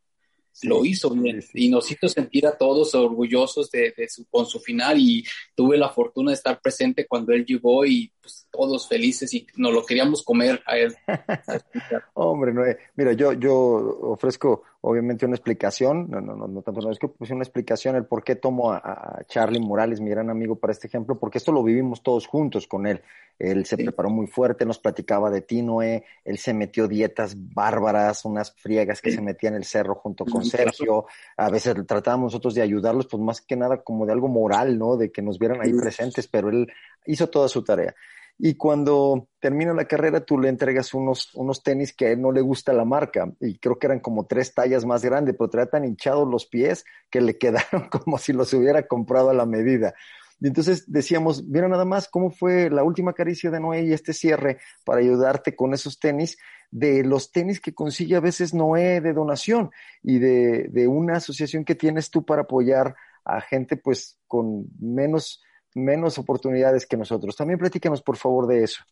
lo 0.63 0.85
hizo 0.85 1.11
bien 1.11 1.43
y 1.53 1.69
nos 1.69 1.91
hizo 1.91 2.09
sentir 2.09 2.47
a 2.47 2.57
todos 2.57 2.95
orgullosos 2.95 3.71
de, 3.71 3.93
su, 4.09 4.25
con 4.27 4.47
su 4.47 4.61
final 4.61 4.99
y 4.99 5.25
tuve 5.55 5.77
la 5.77 5.89
fortuna 5.89 6.31
de 6.31 6.37
estar 6.37 6.61
presente 6.61 7.07
cuando 7.07 7.33
él 7.33 7.45
llegó 7.45 7.85
y 7.85 8.13
pues 8.21 8.47
todos 8.51 8.89
felices 8.89 9.33
y 9.35 9.47
nos 9.57 9.73
lo 9.73 9.85
queríamos 9.85 10.23
comer 10.23 10.63
a 10.67 10.79
él. 10.79 10.95
Hombre, 12.15 12.53
no, 12.53 12.63
mira, 12.95 13.13
yo, 13.15 13.33
yo 13.33 13.55
ofrezco 13.55 14.63
obviamente 14.87 15.25
una 15.25 15.35
explicación, 15.35 16.11
no, 16.11 16.21
no, 16.21 16.37
no, 16.37 16.47
no 16.47 16.61
tanto, 16.61 16.83
no, 16.83 16.91
es 16.91 16.99
que 16.99 17.09
puse 17.09 17.33
una 17.33 17.43
explicación 17.43 17.97
el 17.97 18.05
por 18.05 18.23
qué 18.23 18.37
tomo 18.37 18.71
a, 18.71 19.23
Charlie 19.27 19.59
Morales, 19.59 20.01
mi 20.01 20.11
gran 20.11 20.29
amigo, 20.29 20.57
para 20.57 20.73
este 20.73 20.89
ejemplo, 20.89 21.19
porque 21.19 21.39
esto 21.39 21.53
lo 21.53 21.63
vivimos 21.63 22.03
todos 22.03 22.27
juntos 22.27 22.67
con 22.67 22.87
él. 22.87 23.01
Él 23.39 23.65
se 23.65 23.77
preparó 23.77 24.11
muy 24.11 24.27
fuerte, 24.27 24.67
nos 24.67 24.79
platicaba 24.79 25.31
de 25.31 25.41
ti, 25.41 25.63
Noé, 25.63 26.05
él 26.25 26.39
se 26.39 26.53
metió 26.53 26.87
dietas 26.87 27.35
bárbaras, 27.37 28.25
unas 28.27 28.53
friegas 28.53 29.01
que 29.01 29.11
se 29.11 29.23
metía 29.23 29.49
en 29.49 29.57
el 29.57 29.65
cerro 29.65 29.95
junto 29.95 30.25
con 30.25 30.45
Sergio, 30.45 31.07
a 31.37 31.49
veces 31.49 31.75
tratábamos 31.87 32.33
nosotros 32.33 32.55
de 32.55 32.63
ayudarlos, 32.63 33.07
pues 33.07 33.23
más 33.23 33.41
que 33.41 33.57
nada 33.57 33.83
como 33.83 34.07
de 34.07 34.13
algo 34.13 34.29
moral, 34.29 34.79
¿no? 34.79 34.97
De 34.97 35.11
que 35.11 35.23
nos 35.23 35.39
vieran 35.39 35.61
ahí 35.63 35.73
presentes, 35.73 36.29
pero 36.29 36.51
él 36.51 36.71
hizo 37.07 37.29
toda 37.29 37.49
su 37.49 37.65
tarea 37.65 37.95
y 38.39 38.55
cuando 38.57 39.29
termina 39.39 39.73
la 39.73 39.87
carrera 39.87 40.25
tú 40.25 40.39
le 40.39 40.49
entregas 40.49 40.93
unos, 40.93 41.33
unos 41.35 41.63
tenis 41.63 41.95
que 41.95 42.07
a 42.07 42.11
él 42.11 42.21
no 42.21 42.33
le 42.33 42.41
gusta 42.41 42.73
la 42.73 42.85
marca 42.85 43.33
y 43.41 43.59
creo 43.59 43.79
que 43.79 43.87
eran 43.87 44.01
como 44.01 44.27
tres 44.27 44.55
tallas 44.55 44.85
más 44.85 45.05
grandes, 45.05 45.37
pero 45.39 45.51
traía 45.51 45.71
tan 45.71 45.85
hinchados 45.85 46.29
los 46.29 46.47
pies 46.47 46.85
que 47.11 47.21
le 47.21 47.39
quedaron 47.39 47.89
como 47.89 48.19
si 48.19 48.33
los 48.33 48.53
hubiera 48.53 48.87
comprado 48.87 49.31
a 49.31 49.35
la 49.35 49.47
medida. 49.47 49.95
Y 50.41 50.49
entonces 50.49 50.91
decíamos, 50.91 51.45
mira 51.45 51.69
nada 51.69 51.85
más 51.85 52.09
cómo 52.09 52.31
fue 52.31 52.69
la 52.69 52.83
última 52.83 53.13
caricia 53.13 53.51
de 53.51 53.61
Noé 53.61 53.85
y 53.85 53.93
este 53.93 54.13
cierre 54.13 54.59
para 54.85 55.01
ayudarte 55.01 55.55
con 55.55 55.73
esos 55.73 56.01
tenis, 56.01 56.37
de 56.71 57.05
los 57.05 57.31
tenis 57.31 57.61
que 57.61 57.73
consigue 57.73 58.17
a 58.17 58.21
veces 58.21 58.53
Noé 58.53 59.01
de 59.01 59.13
donación 59.13 59.71
y 60.03 60.19
de, 60.19 60.67
de 60.71 60.89
una 60.89 61.19
asociación 61.19 61.65
que 61.65 61.77
tienes 61.77 62.11
tú 62.11 62.25
para 62.25 62.43
apoyar 62.43 62.97
a 63.25 63.41
gente 63.41 63.77
pues 63.77 64.19
con 64.27 64.67
menos 64.81 65.41
menos 65.75 66.19
oportunidades 66.19 66.87
que 66.87 66.97
nosotros. 66.97 67.37
También 67.37 67.59
platícanos, 67.59 68.03
por 68.03 68.17
favor, 68.17 68.47
de 68.47 68.65
eso. 68.65 68.83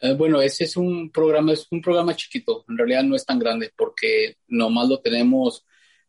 Eh, 0.00 0.14
bueno, 0.14 0.42
ese 0.42 0.64
es 0.64 0.76
un 0.76 1.10
programa, 1.10 1.52
es 1.52 1.66
un 1.70 1.80
programa 1.80 2.14
chiquito, 2.14 2.64
en 2.68 2.76
realidad 2.76 3.02
no 3.02 3.16
es 3.16 3.24
tan 3.24 3.38
grande 3.38 3.72
porque 3.74 4.36
nomás 4.48 4.88
lo 4.88 5.00
tenemos, 5.00 5.64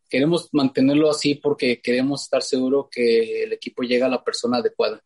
queremos 0.09 0.49
mantenerlo 0.51 1.09
así 1.09 1.35
porque 1.35 1.79
queremos 1.81 2.23
estar 2.23 2.43
seguros 2.43 2.87
que 2.91 3.43
el 3.43 3.53
equipo 3.53 3.83
llega 3.83 4.07
a 4.07 4.09
la 4.09 4.23
persona 4.23 4.57
adecuada, 4.57 5.01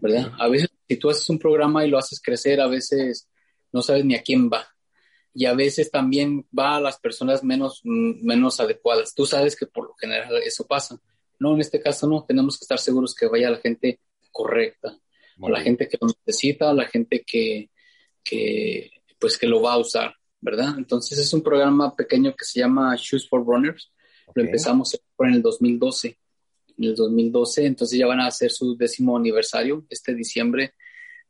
¿verdad? 0.00 0.30
A 0.38 0.46
veces 0.46 0.70
si 0.86 0.96
tú 0.96 1.10
haces 1.10 1.28
un 1.28 1.40
programa 1.40 1.84
y 1.84 1.90
lo 1.90 1.98
haces 1.98 2.20
crecer, 2.22 2.60
a 2.60 2.68
veces 2.68 3.28
no 3.72 3.82
sabes 3.82 4.04
ni 4.04 4.14
a 4.14 4.22
quién 4.22 4.48
va 4.48 4.68
y 5.34 5.46
a 5.46 5.54
veces 5.54 5.90
también 5.90 6.46
va 6.56 6.76
a 6.76 6.80
las 6.80 6.98
personas 7.00 7.42
menos, 7.42 7.80
menos 7.84 8.60
adecuadas. 8.60 9.12
Tú 9.14 9.26
sabes 9.26 9.56
que 9.56 9.66
por 9.66 9.88
lo 9.88 9.94
general 9.94 10.40
eso 10.44 10.64
pasa. 10.64 10.96
No, 11.44 11.52
en 11.52 11.60
este 11.60 11.78
caso 11.78 12.08
no, 12.08 12.24
tenemos 12.24 12.58
que 12.58 12.64
estar 12.64 12.78
seguros 12.78 13.14
que 13.14 13.26
vaya 13.26 13.50
la 13.50 13.58
gente 13.58 14.00
correcta, 14.32 14.98
a 15.42 15.50
la 15.50 15.60
gente 15.60 15.86
que 15.86 15.98
lo 16.00 16.08
necesita, 16.08 16.70
a 16.70 16.72
la 16.72 16.86
gente 16.86 17.22
que, 17.22 17.68
que, 18.22 18.90
pues 19.18 19.36
que 19.36 19.46
lo 19.46 19.60
va 19.60 19.74
a 19.74 19.78
usar, 19.78 20.14
¿verdad? 20.40 20.74
Entonces 20.78 21.18
es 21.18 21.30
un 21.34 21.42
programa 21.42 21.94
pequeño 21.94 22.34
que 22.34 22.46
se 22.46 22.60
llama 22.60 22.96
Shoes 22.96 23.28
for 23.28 23.44
Runners. 23.44 23.92
Lo 24.34 24.42
empezamos 24.42 24.98
en 25.18 25.34
el 25.34 25.42
2012. 25.42 26.16
En 26.78 26.84
el 26.84 26.94
2012, 26.94 27.66
entonces 27.66 27.98
ya 27.98 28.06
van 28.06 28.20
a 28.20 28.28
hacer 28.28 28.50
su 28.50 28.74
décimo 28.74 29.14
aniversario 29.14 29.84
este 29.90 30.14
diciembre, 30.14 30.72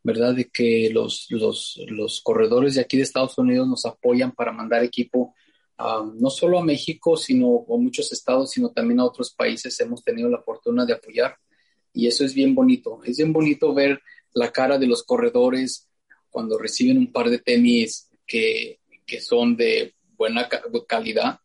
¿verdad? 0.04 0.32
De 0.32 0.44
que 0.44 0.90
los, 0.92 1.26
los, 1.30 1.80
los 1.88 2.20
corredores 2.22 2.76
de 2.76 2.82
aquí 2.82 2.98
de 2.98 3.02
Estados 3.02 3.36
Unidos 3.36 3.66
nos 3.66 3.84
apoyan 3.84 4.30
para 4.30 4.52
mandar 4.52 4.84
equipo 4.84 5.34
no 5.78 6.30
solo 6.30 6.58
a 6.58 6.64
México, 6.64 7.16
sino 7.16 7.64
a 7.68 7.76
muchos 7.76 8.12
estados, 8.12 8.50
sino 8.50 8.70
también 8.70 9.00
a 9.00 9.04
otros 9.04 9.32
países 9.32 9.78
hemos 9.80 10.02
tenido 10.02 10.28
la 10.28 10.42
fortuna 10.42 10.84
de 10.84 10.94
apoyar. 10.94 11.36
Y 11.92 12.06
eso 12.06 12.24
es 12.24 12.34
bien 12.34 12.54
bonito. 12.54 13.00
Es 13.04 13.16
bien 13.16 13.32
bonito 13.32 13.72
ver 13.74 14.00
la 14.32 14.50
cara 14.50 14.78
de 14.78 14.86
los 14.86 15.02
corredores 15.04 15.88
cuando 16.30 16.58
reciben 16.58 16.98
un 16.98 17.12
par 17.12 17.30
de 17.30 17.38
tenis 17.38 18.10
que, 18.26 18.80
que 19.06 19.20
son 19.20 19.56
de 19.56 19.94
buena 20.16 20.48
calidad, 20.88 21.38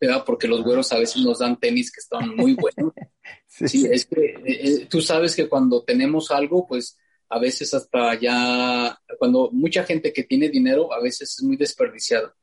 ¿verdad? 0.00 0.24
Porque 0.24 0.48
los 0.48 0.62
güeros 0.62 0.92
a 0.92 0.98
veces 0.98 1.22
nos 1.22 1.40
dan 1.40 1.58
tenis 1.58 1.92
que 1.92 2.00
están 2.00 2.34
muy 2.34 2.54
buenos. 2.54 2.92
sí, 3.46 3.86
es 3.90 4.06
que 4.06 4.24
eh, 4.24 4.42
eh, 4.46 4.86
tú 4.88 5.00
sabes 5.00 5.34
que 5.34 5.48
cuando 5.48 5.82
tenemos 5.82 6.30
algo, 6.30 6.66
pues 6.66 6.96
a 7.28 7.38
veces 7.38 7.74
hasta 7.74 8.18
ya, 8.18 8.98
cuando 9.18 9.50
mucha 9.52 9.84
gente 9.84 10.12
que 10.12 10.24
tiene 10.24 10.48
dinero, 10.48 10.92
a 10.92 11.00
veces 11.02 11.36
es 11.36 11.42
muy 11.42 11.56
desperdiciada. 11.56 12.34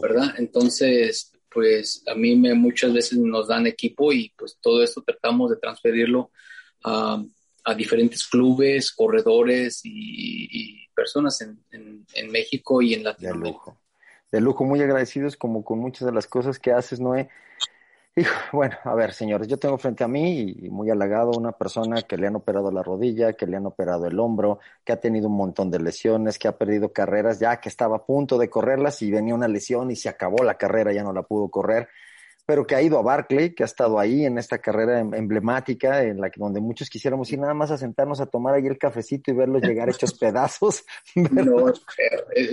¿Verdad? 0.00 0.34
Entonces, 0.38 1.32
pues 1.50 2.02
a 2.06 2.14
mí 2.14 2.36
me, 2.36 2.54
muchas 2.54 2.92
veces 2.92 3.18
nos 3.18 3.48
dan 3.48 3.66
equipo 3.66 4.12
y 4.12 4.32
pues 4.36 4.58
todo 4.60 4.82
esto 4.82 5.02
tratamos 5.02 5.50
de 5.50 5.56
transferirlo 5.56 6.30
a, 6.84 7.22
diferentes 7.76 8.26
clubes, 8.26 8.92
corredores 8.92 9.82
y, 9.84 10.86
personas 10.94 11.40
en, 11.42 11.60
en, 11.70 12.30
México 12.30 12.80
y 12.82 12.94
en 12.94 13.04
Latinoamérica. 13.04 13.44
De 13.44 13.52
lujo. 13.52 13.80
De 14.32 14.40
lujo, 14.40 14.64
muy 14.64 14.80
agradecidos 14.80 15.36
como 15.36 15.62
con 15.62 15.78
muchas 15.78 16.06
de 16.06 16.12
las 16.12 16.26
cosas 16.26 16.58
que 16.58 16.72
haces, 16.72 16.98
Noé 16.98 17.28
bueno, 18.52 18.76
a 18.84 18.94
ver, 18.94 19.12
señores, 19.12 19.48
yo 19.48 19.58
tengo 19.58 19.76
frente 19.78 20.04
a 20.04 20.08
mí 20.08 20.54
y 20.58 20.70
muy 20.70 20.90
halagado 20.90 21.32
una 21.36 21.52
persona 21.52 22.02
que 22.02 22.16
le 22.16 22.26
han 22.26 22.36
operado 22.36 22.70
la 22.70 22.82
rodilla, 22.82 23.34
que 23.34 23.46
le 23.46 23.56
han 23.56 23.66
operado 23.66 24.06
el 24.06 24.18
hombro, 24.18 24.60
que 24.84 24.92
ha 24.92 25.00
tenido 25.00 25.28
un 25.28 25.36
montón 25.36 25.70
de 25.70 25.78
lesiones, 25.78 26.38
que 26.38 26.48
ha 26.48 26.56
perdido 26.56 26.92
carreras, 26.92 27.38
ya 27.38 27.60
que 27.60 27.68
estaba 27.68 27.96
a 27.96 28.06
punto 28.06 28.38
de 28.38 28.48
correrlas 28.48 29.02
y 29.02 29.10
venía 29.10 29.34
una 29.34 29.48
lesión 29.48 29.90
y 29.90 29.96
se 29.96 30.08
acabó 30.08 30.42
la 30.42 30.54
carrera, 30.54 30.92
ya 30.92 31.02
no 31.02 31.12
la 31.12 31.22
pudo 31.22 31.48
correr. 31.48 31.88
pero 32.46 32.66
que 32.66 32.74
ha 32.74 32.80
ido 32.80 32.98
a 32.98 33.02
Barclay, 33.02 33.54
que 33.54 33.62
ha 33.62 33.66
estado 33.66 33.98
ahí 33.98 34.24
en 34.24 34.38
esta 34.38 34.58
carrera 34.58 35.00
em, 35.00 35.12
emblemática, 35.12 36.02
en 36.02 36.18
la 36.18 36.30
que 36.30 36.40
donde 36.40 36.60
muchos 36.62 36.88
quisiéramos 36.88 37.30
ir 37.30 37.38
nada 37.38 37.52
más 37.52 37.70
a 37.70 37.76
sentarnos 37.76 38.20
a 38.20 38.26
tomar 38.26 38.54
ahí 38.54 38.66
el 38.66 38.78
cafecito 38.78 39.30
y 39.30 39.34
verlos 39.34 39.60
llegar 39.60 39.90
hechos 39.90 40.14
pedazos. 40.18 40.84
No, 41.14 41.72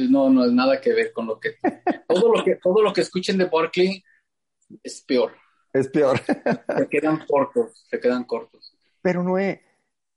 no, 0.10 0.30
no 0.30 0.46
es 0.46 0.52
nada 0.52 0.82
que 0.82 0.94
ver 0.94 1.14
con 1.14 1.28
lo 1.28 1.40
que 1.40 1.56
todo 2.10 2.34
lo 2.36 2.44
que 2.44 2.56
todo 2.56 2.82
lo 2.84 2.92
que 2.92 3.02
escuchen 3.02 3.38
de 3.38 3.46
Barclay 3.46 4.04
es 4.84 5.02
peor. 5.02 5.32
Es 5.76 5.90
peor. 5.90 6.20
Se 6.78 6.88
quedan 6.88 7.26
cortos, 7.28 7.86
se 7.90 8.00
quedan 8.00 8.24
cortos. 8.24 8.78
Pero 9.02 9.24
Noé, 9.24 9.62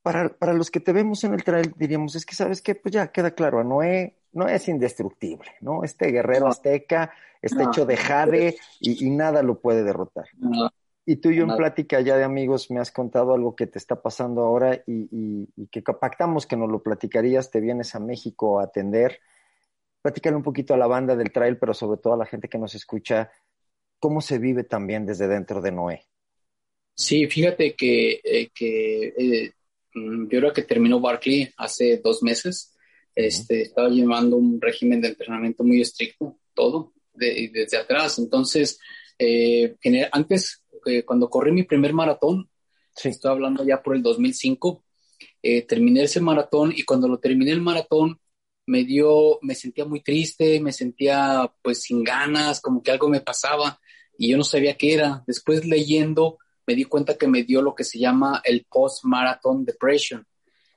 para, 0.02 0.28
para 0.28 0.52
los 0.52 0.70
que 0.70 0.78
te 0.78 0.92
vemos 0.92 1.24
en 1.24 1.34
el 1.34 1.42
trail, 1.42 1.74
diríamos, 1.76 2.14
es 2.14 2.24
que 2.24 2.36
sabes 2.36 2.62
qué, 2.62 2.76
pues 2.76 2.94
ya 2.94 3.08
queda 3.10 3.32
claro, 3.32 3.58
a 3.58 3.64
Noé 3.64 4.18
no 4.32 4.48
es 4.48 4.68
indestructible, 4.68 5.50
¿no? 5.60 5.82
Este 5.82 6.12
guerrero 6.12 6.46
azteca 6.46 7.10
está 7.42 7.64
hecho 7.64 7.86
de 7.86 7.96
jade 7.96 8.56
y, 8.80 9.10
nada 9.10 9.42
lo 9.42 9.60
puede 9.60 9.82
derrotar. 9.82 10.26
y 11.04 11.16
tú 11.16 11.30
y 11.30 11.36
yo 11.36 11.44
en 11.44 11.56
plática 11.56 12.00
ya 12.00 12.16
de 12.16 12.24
amigos 12.24 12.70
me 12.70 12.78
has 12.78 12.92
contado 12.92 13.34
algo 13.34 13.56
que 13.56 13.66
te 13.66 13.78
está 13.78 14.00
pasando 14.00 14.42
ahora 14.42 14.80
y, 14.86 15.48
que 15.70 15.82
pactamos 15.82 16.46
que 16.46 16.56
nos 16.56 16.70
lo 16.70 16.82
platicarías, 16.82 17.50
te 17.50 17.60
vienes 17.60 17.96
a 17.96 18.00
México 18.00 18.60
a 18.60 18.64
atender. 18.64 19.18
Platícale 20.02 20.36
un 20.36 20.44
poquito 20.44 20.74
a 20.74 20.76
la 20.76 20.86
banda 20.86 21.16
del 21.16 21.32
trail, 21.32 21.58
pero 21.58 21.74
sobre 21.74 21.98
todo 21.98 22.14
a 22.14 22.18
la 22.18 22.26
gente 22.26 22.48
que 22.48 22.58
nos 22.58 22.74
escucha, 22.76 23.30
cómo 23.98 24.20
se 24.20 24.38
vive 24.38 24.64
también 24.64 25.06
desde 25.06 25.28
dentro 25.28 25.60
de 25.60 25.72
Noé. 25.72 26.06
Sí, 26.94 27.26
fíjate 27.26 27.74
que, 27.74 28.20
eh, 28.24 28.50
que 28.54 29.14
eh, 29.16 29.52
yo 29.94 30.38
creo 30.40 30.52
que 30.52 30.62
terminó 30.62 31.00
Barkley 31.00 31.52
hace 31.56 31.98
dos 31.98 32.22
meses 32.22 32.74
este, 33.18 33.62
estaba 33.62 33.88
llevando 33.88 34.36
un 34.36 34.60
régimen 34.60 35.00
de 35.00 35.08
entrenamiento 35.08 35.64
muy 35.64 35.80
estricto, 35.80 36.38
todo, 36.54 36.92
desde 37.12 37.76
atrás. 37.76 38.16
Entonces, 38.20 38.78
eh, 39.18 39.74
antes, 40.12 40.62
eh, 40.86 41.02
cuando 41.02 41.28
corrí 41.28 41.50
mi 41.50 41.64
primer 41.64 41.92
maratón, 41.92 42.48
estoy 42.94 43.30
hablando 43.32 43.64
ya 43.64 43.82
por 43.82 43.96
el 43.96 44.02
2005, 44.02 44.84
eh, 45.42 45.62
terminé 45.62 46.04
ese 46.04 46.20
maratón 46.20 46.72
y 46.76 46.84
cuando 46.84 47.08
lo 47.08 47.18
terminé 47.18 47.50
el 47.50 47.60
maratón, 47.60 48.20
me 48.66 48.84
dio, 48.84 49.40
me 49.42 49.56
sentía 49.56 49.84
muy 49.84 50.00
triste, 50.00 50.60
me 50.60 50.72
sentía 50.72 51.52
pues 51.60 51.82
sin 51.82 52.04
ganas, 52.04 52.60
como 52.60 52.84
que 52.84 52.92
algo 52.92 53.08
me 53.08 53.20
pasaba 53.20 53.80
y 54.18 54.30
yo 54.30 54.36
no 54.36 54.44
sabía 54.44 54.76
qué 54.76 54.92
era. 54.92 55.24
Después 55.26 55.64
leyendo, 55.64 56.38
me 56.66 56.74
di 56.74 56.84
cuenta 56.84 57.16
que 57.16 57.28
me 57.28 57.44
dio 57.44 57.62
lo 57.62 57.74
que 57.74 57.84
se 57.84 57.98
llama 57.98 58.42
el 58.44 58.66
post-marathon 58.68 59.64
depression 59.64 60.26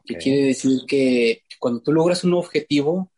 que 0.05 0.17
quiere 0.17 0.45
decir 0.45 0.81
que 0.87 1.43
cuando 1.59 1.81
tú 1.81 1.91
logras 1.91 2.23
un 2.23 2.33
objetivo, 2.33 3.11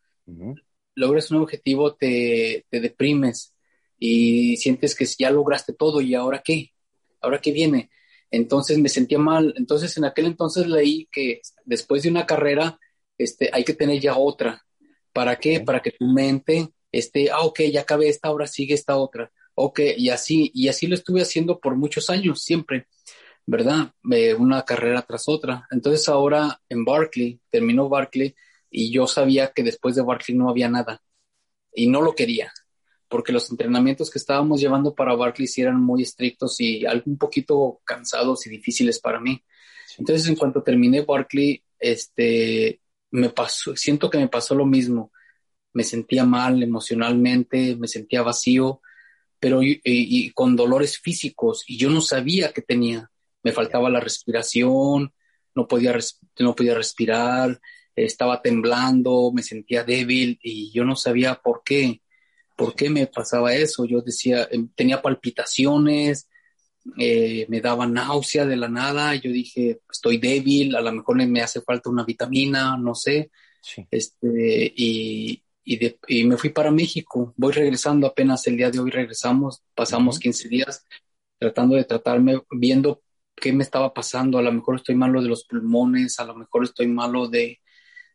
logras 0.95 1.31
un 1.31 1.37
objetivo, 1.37 1.95
te, 1.95 2.65
te, 2.69 2.79
deprimes 2.79 3.53
y 3.99 4.57
sientes 4.57 4.95
que 4.95 5.05
ya 5.05 5.31
lograste 5.31 5.73
todo 5.73 6.01
y 6.01 6.13
ahora 6.13 6.41
qué, 6.43 6.71
ahora 7.21 7.39
qué 7.39 7.51
viene. 7.51 7.89
Entonces 8.31 8.77
me 8.79 8.89
sentía 8.89 9.19
mal. 9.19 9.53
Entonces 9.57 9.95
en 9.97 10.05
aquel 10.05 10.25
entonces 10.25 10.67
leí 10.67 11.07
que 11.11 11.41
después 11.65 12.03
de 12.03 12.09
una 12.09 12.25
carrera 12.25 12.79
este, 13.17 13.49
hay 13.53 13.63
que 13.63 13.73
tener 13.73 13.99
ya 13.99 14.17
otra. 14.17 14.65
¿Para 15.13 15.37
qué? 15.37 15.59
Para 15.59 15.81
que 15.81 15.91
tu 15.91 16.05
mente 16.05 16.69
esté, 16.91 17.29
ah, 17.29 17.41
ok, 17.41 17.61
ya 17.71 17.81
acabé 17.81 18.09
esta, 18.09 18.29
ahora 18.29 18.47
sigue 18.47 18.73
esta 18.73 18.97
otra. 18.97 19.31
Ok, 19.55 19.79
y 19.97 20.09
así, 20.09 20.51
y 20.53 20.67
así 20.67 20.87
lo 20.87 20.95
estuve 20.95 21.21
haciendo 21.21 21.59
por 21.59 21.75
muchos 21.75 22.09
años, 22.09 22.41
siempre. 22.41 22.87
¿verdad? 23.45 23.93
una 24.39 24.63
carrera 24.63 25.01
tras 25.01 25.27
otra. 25.27 25.67
Entonces 25.71 26.07
ahora 26.07 26.61
en 26.69 26.85
Barkley, 26.85 27.39
terminó 27.49 27.89
Barkley 27.89 28.35
y 28.69 28.91
yo 28.91 29.07
sabía 29.07 29.51
que 29.51 29.63
después 29.63 29.95
de 29.95 30.01
Barkley 30.01 30.37
no 30.37 30.49
había 30.49 30.69
nada 30.69 31.01
y 31.73 31.87
no 31.87 32.01
lo 32.01 32.15
quería 32.15 32.51
porque 33.13 33.31
los 33.31 33.51
entrenamientos 33.51 34.09
que 34.09 34.17
estábamos 34.17 34.59
llevando 34.59 34.95
para 34.95 35.13
Barkley 35.15 35.45
sí 35.45 35.61
eran 35.61 35.79
muy 35.79 36.01
estrictos 36.01 36.59
y 36.59 36.83
algo 36.83 37.03
un 37.05 37.19
poquito 37.19 37.79
cansados 37.85 38.47
y 38.47 38.49
difíciles 38.49 38.99
para 38.99 39.19
mí. 39.19 39.39
Entonces 39.99 40.27
en 40.27 40.35
cuanto 40.35 40.63
terminé 40.63 41.01
Barkley, 41.01 41.63
este, 41.77 42.81
me 43.11 43.29
pasó, 43.29 43.75
siento 43.75 44.09
que 44.09 44.17
me 44.17 44.29
pasó 44.29 44.55
lo 44.55 44.65
mismo. 44.65 45.11
Me 45.73 45.83
sentía 45.83 46.25
mal 46.25 46.63
emocionalmente, 46.63 47.75
me 47.75 47.87
sentía 47.87 48.23
vacío, 48.23 48.81
pero 49.43 49.59
y 49.61 50.31
con 50.31 50.55
dolores 50.55 50.97
físicos 50.97 51.65
y 51.67 51.77
yo 51.77 51.89
no 51.89 51.99
sabía 51.99 52.53
que 52.53 52.61
tenía 52.61 53.11
me 53.43 53.51
faltaba 53.51 53.89
la 53.89 53.99
respiración, 53.99 55.13
no 55.53 55.67
podía, 55.67 55.95
no 56.39 56.55
podía 56.55 56.73
respirar, 56.73 57.59
estaba 57.95 58.41
temblando, 58.41 59.31
me 59.33 59.43
sentía 59.43 59.83
débil 59.83 60.39
y 60.41 60.71
yo 60.71 60.85
no 60.85 60.95
sabía 60.95 61.35
por 61.35 61.61
qué, 61.63 62.01
por 62.55 62.73
qué 62.73 62.89
me 62.89 63.05
pasaba 63.07 63.53
eso. 63.53 63.85
Yo 63.85 64.01
decía, 64.01 64.47
em, 64.49 64.69
tenía 64.73 65.01
palpitaciones, 65.01 66.29
eh, 66.97 67.45
me 67.49 67.61
daba 67.61 67.85
náusea 67.85 68.45
de 68.45 68.55
la 68.55 68.69
nada, 68.69 69.13
yo 69.15 69.31
dije, 69.31 69.81
estoy 69.91 70.17
débil, 70.17 70.75
a 70.75 70.81
lo 70.81 70.91
mejor 70.91 71.17
me 71.27 71.41
hace 71.41 71.61
falta 71.61 71.89
una 71.89 72.05
vitamina, 72.05 72.77
no 72.77 72.95
sé. 72.95 73.29
Este, 73.91 74.73
y, 74.75 75.42
y, 75.63 76.23
me 76.25 76.37
fui 76.37 76.49
para 76.49 76.71
México, 76.71 77.33
voy 77.37 77.53
regresando 77.53 78.07
apenas 78.07 78.45
el 78.47 78.57
día 78.57 78.69
de 78.69 78.79
hoy 78.79 78.91
regresamos, 78.91 79.63
pasamos 79.73 80.19
15 80.19 80.49
días 80.49 80.85
tratando 81.37 81.75
de 81.75 81.83
tratarme, 81.83 82.41
viendo 82.51 83.01
qué 83.35 83.51
me 83.51 83.63
estaba 83.63 83.93
pasando, 83.93 84.37
a 84.37 84.41
lo 84.41 84.51
mejor 84.51 84.75
estoy 84.75 84.95
malo 84.95 85.21
de 85.21 85.29
los 85.29 85.45
pulmones, 85.45 86.19
a 86.19 86.25
lo 86.25 86.35
mejor 86.35 86.63
estoy 86.63 86.87
malo 86.87 87.27
de, 87.27 87.59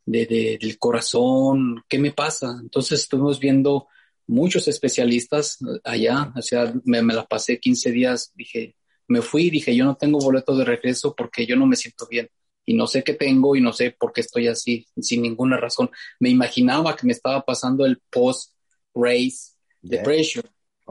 del 0.07 0.79
corazón, 0.79 1.83
¿qué 1.89 1.99
me 1.99 2.13
pasa? 2.13 2.57
Entonces 2.61 3.01
estuvimos 3.01 3.39
viendo 3.39 3.89
muchos 4.27 4.69
especialistas 4.69 5.59
allá, 5.85 6.33
o 6.37 6.43
sea, 6.43 6.73
me, 6.85 7.03
la 7.03 7.27
pasé 7.27 7.59
15 7.61 7.91
días, 7.91 8.33
dije, 8.35 8.77
me 9.09 9.23
fui, 9.23 9.51
dije, 9.51 9.75
yo 9.75 9.85
no 9.85 9.97
tengo 9.97 10.19
boleto 10.19 10.57
de 10.57 10.65
regreso 10.65 11.15
porque 11.15 11.47
yo 11.47 11.57
no 11.57 11.67
me 11.67 11.77
siento 11.77 12.07
bien 12.09 12.31
y 12.69 12.75
no 12.75 12.87
sé 12.87 13.03
qué 13.03 13.15
tengo 13.15 13.57
y 13.57 13.63
no 13.63 13.73
sé 13.73 13.93
por 13.99 14.13
qué 14.13 14.21
estoy 14.21 14.47
así, 14.47 14.87
sin 15.01 15.23
ninguna 15.23 15.57
razón. 15.57 15.91
Me 16.21 16.29
imaginaba 16.29 16.95
que 16.95 17.07
me 17.07 17.15
estaba 17.15 17.41
pasando 17.43 17.87
el 17.87 17.99
post-race 18.11 19.55
depression 19.81 20.45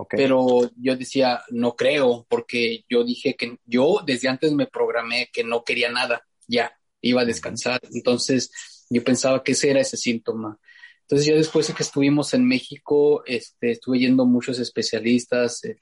pero 0.10 0.70
yo 0.80 0.96
decía, 0.96 1.42
no 1.50 1.76
creo, 1.76 2.26
porque 2.30 2.86
yo 2.88 3.04
dije 3.04 3.36
que 3.36 3.58
yo 3.66 4.02
desde 4.06 4.28
antes 4.28 4.52
me 4.54 4.68
programé 4.68 5.30
que 5.34 5.44
no 5.44 5.64
quería 5.64 5.92
nada, 5.92 6.24
ya, 6.48 6.72
iba 7.02 7.22
a 7.22 7.26
descansar. 7.26 7.80
Entonces 7.92 8.52
yo 8.90 9.04
pensaba 9.04 9.44
que 9.44 9.54
ese 9.54 9.72
era 9.72 9.82
ese 9.82 9.98
síntoma. 9.98 10.60
Entonces 11.02 11.26
ya 11.26 11.36
después 11.36 11.68
de 11.68 11.74
que 11.74 11.84
estuvimos 11.84 12.34
en 12.34 12.48
México, 12.48 13.24
este, 13.26 13.72
estuve 13.72 14.00
yendo 14.00 14.26
muchos 14.26 14.60
especialistas, 14.60 15.64
el, 15.64 15.78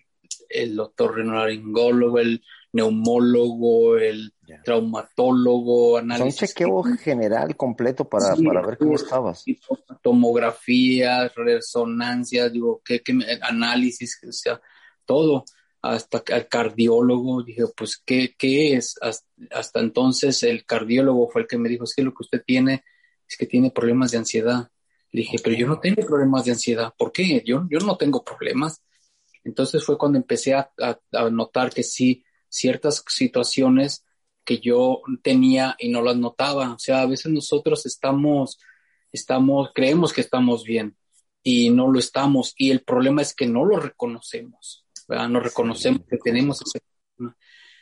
el 0.49 0.75
doctor 0.75 1.15
renolaringólogo, 1.15 2.19
el 2.19 2.41
neumólogo, 2.75 3.97
el 3.97 4.33
traumatólogo, 4.65 5.97
análisis. 5.97 6.41
un 6.41 6.47
chequeo 6.47 6.83
general 6.97 7.55
completo 7.55 8.03
para, 8.03 8.35
para 8.35 8.65
ver 8.65 8.77
cómo 8.77 8.95
estabas. 8.95 9.45
Tomografías, 10.01 11.33
resonancias, 11.35 12.51
digo, 12.51 12.81
qué, 12.83 13.01
análisis, 13.41 14.19
o 14.27 14.31
sea, 14.31 14.61
todo. 15.05 15.45
Hasta 15.81 16.21
el 16.35 16.47
cardiólogo, 16.47 17.43
dije, 17.43 17.63
pues, 17.77 18.01
¿qué, 18.05 18.35
qué 18.37 18.75
es? 18.75 18.95
Hasta, 19.51 19.79
entonces 19.79 20.43
el 20.43 20.65
cardiólogo 20.65 21.29
fue 21.29 21.43
el 21.43 21.47
que 21.47 21.57
me 21.57 21.69
dijo, 21.69 21.85
es 21.85 21.93
que 21.95 22.03
lo 22.03 22.11
que 22.11 22.23
usted 22.23 22.43
tiene 22.45 22.83
es 23.25 23.37
que 23.37 23.45
tiene 23.45 23.71
problemas 23.71 24.11
de 24.11 24.17
ansiedad. 24.17 24.67
Le 25.11 25.21
dije, 25.21 25.37
pero 25.41 25.55
yo 25.55 25.67
no 25.67 25.79
tengo 25.79 26.05
problemas 26.05 26.43
de 26.43 26.51
ansiedad. 26.51 26.93
¿Por 26.97 27.13
qué? 27.13 27.41
Yo, 27.45 27.65
yo 27.69 27.79
no 27.79 27.95
tengo 27.95 28.21
problemas. 28.21 28.81
Entonces 29.45 29.85
fue 29.85 29.97
cuando 29.97 30.17
empecé 30.17 30.55
a, 30.55 30.69
a 31.13 31.29
notar 31.29 31.71
que 31.71 31.83
sí, 31.83 32.24
ciertas 32.55 33.03
situaciones 33.07 34.05
que 34.45 34.59
yo 34.59 35.01
tenía 35.21 35.75
y 35.79 35.89
no 35.89 36.01
las 36.01 36.15
notaba. 36.15 36.73
O 36.73 36.79
sea, 36.79 37.01
a 37.01 37.05
veces 37.05 37.31
nosotros 37.31 37.85
estamos, 37.85 38.59
estamos, 39.11 39.71
creemos 39.73 40.13
que 40.13 40.21
estamos 40.21 40.63
bien 40.63 40.95
y 41.43 41.69
no 41.71 41.91
lo 41.91 41.99
estamos. 41.99 42.53
Y 42.57 42.71
el 42.71 42.81
problema 42.81 43.21
es 43.21 43.35
que 43.35 43.47
no 43.47 43.65
lo 43.65 43.79
reconocemos, 43.79 44.85
¿verdad? 45.07 45.29
No 45.29 45.39
reconocemos 45.39 46.01
que 46.07 46.17
tenemos 46.17 46.61
ese 46.61 46.79
problema. 47.15 47.37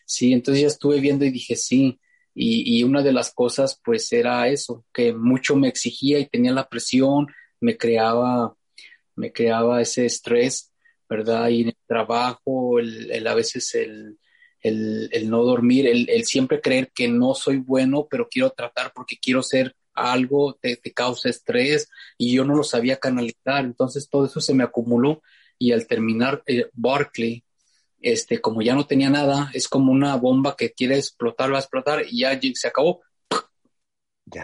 Sí, 0.05 0.33
entonces 0.33 0.61
ya 0.61 0.67
estuve 0.67 0.99
viendo 0.99 1.25
y 1.25 1.31
dije 1.31 1.55
sí. 1.55 1.99
Y, 2.35 2.79
y, 2.79 2.83
una 2.83 3.03
de 3.03 3.13
las 3.13 3.31
cosas, 3.31 3.79
pues, 3.85 4.11
era 4.11 4.47
eso, 4.47 4.85
que 4.91 5.13
mucho 5.13 5.55
me 5.55 5.67
exigía 5.67 6.17
y 6.17 6.27
tenía 6.27 6.51
la 6.51 6.67
presión, 6.67 7.27
me 7.59 7.77
creaba, 7.77 8.55
me 9.15 9.31
creaba 9.31 9.79
ese 9.83 10.07
estrés, 10.07 10.71
¿verdad? 11.07 11.49
Y 11.49 11.61
en 11.61 11.67
el 11.67 11.77
trabajo, 11.85 12.79
el 12.79 13.27
a 13.27 13.35
veces 13.35 13.75
el, 13.75 14.17
el, 14.63 15.29
no 15.29 15.43
dormir, 15.43 15.87
el, 15.87 16.25
siempre 16.25 16.61
creer 16.61 16.91
que 16.91 17.07
no 17.07 17.35
soy 17.35 17.57
bueno, 17.57 18.07
pero 18.09 18.27
quiero 18.29 18.49
tratar 18.51 18.93
porque 18.95 19.17
quiero 19.21 19.43
ser 19.43 19.75
algo, 19.93 20.55
te, 20.55 20.77
causa 20.93 21.29
estrés 21.29 21.89
y 22.17 22.33
yo 22.33 22.45
no 22.45 22.55
lo 22.55 22.63
sabía 22.63 22.97
canalizar. 22.97 23.65
Entonces 23.65 24.09
todo 24.09 24.25
eso 24.25 24.41
se 24.41 24.53
me 24.53 24.63
acumuló 24.63 25.21
y 25.59 25.71
al 25.73 25.85
terminar 25.85 26.41
eh, 26.47 26.69
Barclay, 26.73 27.43
este, 28.01 28.41
como 28.41 28.61
ya 28.61 28.73
no 28.73 28.87
tenía 28.87 29.09
nada, 29.09 29.51
es 29.53 29.67
como 29.67 29.91
una 29.91 30.15
bomba 30.15 30.55
que 30.55 30.71
quiere 30.71 30.97
explotar, 30.97 31.51
va 31.51 31.57
a 31.57 31.61
explotar 31.61 32.05
y 32.09 32.21
ya 32.21 32.39
se 32.53 32.67
acabó, 32.67 33.01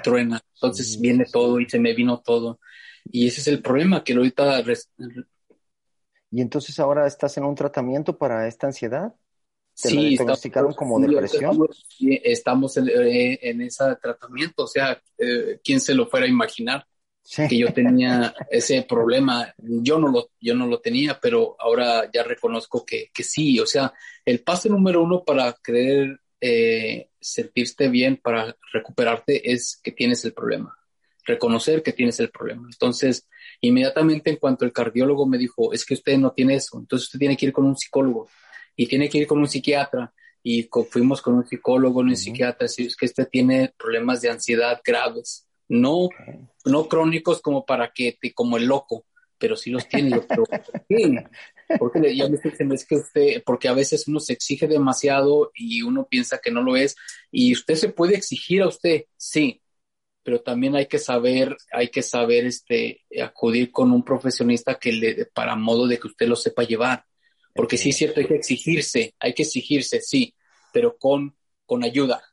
truena. 0.04 0.42
Entonces 0.54 1.00
viene 1.00 1.26
todo 1.26 1.60
y 1.60 1.70
se 1.70 1.80
me 1.80 1.94
vino 1.94 2.22
todo. 2.22 2.60
Y 3.06 3.28
ese 3.28 3.42
es 3.42 3.48
el 3.48 3.62
problema, 3.62 4.04
que 4.04 4.14
ahorita 4.14 4.64
y 6.32 6.42
entonces 6.42 6.80
ahora 6.80 7.08
estás 7.08 7.38
en 7.38 7.46
un 7.46 7.56
tratamiento 7.56 8.18
para 8.18 8.48
esta 8.48 8.68
ansiedad. 8.68 9.16
¿Te 9.82 9.90
sí, 9.90 10.10
diagnosticaron 10.10 10.74
como 10.74 11.00
depresión? 11.00 11.68
Estamos, 12.00 12.76
en, 12.78 12.90
eh, 12.90 13.40
en, 13.42 13.62
ese 13.62 13.96
tratamiento, 14.02 14.64
o 14.64 14.68
sea, 14.68 15.02
eh, 15.18 15.60
¿quién 15.64 15.80
se 15.80 15.94
lo 15.94 16.08
fuera 16.08 16.26
a 16.26 16.30
imaginar? 16.30 16.86
Sí. 17.22 17.48
que 17.48 17.60
yo 17.60 17.72
tenía 17.72 18.34
ese 18.50 18.82
problema. 18.90 19.54
Yo 19.58 20.00
no 20.00 20.08
lo, 20.08 20.32
yo 20.42 20.56
no 20.56 20.66
lo 20.66 20.80
tenía, 20.80 21.20
pero 21.22 21.56
ahora 21.60 22.10
ya 22.12 22.24
reconozco 22.24 22.84
que, 22.84 23.12
que 23.14 23.24
sí. 23.24 23.60
O 23.60 23.68
sea, 23.68 23.94
el 24.26 24.42
paso 24.42 24.68
número 24.68 25.04
uno 25.04 25.24
para 25.24 25.54
creer 25.54 26.20
eh, 26.42 27.10
sentirte 27.20 27.88
bien, 27.88 28.18
para 28.18 28.58
recuperarte, 28.74 29.52
es 29.52 29.80
que 29.84 29.92
tienes 29.92 30.26
el 30.26 30.34
problema. 30.34 30.76
Reconocer 31.24 31.84
que 31.84 31.94
tienes 31.94 32.20
el 32.20 32.32
problema. 32.32 32.68
Entonces, 32.72 33.28
inmediatamente 33.62 34.32
en 34.32 34.38
cuanto 34.38 34.66
el 34.66 34.74
cardiólogo 34.74 35.28
me 35.28 35.38
dijo, 35.38 35.72
es 35.72 35.86
que 35.86 35.94
usted 35.94 36.18
no 36.18 36.32
tiene 36.32 36.56
eso, 36.56 36.80
entonces 36.80 37.08
usted 37.08 37.20
tiene 37.20 37.38
que 37.38 37.46
ir 37.46 37.54
con 37.54 37.66
un 37.66 37.78
psicólogo 37.78 38.28
y 38.80 38.88
tiene 38.88 39.10
que 39.10 39.18
ir 39.18 39.28
con 39.28 39.40
un 39.40 39.48
psiquiatra. 39.48 40.14
Y 40.42 40.70
fuimos 40.90 41.22
con 41.22 41.34
un 41.34 41.46
psicólogo, 41.46 42.00
un 42.00 42.10
uh 42.10 42.12
-huh. 42.14 42.16
psiquiatra, 42.16 42.66
y 42.78 42.86
es 42.86 42.96
que 42.96 43.08
usted 43.08 43.28
tiene 43.30 43.74
problemas 43.78 44.22
de 44.22 44.30
ansiedad 44.30 44.80
graves 44.86 45.50
no, 45.70 46.10
no 46.66 46.88
crónicos 46.88 47.42
como 47.42 47.66
para 47.66 47.92
que 47.94 48.18
te, 48.20 48.34
como 48.34 48.58
el 48.58 48.66
loco, 48.66 49.06
pero 49.38 49.58
sí 49.58 49.70
los 49.70 49.88
tiene. 49.88 50.20
Pero, 50.28 50.44
¿qué? 50.90 51.24
Porque 51.78 52.16
ya 52.16 52.26
es 52.26 52.86
que 52.86 52.96
usted, 52.96 53.44
porque 53.46 53.68
a 53.68 53.74
veces 53.74 54.08
uno 54.08 54.20
se 54.20 54.34
exige 54.34 54.68
demasiado 54.68 55.52
y 55.54 55.84
uno 55.84 56.08
piensa 56.10 56.40
que 56.40 56.50
no 56.50 56.64
lo 56.64 56.76
es, 56.76 56.96
y 57.32 57.54
usted 57.54 57.76
se 57.76 57.90
puede 57.90 58.16
exigir 58.16 58.64
a 58.64 58.68
usted, 58.68 59.06
sí, 59.18 59.62
pero 60.24 60.42
también 60.42 60.76
hay 60.76 60.88
que 60.88 61.00
saber, 61.00 61.56
hay 61.72 61.90
que 61.90 62.02
saber 62.02 62.46
este, 62.46 63.02
acudir 63.22 63.72
con 63.72 63.92
un 63.92 64.04
profesionista 64.04 64.80
que 64.80 64.92
le, 64.92 65.26
para 65.28 65.56
modo 65.56 65.88
de 65.88 66.00
que 66.00 66.08
usted 66.08 66.28
lo 66.28 66.36
sepa 66.36 66.64
llevar. 66.64 67.06
Porque 67.60 67.78
sí 67.78 67.90
es 67.90 67.98
cierto, 67.98 68.20
hay 68.20 68.28
que 68.28 68.36
exigirse, 68.36 69.16
hay 69.20 69.34
que 69.34 69.44
exigirse, 69.44 70.02
sí, 70.02 70.34
pero 70.72 70.98
con, 70.98 71.36
con 71.66 71.84
ayuda. 71.84 72.24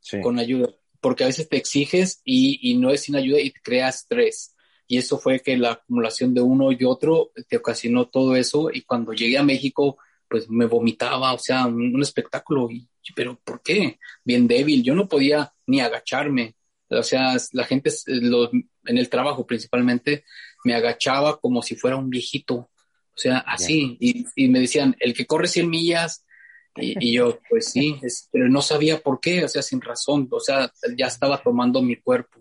Sí. 0.00 0.20
Con 0.20 0.38
ayuda 0.38 0.68
porque 1.00 1.24
a 1.24 1.28
veces 1.28 1.48
te 1.48 1.56
exiges 1.56 2.20
y, 2.24 2.58
y, 2.70 2.76
no 2.76 2.90
es 2.90 3.02
sin 3.02 3.16
ayuda 3.16 3.40
y 3.40 3.50
te 3.50 3.60
creas 3.60 3.96
estrés. 3.96 4.54
Y 4.86 4.98
eso 4.98 5.18
fue 5.18 5.40
que 5.40 5.56
la 5.56 5.72
acumulación 5.72 6.34
de 6.34 6.40
uno 6.40 6.72
y 6.72 6.84
otro 6.84 7.30
te 7.48 7.58
ocasionó 7.58 8.08
todo 8.08 8.36
eso. 8.36 8.70
Y 8.72 8.82
cuando 8.82 9.12
llegué 9.12 9.38
a 9.38 9.42
México, 9.42 9.98
pues 10.28 10.48
me 10.48 10.66
vomitaba, 10.66 11.32
o 11.34 11.38
sea, 11.38 11.66
un, 11.66 11.94
un 11.94 12.02
espectáculo. 12.02 12.70
Y, 12.70 12.88
pero 13.14 13.38
¿por 13.44 13.62
qué? 13.62 13.98
Bien 14.24 14.46
débil. 14.48 14.82
Yo 14.82 14.94
no 14.94 15.08
podía 15.08 15.52
ni 15.66 15.80
agacharme. 15.80 16.54
O 16.90 17.02
sea, 17.02 17.36
la 17.52 17.64
gente 17.64 17.90
lo, 18.06 18.50
en 18.50 18.98
el 18.98 19.10
trabajo 19.10 19.46
principalmente 19.46 20.24
me 20.64 20.74
agachaba 20.74 21.38
como 21.38 21.62
si 21.62 21.76
fuera 21.76 21.96
un 21.96 22.08
viejito. 22.08 22.70
O 23.18 23.20
sea, 23.20 23.38
así. 23.38 23.96
Y, 23.98 24.24
y 24.36 24.46
me 24.46 24.60
decían, 24.60 24.94
el 25.00 25.12
que 25.12 25.26
corre 25.26 25.48
100 25.48 25.68
millas 25.68 26.24
y, 26.76 26.94
y, 27.04 27.14
yo, 27.14 27.40
pues 27.50 27.72
sí, 27.72 27.96
es, 28.02 28.28
pero 28.30 28.48
no 28.48 28.62
sabía 28.62 29.00
por 29.00 29.18
qué, 29.18 29.44
o 29.44 29.48
sea, 29.48 29.60
sin 29.60 29.80
razón, 29.80 30.28
o 30.30 30.38
sea, 30.38 30.72
ya 30.96 31.08
estaba 31.08 31.42
tomando 31.42 31.82
mi 31.82 31.96
cuerpo 31.96 32.38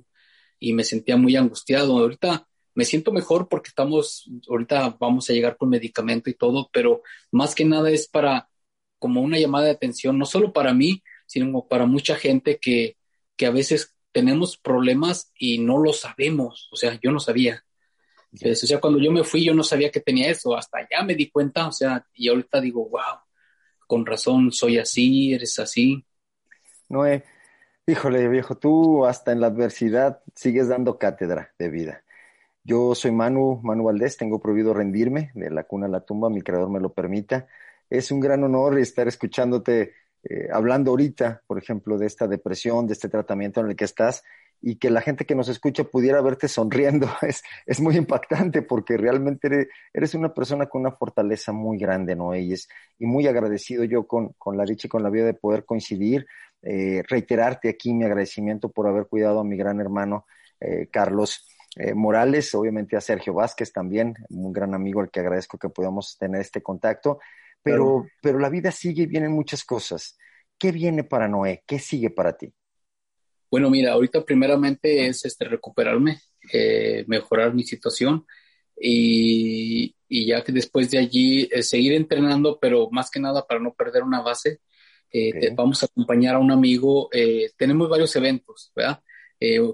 y 0.59 0.73
me 0.73 0.83
sentía 0.83 1.17
muy 1.17 1.35
angustiado. 1.35 1.97
Ahorita 1.97 2.47
me 2.75 2.85
siento 2.85 3.11
mejor 3.11 3.49
porque 3.49 3.69
estamos, 3.69 4.29
ahorita 4.47 4.97
vamos 4.99 5.27
a 5.27 5.33
llegar 5.33 5.57
con 5.57 5.69
medicamento 5.69 6.29
y 6.29 6.35
todo, 6.35 6.69
pero 6.71 7.01
más 7.31 7.55
que 7.55 7.65
nada 7.65 7.89
es 7.89 8.07
para 8.07 8.47
como 8.99 9.21
una 9.21 9.39
llamada 9.39 9.65
de 9.65 9.71
atención, 9.71 10.19
no 10.19 10.27
solo 10.27 10.53
para 10.53 10.75
mí, 10.75 11.01
sino 11.25 11.67
para 11.67 11.87
mucha 11.87 12.15
gente 12.17 12.59
que, 12.59 12.97
que 13.35 13.47
a 13.47 13.51
veces 13.51 13.95
tenemos 14.11 14.57
problemas 14.59 15.31
y 15.39 15.57
no 15.57 15.79
lo 15.79 15.91
sabemos, 15.91 16.69
o 16.71 16.75
sea, 16.75 16.99
yo 17.01 17.11
no 17.11 17.19
sabía. 17.19 17.63
Entonces, 18.31 18.63
o 18.63 18.67
sea, 18.67 18.79
cuando 18.79 18.99
yo 18.99 19.11
me 19.11 19.23
fui, 19.23 19.43
yo 19.43 19.53
no 19.53 19.63
sabía 19.63 19.89
que 19.89 20.01
tenía 20.01 20.29
eso, 20.29 20.55
hasta 20.55 20.87
ya 20.89 21.03
me 21.03 21.15
di 21.15 21.29
cuenta, 21.29 21.67
o 21.67 21.71
sea, 21.71 22.05
y 22.13 22.29
ahorita 22.29 22.61
digo, 22.61 22.87
wow, 22.89 23.19
con 23.87 24.05
razón 24.05 24.51
soy 24.51 24.77
así, 24.77 25.33
eres 25.33 25.57
así. 25.59 26.05
Noé, 26.89 27.23
híjole 27.85 28.27
viejo, 28.27 28.55
tú 28.55 29.05
hasta 29.05 29.31
en 29.31 29.41
la 29.41 29.47
adversidad 29.47 30.21
sigues 30.35 30.67
dando 30.67 30.97
cátedra 30.97 31.53
de 31.57 31.69
vida. 31.69 32.03
Yo 32.63 32.95
soy 32.95 33.11
Manu, 33.11 33.61
Manu 33.63 33.85
Valdés, 33.85 34.17
tengo 34.17 34.41
prohibido 34.41 34.73
rendirme 34.73 35.31
de 35.33 35.49
la 35.49 35.63
cuna 35.63 35.85
a 35.85 35.89
la 35.89 36.01
tumba, 36.01 36.29
mi 36.29 36.41
creador 36.41 36.69
me 36.69 36.81
lo 36.81 36.93
permita. 36.93 37.47
Es 37.89 38.11
un 38.11 38.19
gran 38.19 38.43
honor 38.43 38.77
estar 38.77 39.07
escuchándote 39.07 39.93
eh, 40.23 40.49
hablando 40.51 40.91
ahorita, 40.91 41.43
por 41.47 41.57
ejemplo, 41.57 41.97
de 41.97 42.07
esta 42.07 42.27
depresión, 42.27 42.85
de 42.85 42.93
este 42.93 43.07
tratamiento 43.07 43.61
en 43.61 43.67
el 43.67 43.75
que 43.77 43.85
estás 43.85 44.23
y 44.61 44.77
que 44.77 44.89
la 44.89 45.01
gente 45.01 45.25
que 45.25 45.35
nos 45.35 45.49
escucha 45.49 45.83
pudiera 45.83 46.21
verte 46.21 46.47
sonriendo. 46.47 47.07
Es, 47.21 47.43
es 47.65 47.79
muy 47.79 47.95
impactante 47.97 48.61
porque 48.61 48.97
realmente 48.97 49.47
eres, 49.47 49.67
eres, 49.93 50.13
una 50.15 50.33
persona 50.33 50.67
con 50.67 50.81
una 50.81 50.91
fortaleza 50.91 51.51
muy 51.51 51.77
grande, 51.77 52.15
¿no? 52.15 52.35
Y, 52.35 52.53
es, 52.53 52.67
y 52.97 53.05
muy 53.05 53.27
agradecido 53.27 53.83
yo 53.83 54.07
con, 54.07 54.33
con 54.37 54.57
la 54.57 54.63
dicha 54.63 54.87
y 54.87 54.89
con 54.89 55.03
la 55.03 55.09
vida 55.09 55.25
de 55.25 55.33
poder 55.33 55.65
coincidir. 55.65 56.25
Eh, 56.61 57.03
reiterarte 57.07 57.69
aquí 57.69 57.93
mi 57.93 58.03
agradecimiento 58.03 58.69
por 58.69 58.87
haber 58.87 59.05
cuidado 59.05 59.39
a 59.39 59.43
mi 59.43 59.55
gran 59.57 59.79
hermano 59.79 60.25
eh, 60.59 60.87
Carlos. 60.91 61.45
Eh, 61.75 61.93
Morales, 61.93 62.55
obviamente 62.55 62.97
a 62.97 63.01
Sergio 63.01 63.35
Vázquez 63.35 63.71
también, 63.71 64.15
un 64.29 64.51
gran 64.51 64.73
amigo 64.73 64.99
al 64.99 65.11
que 65.11 65.19
agradezco 65.19 65.59
que 65.59 65.69
podamos 65.69 66.17
tener 66.17 66.41
este 66.41 66.63
contacto, 66.63 67.19
pero, 67.61 68.01
claro. 68.01 68.07
pero 68.19 68.39
la 68.39 68.49
vida 68.49 68.71
sigue 68.71 69.03
y 69.03 69.05
vienen 69.05 69.31
muchas 69.31 69.63
cosas. 69.63 70.17
¿Qué 70.57 70.71
viene 70.71 71.03
para 71.03 71.27
Noé? 71.27 71.63
¿Qué 71.67 71.77
sigue 71.77 72.09
para 72.09 72.35
ti? 72.35 72.51
Bueno, 73.49 73.69
mira, 73.69 73.93
ahorita 73.93 74.25
primeramente 74.25 75.07
es 75.07 75.23
este, 75.25 75.45
recuperarme, 75.45 76.19
eh, 76.51 77.05
mejorar 77.07 77.53
mi 77.53 77.63
situación 77.63 78.25
y, 78.79 79.95
y, 80.07 80.27
ya 80.27 80.43
que 80.43 80.51
después 80.51 80.91
de 80.91 80.97
allí 80.97 81.49
eh, 81.51 81.63
seguir 81.63 81.93
entrenando, 81.93 82.59
pero 82.59 82.89
más 82.91 83.09
que 83.09 83.19
nada 83.19 83.45
para 83.47 83.61
no 83.61 83.73
perder 83.73 84.03
una 84.03 84.21
base, 84.21 84.59
eh, 85.11 85.29
okay. 85.29 85.41
te, 85.41 85.49
vamos 85.55 85.81
a 85.81 85.85
acompañar 85.85 86.35
a 86.35 86.39
un 86.39 86.51
amigo. 86.51 87.09
Tenemos 87.57 87.89
varios 87.89 88.15
eventos, 88.15 88.71
¿verdad? 88.75 89.01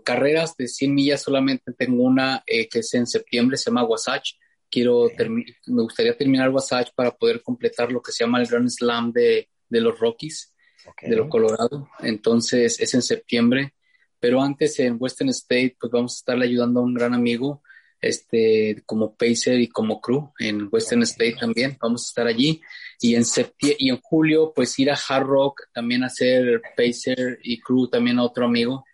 carreras 0.03 0.57
de 0.57 0.67
100 0.67 0.93
millas 0.93 1.21
solamente 1.21 1.71
tengo 1.71 2.03
una 2.03 2.43
que 2.45 2.79
es 2.79 2.93
en 2.93 3.07
septiembre, 3.07 3.57
se 3.57 3.69
llama 3.69 3.85
Wasatch. 3.85 4.33
Quiero 4.69 5.03
okay. 5.03 5.29
me 5.29 5.83
gustaría 5.83 6.15
terminar 6.17 6.49
Wasatch 6.49 6.89
para 6.95 7.11
poder 7.11 7.41
completar 7.41 7.91
lo 7.91 8.01
que 8.01 8.11
se 8.11 8.23
llama 8.23 8.41
el 8.41 8.47
Grand 8.47 8.69
Slam 8.69 9.11
de, 9.11 9.49
de 9.69 9.81
los 9.81 9.97
Rockies 9.99 10.52
okay. 10.87 11.09
de 11.09 11.15
lo 11.15 11.29
Colorado. 11.29 11.89
Entonces 11.99 12.79
es 12.79 12.93
en 12.93 13.01
septiembre. 13.01 13.73
Pero 14.19 14.41
antes 14.41 14.79
en 14.79 14.95
Western 14.99 15.29
State, 15.29 15.75
pues 15.79 15.91
vamos 15.91 16.13
a 16.13 16.19
estarle 16.19 16.45
ayudando 16.45 16.79
a 16.79 16.83
un 16.83 16.93
gran 16.93 17.13
amigo, 17.13 17.61
este, 17.99 18.81
como 18.85 19.15
Pacer 19.15 19.59
y 19.59 19.67
como 19.67 19.99
crew 19.99 20.31
en 20.39 20.69
Western 20.71 21.01
okay. 21.01 21.11
State 21.11 21.35
también. 21.39 21.77
Vamos 21.81 22.05
a 22.05 22.07
estar 22.07 22.27
allí. 22.27 22.61
Y 23.01 23.15
en 23.15 23.25
septiembre, 23.25 23.77
y 23.79 23.89
en 23.89 23.99
julio, 24.01 24.53
pues 24.55 24.79
ir 24.79 24.91
a 24.91 24.97
Hard 25.09 25.25
Rock, 25.25 25.63
también 25.73 26.03
hacer 26.03 26.61
Pacer 26.77 27.39
y 27.43 27.59
crew 27.59 27.89
también 27.89 28.17
a 28.19 28.23
otro 28.23 28.45
amigo. 28.45 28.85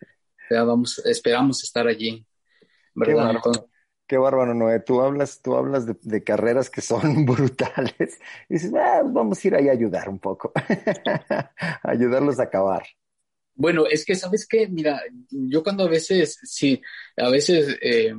Ya 0.50 0.64
vamos, 0.64 0.98
esperamos 1.06 1.64
estar 1.64 1.88
allí. 1.88 2.26
Qué 4.10 4.18
bárbaro, 4.18 4.56
Noé. 4.56 4.80
Tú 4.80 5.02
hablas, 5.02 5.40
tú 5.40 5.56
hablas 5.56 5.86
de, 5.86 6.24
carreras 6.24 6.72
que 6.72 6.82
son 6.82 7.26
brutales. 7.28 8.20
Y 8.50 8.56
dices, 8.56 8.74
ah, 8.74 9.04
vamos 9.06 9.38
a 9.38 9.48
ir 9.48 9.54
ahí 9.54 9.70
a 9.70 9.74
ayudar 9.74 10.10
un 10.10 10.18
poco, 10.18 10.52
ayudarlos 11.84 12.40
a 12.40 12.44
acabar. 12.44 12.82
Bueno, 13.54 13.86
es 13.86 14.04
que, 14.06 14.16
¿sabes 14.16 14.48
qué? 14.48 14.68
Mira, 14.68 15.00
yo 15.30 15.62
cuando 15.62 15.84
a 15.84 15.90
veces, 15.90 16.40
sí, 16.42 16.82
a 17.18 17.30
veces 17.30 17.78
eh, 17.84 18.12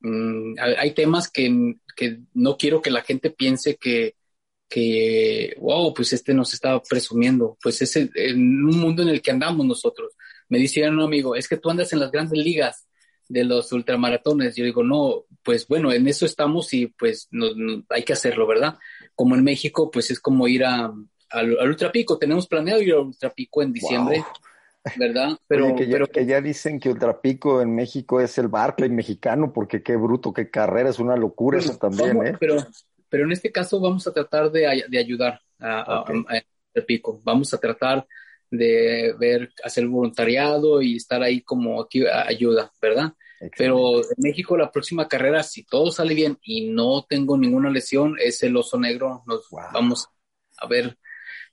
mmm, 0.00 0.54
hay 0.58 0.94
temas 0.94 1.30
que, 1.30 1.74
que, 1.94 2.20
no 2.32 2.56
quiero 2.56 2.80
que 2.80 2.90
la 2.90 3.02
gente 3.02 3.30
piense 3.30 3.76
que, 3.76 4.14
que, 4.70 5.54
wow, 5.58 5.92
pues 5.92 6.14
este 6.14 6.32
nos 6.32 6.54
está 6.54 6.80
presumiendo. 6.80 7.58
Pues 7.62 7.82
es 7.82 7.94
en 7.96 8.08
un 8.64 8.80
mundo 8.80 9.02
en 9.02 9.10
el 9.10 9.20
que 9.20 9.32
andamos 9.32 9.66
nosotros. 9.66 10.14
Me 10.48 10.58
decía 10.58 10.88
un 10.88 11.02
amigo, 11.02 11.36
es 11.36 11.46
que 11.46 11.58
tú 11.58 11.68
andas 11.68 11.92
en 11.92 12.00
las 12.00 12.10
grandes 12.10 12.38
ligas 12.38 12.86
de 13.28 13.44
los 13.44 13.72
ultramaratones. 13.72 14.56
Yo 14.56 14.64
digo, 14.64 14.82
no, 14.82 15.24
pues 15.42 15.66
bueno, 15.68 15.92
en 15.92 16.06
eso 16.08 16.26
estamos 16.26 16.72
y 16.74 16.86
pues 16.86 17.28
no, 17.30 17.54
no, 17.54 17.84
hay 17.90 18.02
que 18.02 18.12
hacerlo, 18.12 18.46
¿verdad? 18.46 18.78
Como 19.14 19.34
en 19.34 19.44
México, 19.44 19.90
pues 19.90 20.10
es 20.10 20.20
como 20.20 20.48
ir 20.48 20.64
a, 20.64 20.92
al, 21.30 21.58
al 21.58 21.68
Ultrapico. 21.68 22.18
Tenemos 22.18 22.46
planeado 22.46 22.80
ir 22.82 22.92
al 22.92 23.00
Ultrapico 23.00 23.62
en 23.62 23.72
diciembre. 23.72 24.18
Wow. 24.18 24.26
¿Verdad? 24.96 25.36
Pero, 25.48 25.66
Oye, 25.66 25.74
que, 25.74 25.86
ya, 25.86 25.92
pero 25.94 26.06
que 26.06 26.26
ya 26.26 26.40
dicen 26.40 26.78
que 26.78 26.88
Ultrapico 26.88 27.60
en 27.60 27.74
México 27.74 28.20
es 28.20 28.38
el 28.38 28.46
Barclay 28.46 28.88
mexicano, 28.88 29.52
porque 29.52 29.82
qué 29.82 29.96
bruto, 29.96 30.32
qué 30.32 30.48
carrera, 30.48 30.90
es 30.90 31.00
una 31.00 31.16
locura 31.16 31.58
bueno, 31.58 31.72
eso 31.72 31.78
también, 31.80 32.16
vamos, 32.16 32.26
¿eh? 32.26 32.36
Pero, 32.38 32.56
pero 33.08 33.24
en 33.24 33.32
este 33.32 33.50
caso 33.50 33.80
vamos 33.80 34.06
a 34.06 34.12
tratar 34.12 34.52
de, 34.52 34.84
de 34.88 34.98
ayudar 34.98 35.40
a, 35.58 36.02
okay. 36.02 36.22
a, 36.28 36.36
a 36.36 36.42
Ultrapico. 36.68 37.20
Vamos 37.24 37.52
a 37.52 37.58
tratar 37.58 38.06
de 38.50 39.14
ver, 39.18 39.52
hacer 39.64 39.86
voluntariado 39.86 40.82
y 40.82 40.96
estar 40.96 41.22
ahí 41.22 41.42
como 41.42 41.80
aquí 41.80 42.04
ayuda, 42.06 42.72
¿verdad? 42.80 43.12
Excelente. 43.40 43.56
Pero 43.58 43.98
en 43.98 44.16
México 44.18 44.56
la 44.56 44.70
próxima 44.70 45.08
carrera, 45.08 45.42
si 45.42 45.64
todo 45.64 45.90
sale 45.90 46.14
bien 46.14 46.38
y 46.42 46.70
no 46.70 47.04
tengo 47.08 47.36
ninguna 47.36 47.70
lesión, 47.70 48.16
es 48.22 48.42
el 48.42 48.56
oso 48.56 48.78
negro. 48.78 49.22
Nos 49.26 49.48
wow. 49.50 49.62
vamos 49.72 50.08
a 50.58 50.66
ver. 50.66 50.98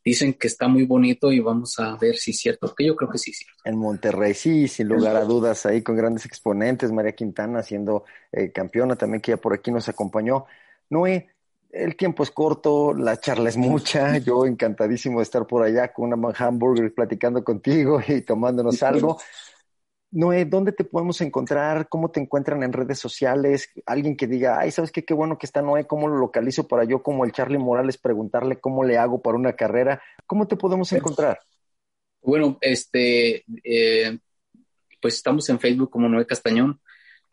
Dicen 0.06 0.34
que 0.34 0.48
está 0.48 0.68
muy 0.68 0.86
bonito 0.86 1.32
y 1.32 1.40
vamos 1.40 1.80
a 1.80 1.96
ver 1.96 2.18
si 2.18 2.32
es 2.32 2.40
cierto, 2.40 2.68
porque 2.68 2.86
yo 2.86 2.96
creo 2.96 3.10
que 3.10 3.18
sí 3.18 3.32
es 3.32 3.38
cierto. 3.38 3.62
En 3.64 3.78
Monterrey, 3.78 4.34
sí, 4.34 4.68
sin 4.68 4.90
lugar 4.90 5.16
a 5.16 5.24
dudas, 5.24 5.66
ahí 5.66 5.82
con 5.82 5.96
grandes 5.96 6.26
exponentes, 6.26 6.92
María 6.92 7.14
Quintana 7.14 7.64
siendo 7.64 8.04
eh, 8.30 8.52
campeona 8.52 8.98
también, 8.98 9.22
que 9.22 9.32
ya 9.32 9.38
por 9.38 9.54
aquí 9.54 9.72
nos 9.72 9.88
acompañó. 9.88 10.46
Noé, 10.90 11.33
el 11.74 11.96
tiempo 11.96 12.22
es 12.22 12.30
corto, 12.30 12.94
la 12.94 13.20
charla 13.20 13.50
es 13.50 13.58
mucha, 13.58 14.18
yo 14.20 14.46
encantadísimo 14.46 15.20
de 15.20 15.24
estar 15.24 15.46
por 15.48 15.64
allá 15.64 15.92
con 15.92 16.14
una 16.14 16.32
hamburger 16.38 16.94
platicando 16.94 17.44
contigo 17.44 18.00
y 18.08 18.22
tomándonos 18.22 18.82
algo. 18.84 19.20
Noé, 20.12 20.46
¿dónde 20.46 20.72
te 20.74 20.84
podemos 20.84 21.20
encontrar? 21.22 21.90
¿Cómo 21.90 22.12
te 22.12 22.20
encuentran 22.20 22.62
en 22.62 22.72
redes 22.72 23.00
sociales? 23.00 23.72
Alguien 23.88 24.16
que 24.16 24.28
diga, 24.28 24.60
ay, 24.60 24.70
¿sabes 24.70 24.92
qué? 24.92 25.04
Qué 25.04 25.16
bueno 25.16 25.40
que 25.40 25.48
está 25.48 25.64
Noé, 25.64 25.88
¿cómo 25.88 26.08
lo 26.08 26.18
localizo 26.18 26.68
para 26.68 26.84
yo, 26.84 27.02
como 27.02 27.26
el 27.26 27.32
Charlie 27.32 27.58
Morales, 27.58 27.98
preguntarle 27.98 28.60
cómo 28.60 28.84
le 28.84 29.00
hago 29.00 29.24
para 29.24 29.38
una 29.38 29.54
carrera? 29.54 30.00
¿Cómo 30.28 30.48
te 30.48 30.56
podemos 30.56 30.92
encontrar? 30.94 31.40
Bueno, 32.22 32.60
este, 32.62 33.44
eh, 33.64 34.20
pues 35.02 35.16
estamos 35.16 35.50
en 35.50 35.60
Facebook 35.60 35.90
como 35.90 36.08
Noé 36.08 36.28
Castañón, 36.28 36.80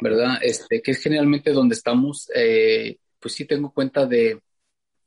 ¿verdad? 0.00 0.38
Este, 0.40 0.80
que 0.80 0.92
es 0.92 1.02
generalmente 1.02 1.52
donde 1.52 1.74
estamos. 1.74 2.30
Eh, 2.34 2.96
pues 3.20 3.34
sí 3.34 3.44
tengo 3.44 3.72
cuenta 3.72 4.06
de 4.06 4.40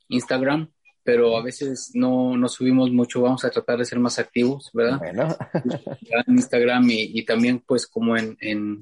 Instagram, 0.08 0.70
pero 1.02 1.36
a 1.36 1.42
veces 1.42 1.90
no, 1.94 2.36
no 2.36 2.48
subimos 2.48 2.90
mucho, 2.90 3.20
vamos 3.20 3.44
a 3.44 3.50
tratar 3.50 3.78
de 3.78 3.84
ser 3.84 3.98
más 3.98 4.18
activos, 4.18 4.70
¿verdad? 4.72 4.98
Bueno. 4.98 5.36
en 6.26 6.34
Instagram 6.34 6.86
y, 6.88 7.24
también 7.24 7.60
pues 7.60 7.86
como 7.86 8.16
en, 8.16 8.36
en, 8.40 8.80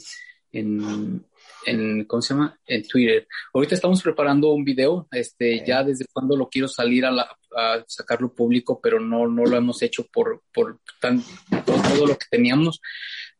en, 0.52 2.04
¿cómo 2.04 2.22
se 2.22 2.34
llama? 2.34 2.58
En 2.64 2.86
Twitter. 2.86 3.26
Ahorita 3.52 3.74
estamos 3.74 4.00
preparando 4.02 4.52
un 4.52 4.64
video, 4.64 5.08
este, 5.10 5.64
ya 5.66 5.82
desde 5.82 6.06
cuando 6.12 6.36
lo 6.36 6.48
quiero 6.48 6.68
salir 6.68 7.04
a, 7.04 7.10
la, 7.10 7.22
a 7.56 7.82
sacarlo 7.88 8.32
público, 8.32 8.80
pero 8.80 9.00
no, 9.00 9.26
no 9.26 9.44
lo 9.44 9.56
hemos 9.56 9.82
hecho 9.82 10.06
por, 10.06 10.42
por 10.54 10.78
tan, 11.00 11.22
todo, 11.66 12.06
lo 12.06 12.16
que 12.16 12.26
teníamos, 12.30 12.80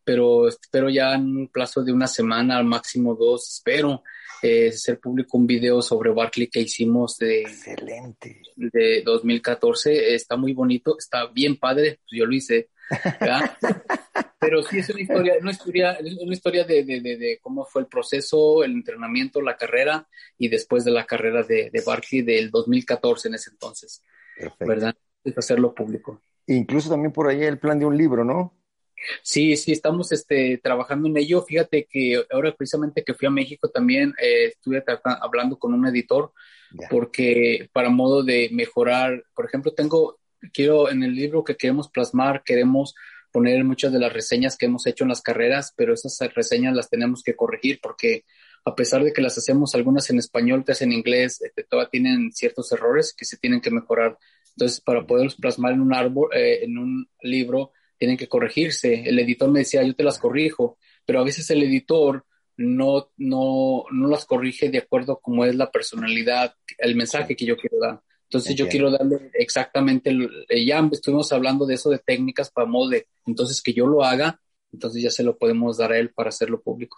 pero 0.03 0.49
espero 0.49 0.89
ya 0.89 1.13
en 1.13 1.37
un 1.37 1.47
plazo 1.47 1.83
de 1.83 1.93
una 1.93 2.07
semana, 2.07 2.57
al 2.57 2.65
máximo 2.65 3.15
dos, 3.15 3.49
espero 3.49 4.03
eh, 4.43 4.69
hacer 4.69 4.99
público 4.99 5.37
un 5.37 5.47
video 5.47 5.81
sobre 5.81 6.11
Barkley 6.11 6.47
que 6.47 6.59
hicimos 6.59 7.17
de, 7.17 7.41
Excelente. 7.41 8.41
de 8.55 9.01
2014. 9.03 10.13
Está 10.13 10.35
muy 10.35 10.53
bonito, 10.53 10.97
está 10.97 11.27
bien 11.27 11.57
padre, 11.57 11.99
pues 12.03 12.19
yo 12.19 12.25
lo 12.25 12.33
hice. 12.33 12.69
Pero 14.39 14.61
sí 14.61 14.79
es 14.79 14.89
una 14.89 15.01
historia, 15.01 15.35
una 15.39 15.51
historia, 15.51 15.97
una 16.21 16.33
historia 16.33 16.63
de, 16.65 16.83
de, 16.83 16.99
de, 16.99 17.39
cómo 17.41 17.65
fue 17.65 17.83
el 17.83 17.87
proceso, 17.87 18.63
el 18.63 18.73
entrenamiento, 18.73 19.41
la 19.41 19.55
carrera 19.55 20.05
y 20.37 20.49
después 20.49 20.83
de 20.83 20.91
la 20.91 21.05
carrera 21.05 21.43
de, 21.43 21.69
de 21.71 21.81
Barkley 21.85 22.21
del 22.23 22.51
2014 22.51 23.29
en 23.29 23.35
ese 23.35 23.51
entonces. 23.51 24.03
Perfecto. 24.35 24.65
¿Verdad? 24.65 24.95
Es 25.23 25.37
hacerlo 25.37 25.73
público. 25.73 26.21
Incluso 26.47 26.89
también 26.89 27.13
por 27.13 27.29
ahí 27.29 27.43
el 27.43 27.57
plan 27.57 27.79
de 27.79 27.85
un 27.85 27.97
libro, 27.97 28.25
¿no? 28.25 28.53
Sí, 29.21 29.55
sí, 29.57 29.71
estamos 29.71 30.11
este, 30.11 30.59
trabajando 30.63 31.07
en 31.07 31.17
ello. 31.17 31.41
Fíjate 31.41 31.87
que 31.89 32.23
ahora 32.31 32.53
precisamente 32.55 33.03
que 33.03 33.13
fui 33.13 33.27
a 33.27 33.31
México 33.31 33.69
también 33.69 34.13
eh, 34.21 34.45
estuve 34.47 34.83
hablando 35.03 35.57
con 35.57 35.73
un 35.73 35.87
editor 35.87 36.31
porque 36.89 37.69
para 37.71 37.89
modo 37.89 38.23
de 38.23 38.49
mejorar, 38.51 39.23
por 39.35 39.45
ejemplo, 39.45 39.73
tengo, 39.73 40.19
quiero 40.51 40.89
en 40.89 41.03
el 41.03 41.13
libro 41.13 41.43
que 41.43 41.55
queremos 41.55 41.89
plasmar, 41.89 42.43
queremos 42.43 42.95
poner 43.31 43.63
muchas 43.63 43.91
de 43.91 43.99
las 43.99 44.13
reseñas 44.13 44.57
que 44.57 44.67
hemos 44.67 44.85
hecho 44.85 45.03
en 45.03 45.09
las 45.09 45.21
carreras, 45.21 45.73
pero 45.75 45.93
esas 45.93 46.17
reseñas 46.33 46.75
las 46.75 46.89
tenemos 46.89 47.23
que 47.23 47.35
corregir 47.35 47.79
porque 47.81 48.25
a 48.65 48.75
pesar 48.75 49.03
de 49.03 49.11
que 49.11 49.21
las 49.21 49.37
hacemos 49.37 49.75
algunas 49.75 50.09
en 50.09 50.19
español, 50.19 50.61
otras 50.61 50.81
en 50.81 50.93
inglés, 50.93 51.41
este, 51.41 51.63
todavía 51.63 51.89
tienen 51.89 52.31
ciertos 52.31 52.71
errores 52.71 53.13
que 53.15 53.25
se 53.25 53.37
tienen 53.37 53.59
que 53.59 53.71
mejorar. 53.71 54.17
Entonces, 54.55 54.79
para 54.79 55.05
poderlos 55.05 55.35
plasmar 55.35 55.73
en 55.73 55.81
un 55.81 55.93
árbol, 55.93 56.29
eh, 56.33 56.59
en 56.63 56.77
un 56.77 57.09
libro, 57.21 57.71
tienen 58.03 58.17
que 58.17 58.27
corregirse. 58.27 59.01
El 59.05 59.17
editor 59.17 59.49
me 59.49 59.59
decía, 59.59 59.81
yo 59.81 59.95
te 59.95 60.03
las 60.03 60.19
corrijo, 60.19 60.77
pero 61.05 61.21
a 61.21 61.23
veces 61.23 61.49
el 61.51 61.63
editor 61.63 62.25
no, 62.57 63.11
no, 63.15 63.85
no 63.93 64.07
las 64.09 64.25
corrige 64.25 64.69
de 64.69 64.79
acuerdo 64.79 65.21
como 65.21 65.45
es 65.45 65.55
la 65.55 65.71
personalidad, 65.71 66.53
el 66.79 66.97
mensaje 66.97 67.33
que 67.33 67.45
yo 67.45 67.55
quiero 67.55 67.79
dar. 67.79 68.01
Entonces 68.23 68.55
yo 68.55 68.67
quiero 68.67 68.91
darle 68.91 69.31
exactamente, 69.35 70.11
eh, 70.49 70.65
ya 70.65 70.85
estuvimos 70.91 71.31
hablando 71.31 71.65
de 71.65 71.75
eso 71.75 71.89
de 71.89 71.99
técnicas 71.99 72.51
para 72.51 72.67
modo 72.67 72.89
de, 72.89 73.07
entonces 73.25 73.61
que 73.61 73.71
yo 73.71 73.87
lo 73.87 74.03
haga, 74.03 74.37
entonces 74.73 75.01
ya 75.01 75.09
se 75.09 75.23
lo 75.23 75.37
podemos 75.37 75.77
dar 75.77 75.93
a 75.93 75.97
él 75.97 76.09
para 76.09 76.27
hacerlo 76.27 76.61
público. 76.61 76.97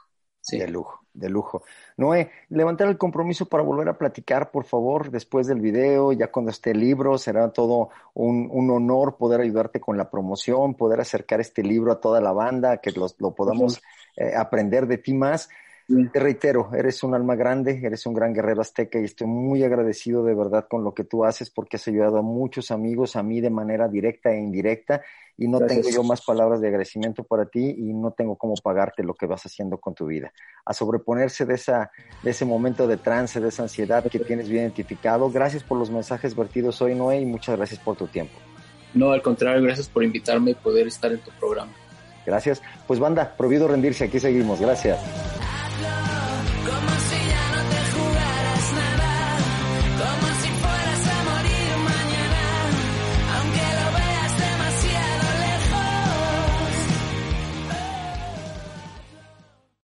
De 0.52 0.68
lujo, 0.68 1.02
de 1.14 1.30
lujo. 1.30 1.64
Noé, 1.98 2.30
levantar 2.50 2.88
el 2.88 2.98
compromiso 2.98 3.48
para 3.48 3.64
volver 3.64 3.90
a 3.90 3.98
platicar, 3.98 4.52
por 4.52 4.66
favor, 4.66 5.10
después 5.10 5.48
del 5.48 5.60
video, 5.60 6.12
ya 6.14 6.32
cuando 6.32 6.52
esté 6.52 6.72
el 6.72 6.80
libro, 6.80 7.18
será 7.18 7.52
todo 7.52 7.90
un, 8.14 8.48
un 8.52 8.70
honor 8.70 9.18
poder 9.18 9.42
ayudarte 9.42 9.80
con 9.80 9.98
la 9.98 10.10
promoción, 10.10 10.76
poder 10.76 11.02
acercar 11.02 11.42
este 11.42 11.64
libro 11.64 11.92
a 11.92 12.00
toda 12.00 12.22
la 12.22 12.32
banda, 12.32 12.78
que 12.78 12.92
lo 12.92 13.34
podamos 13.34 13.82
eh, 14.18 14.34
aprender 14.36 14.88
de 14.88 14.98
ti 15.00 15.14
más. 15.14 15.50
Te 15.88 16.20
reitero, 16.20 16.72
eres 16.74 17.04
un 17.04 17.14
alma 17.14 17.36
grande, 17.36 17.80
eres 17.84 18.08
un 18.08 18.16
gran 18.16 18.34
guerrero 18.34 18.62
azteca 18.62 19.00
y 19.00 19.04
estoy 19.04 19.28
muy 19.28 19.64
agradecido 19.64 20.24
de 20.24 20.34
verdad 20.34 20.66
con 20.68 20.84
lo 20.84 20.96
que 20.96 21.04
tú 21.04 21.26
haces 21.26 21.52
porque 21.52 21.78
has 21.78 21.88
ayudado 21.88 22.18
a 22.18 22.22
muchos 22.24 22.72
amigos, 22.72 23.16
a 23.16 23.22
mí 23.22 23.40
de 23.40 23.52
manera 23.52 23.88
directa 23.88 24.32
e 24.32 24.40
indirecta 24.40 25.04
y 25.38 25.48
no 25.48 25.60
tengo 25.60 25.88
yo 25.90 26.02
más 26.02 26.24
palabras 26.24 26.60
de 26.60 26.70
agradecimiento 26.70 27.24
para 27.24 27.46
ti 27.46 27.76
y 27.78 27.94
no 27.94 28.12
tengo 28.12 28.36
cómo 28.36 28.56
pagarte 28.56 29.04
lo 29.04 29.14
que 29.14 29.28
vas 29.28 29.46
haciendo 29.46 29.78
con 29.78 29.94
tu 29.94 30.08
vida. 30.08 30.34
A 30.66 30.74
sobreponerse 30.74 31.46
de, 31.46 31.54
esa, 31.54 31.92
de 32.24 32.32
ese 32.32 32.46
momento 32.46 32.88
de 32.88 32.98
trance, 32.98 33.40
de 33.40 33.50
esa 33.50 33.64
ansiedad 33.64 34.04
que 34.10 34.20
tienes 34.20 34.50
bien 34.50 34.64
identificado. 34.64 35.30
Gracias 35.30 35.64
por 35.64 35.78
los 35.78 35.92
mensajes 35.92 36.36
vertidos 36.36 36.82
hoy, 36.82 36.96
Noé, 36.96 37.20
y 37.20 37.26
muchas 37.26 37.58
gracias 37.58 37.80
por 37.80 37.96
tu 37.96 38.08
tiempo. 38.08 38.34
No, 38.96 39.12
al 39.12 39.22
contrario, 39.22 39.62
gracias 39.62 39.90
por 39.90 40.04
invitarme 40.04 40.52
y 40.52 40.56
poder 40.56 40.88
estar 40.88 41.12
en 41.12 41.20
tu 41.20 41.30
programa. 41.32 41.74
Gracias. 42.26 42.62
Pues 42.88 43.00
banda, 43.00 43.36
prohibido 43.38 43.68
rendirse, 43.68 44.06
aquí 44.06 44.20
seguimos. 44.20 44.60
Gracias. 44.60 45.00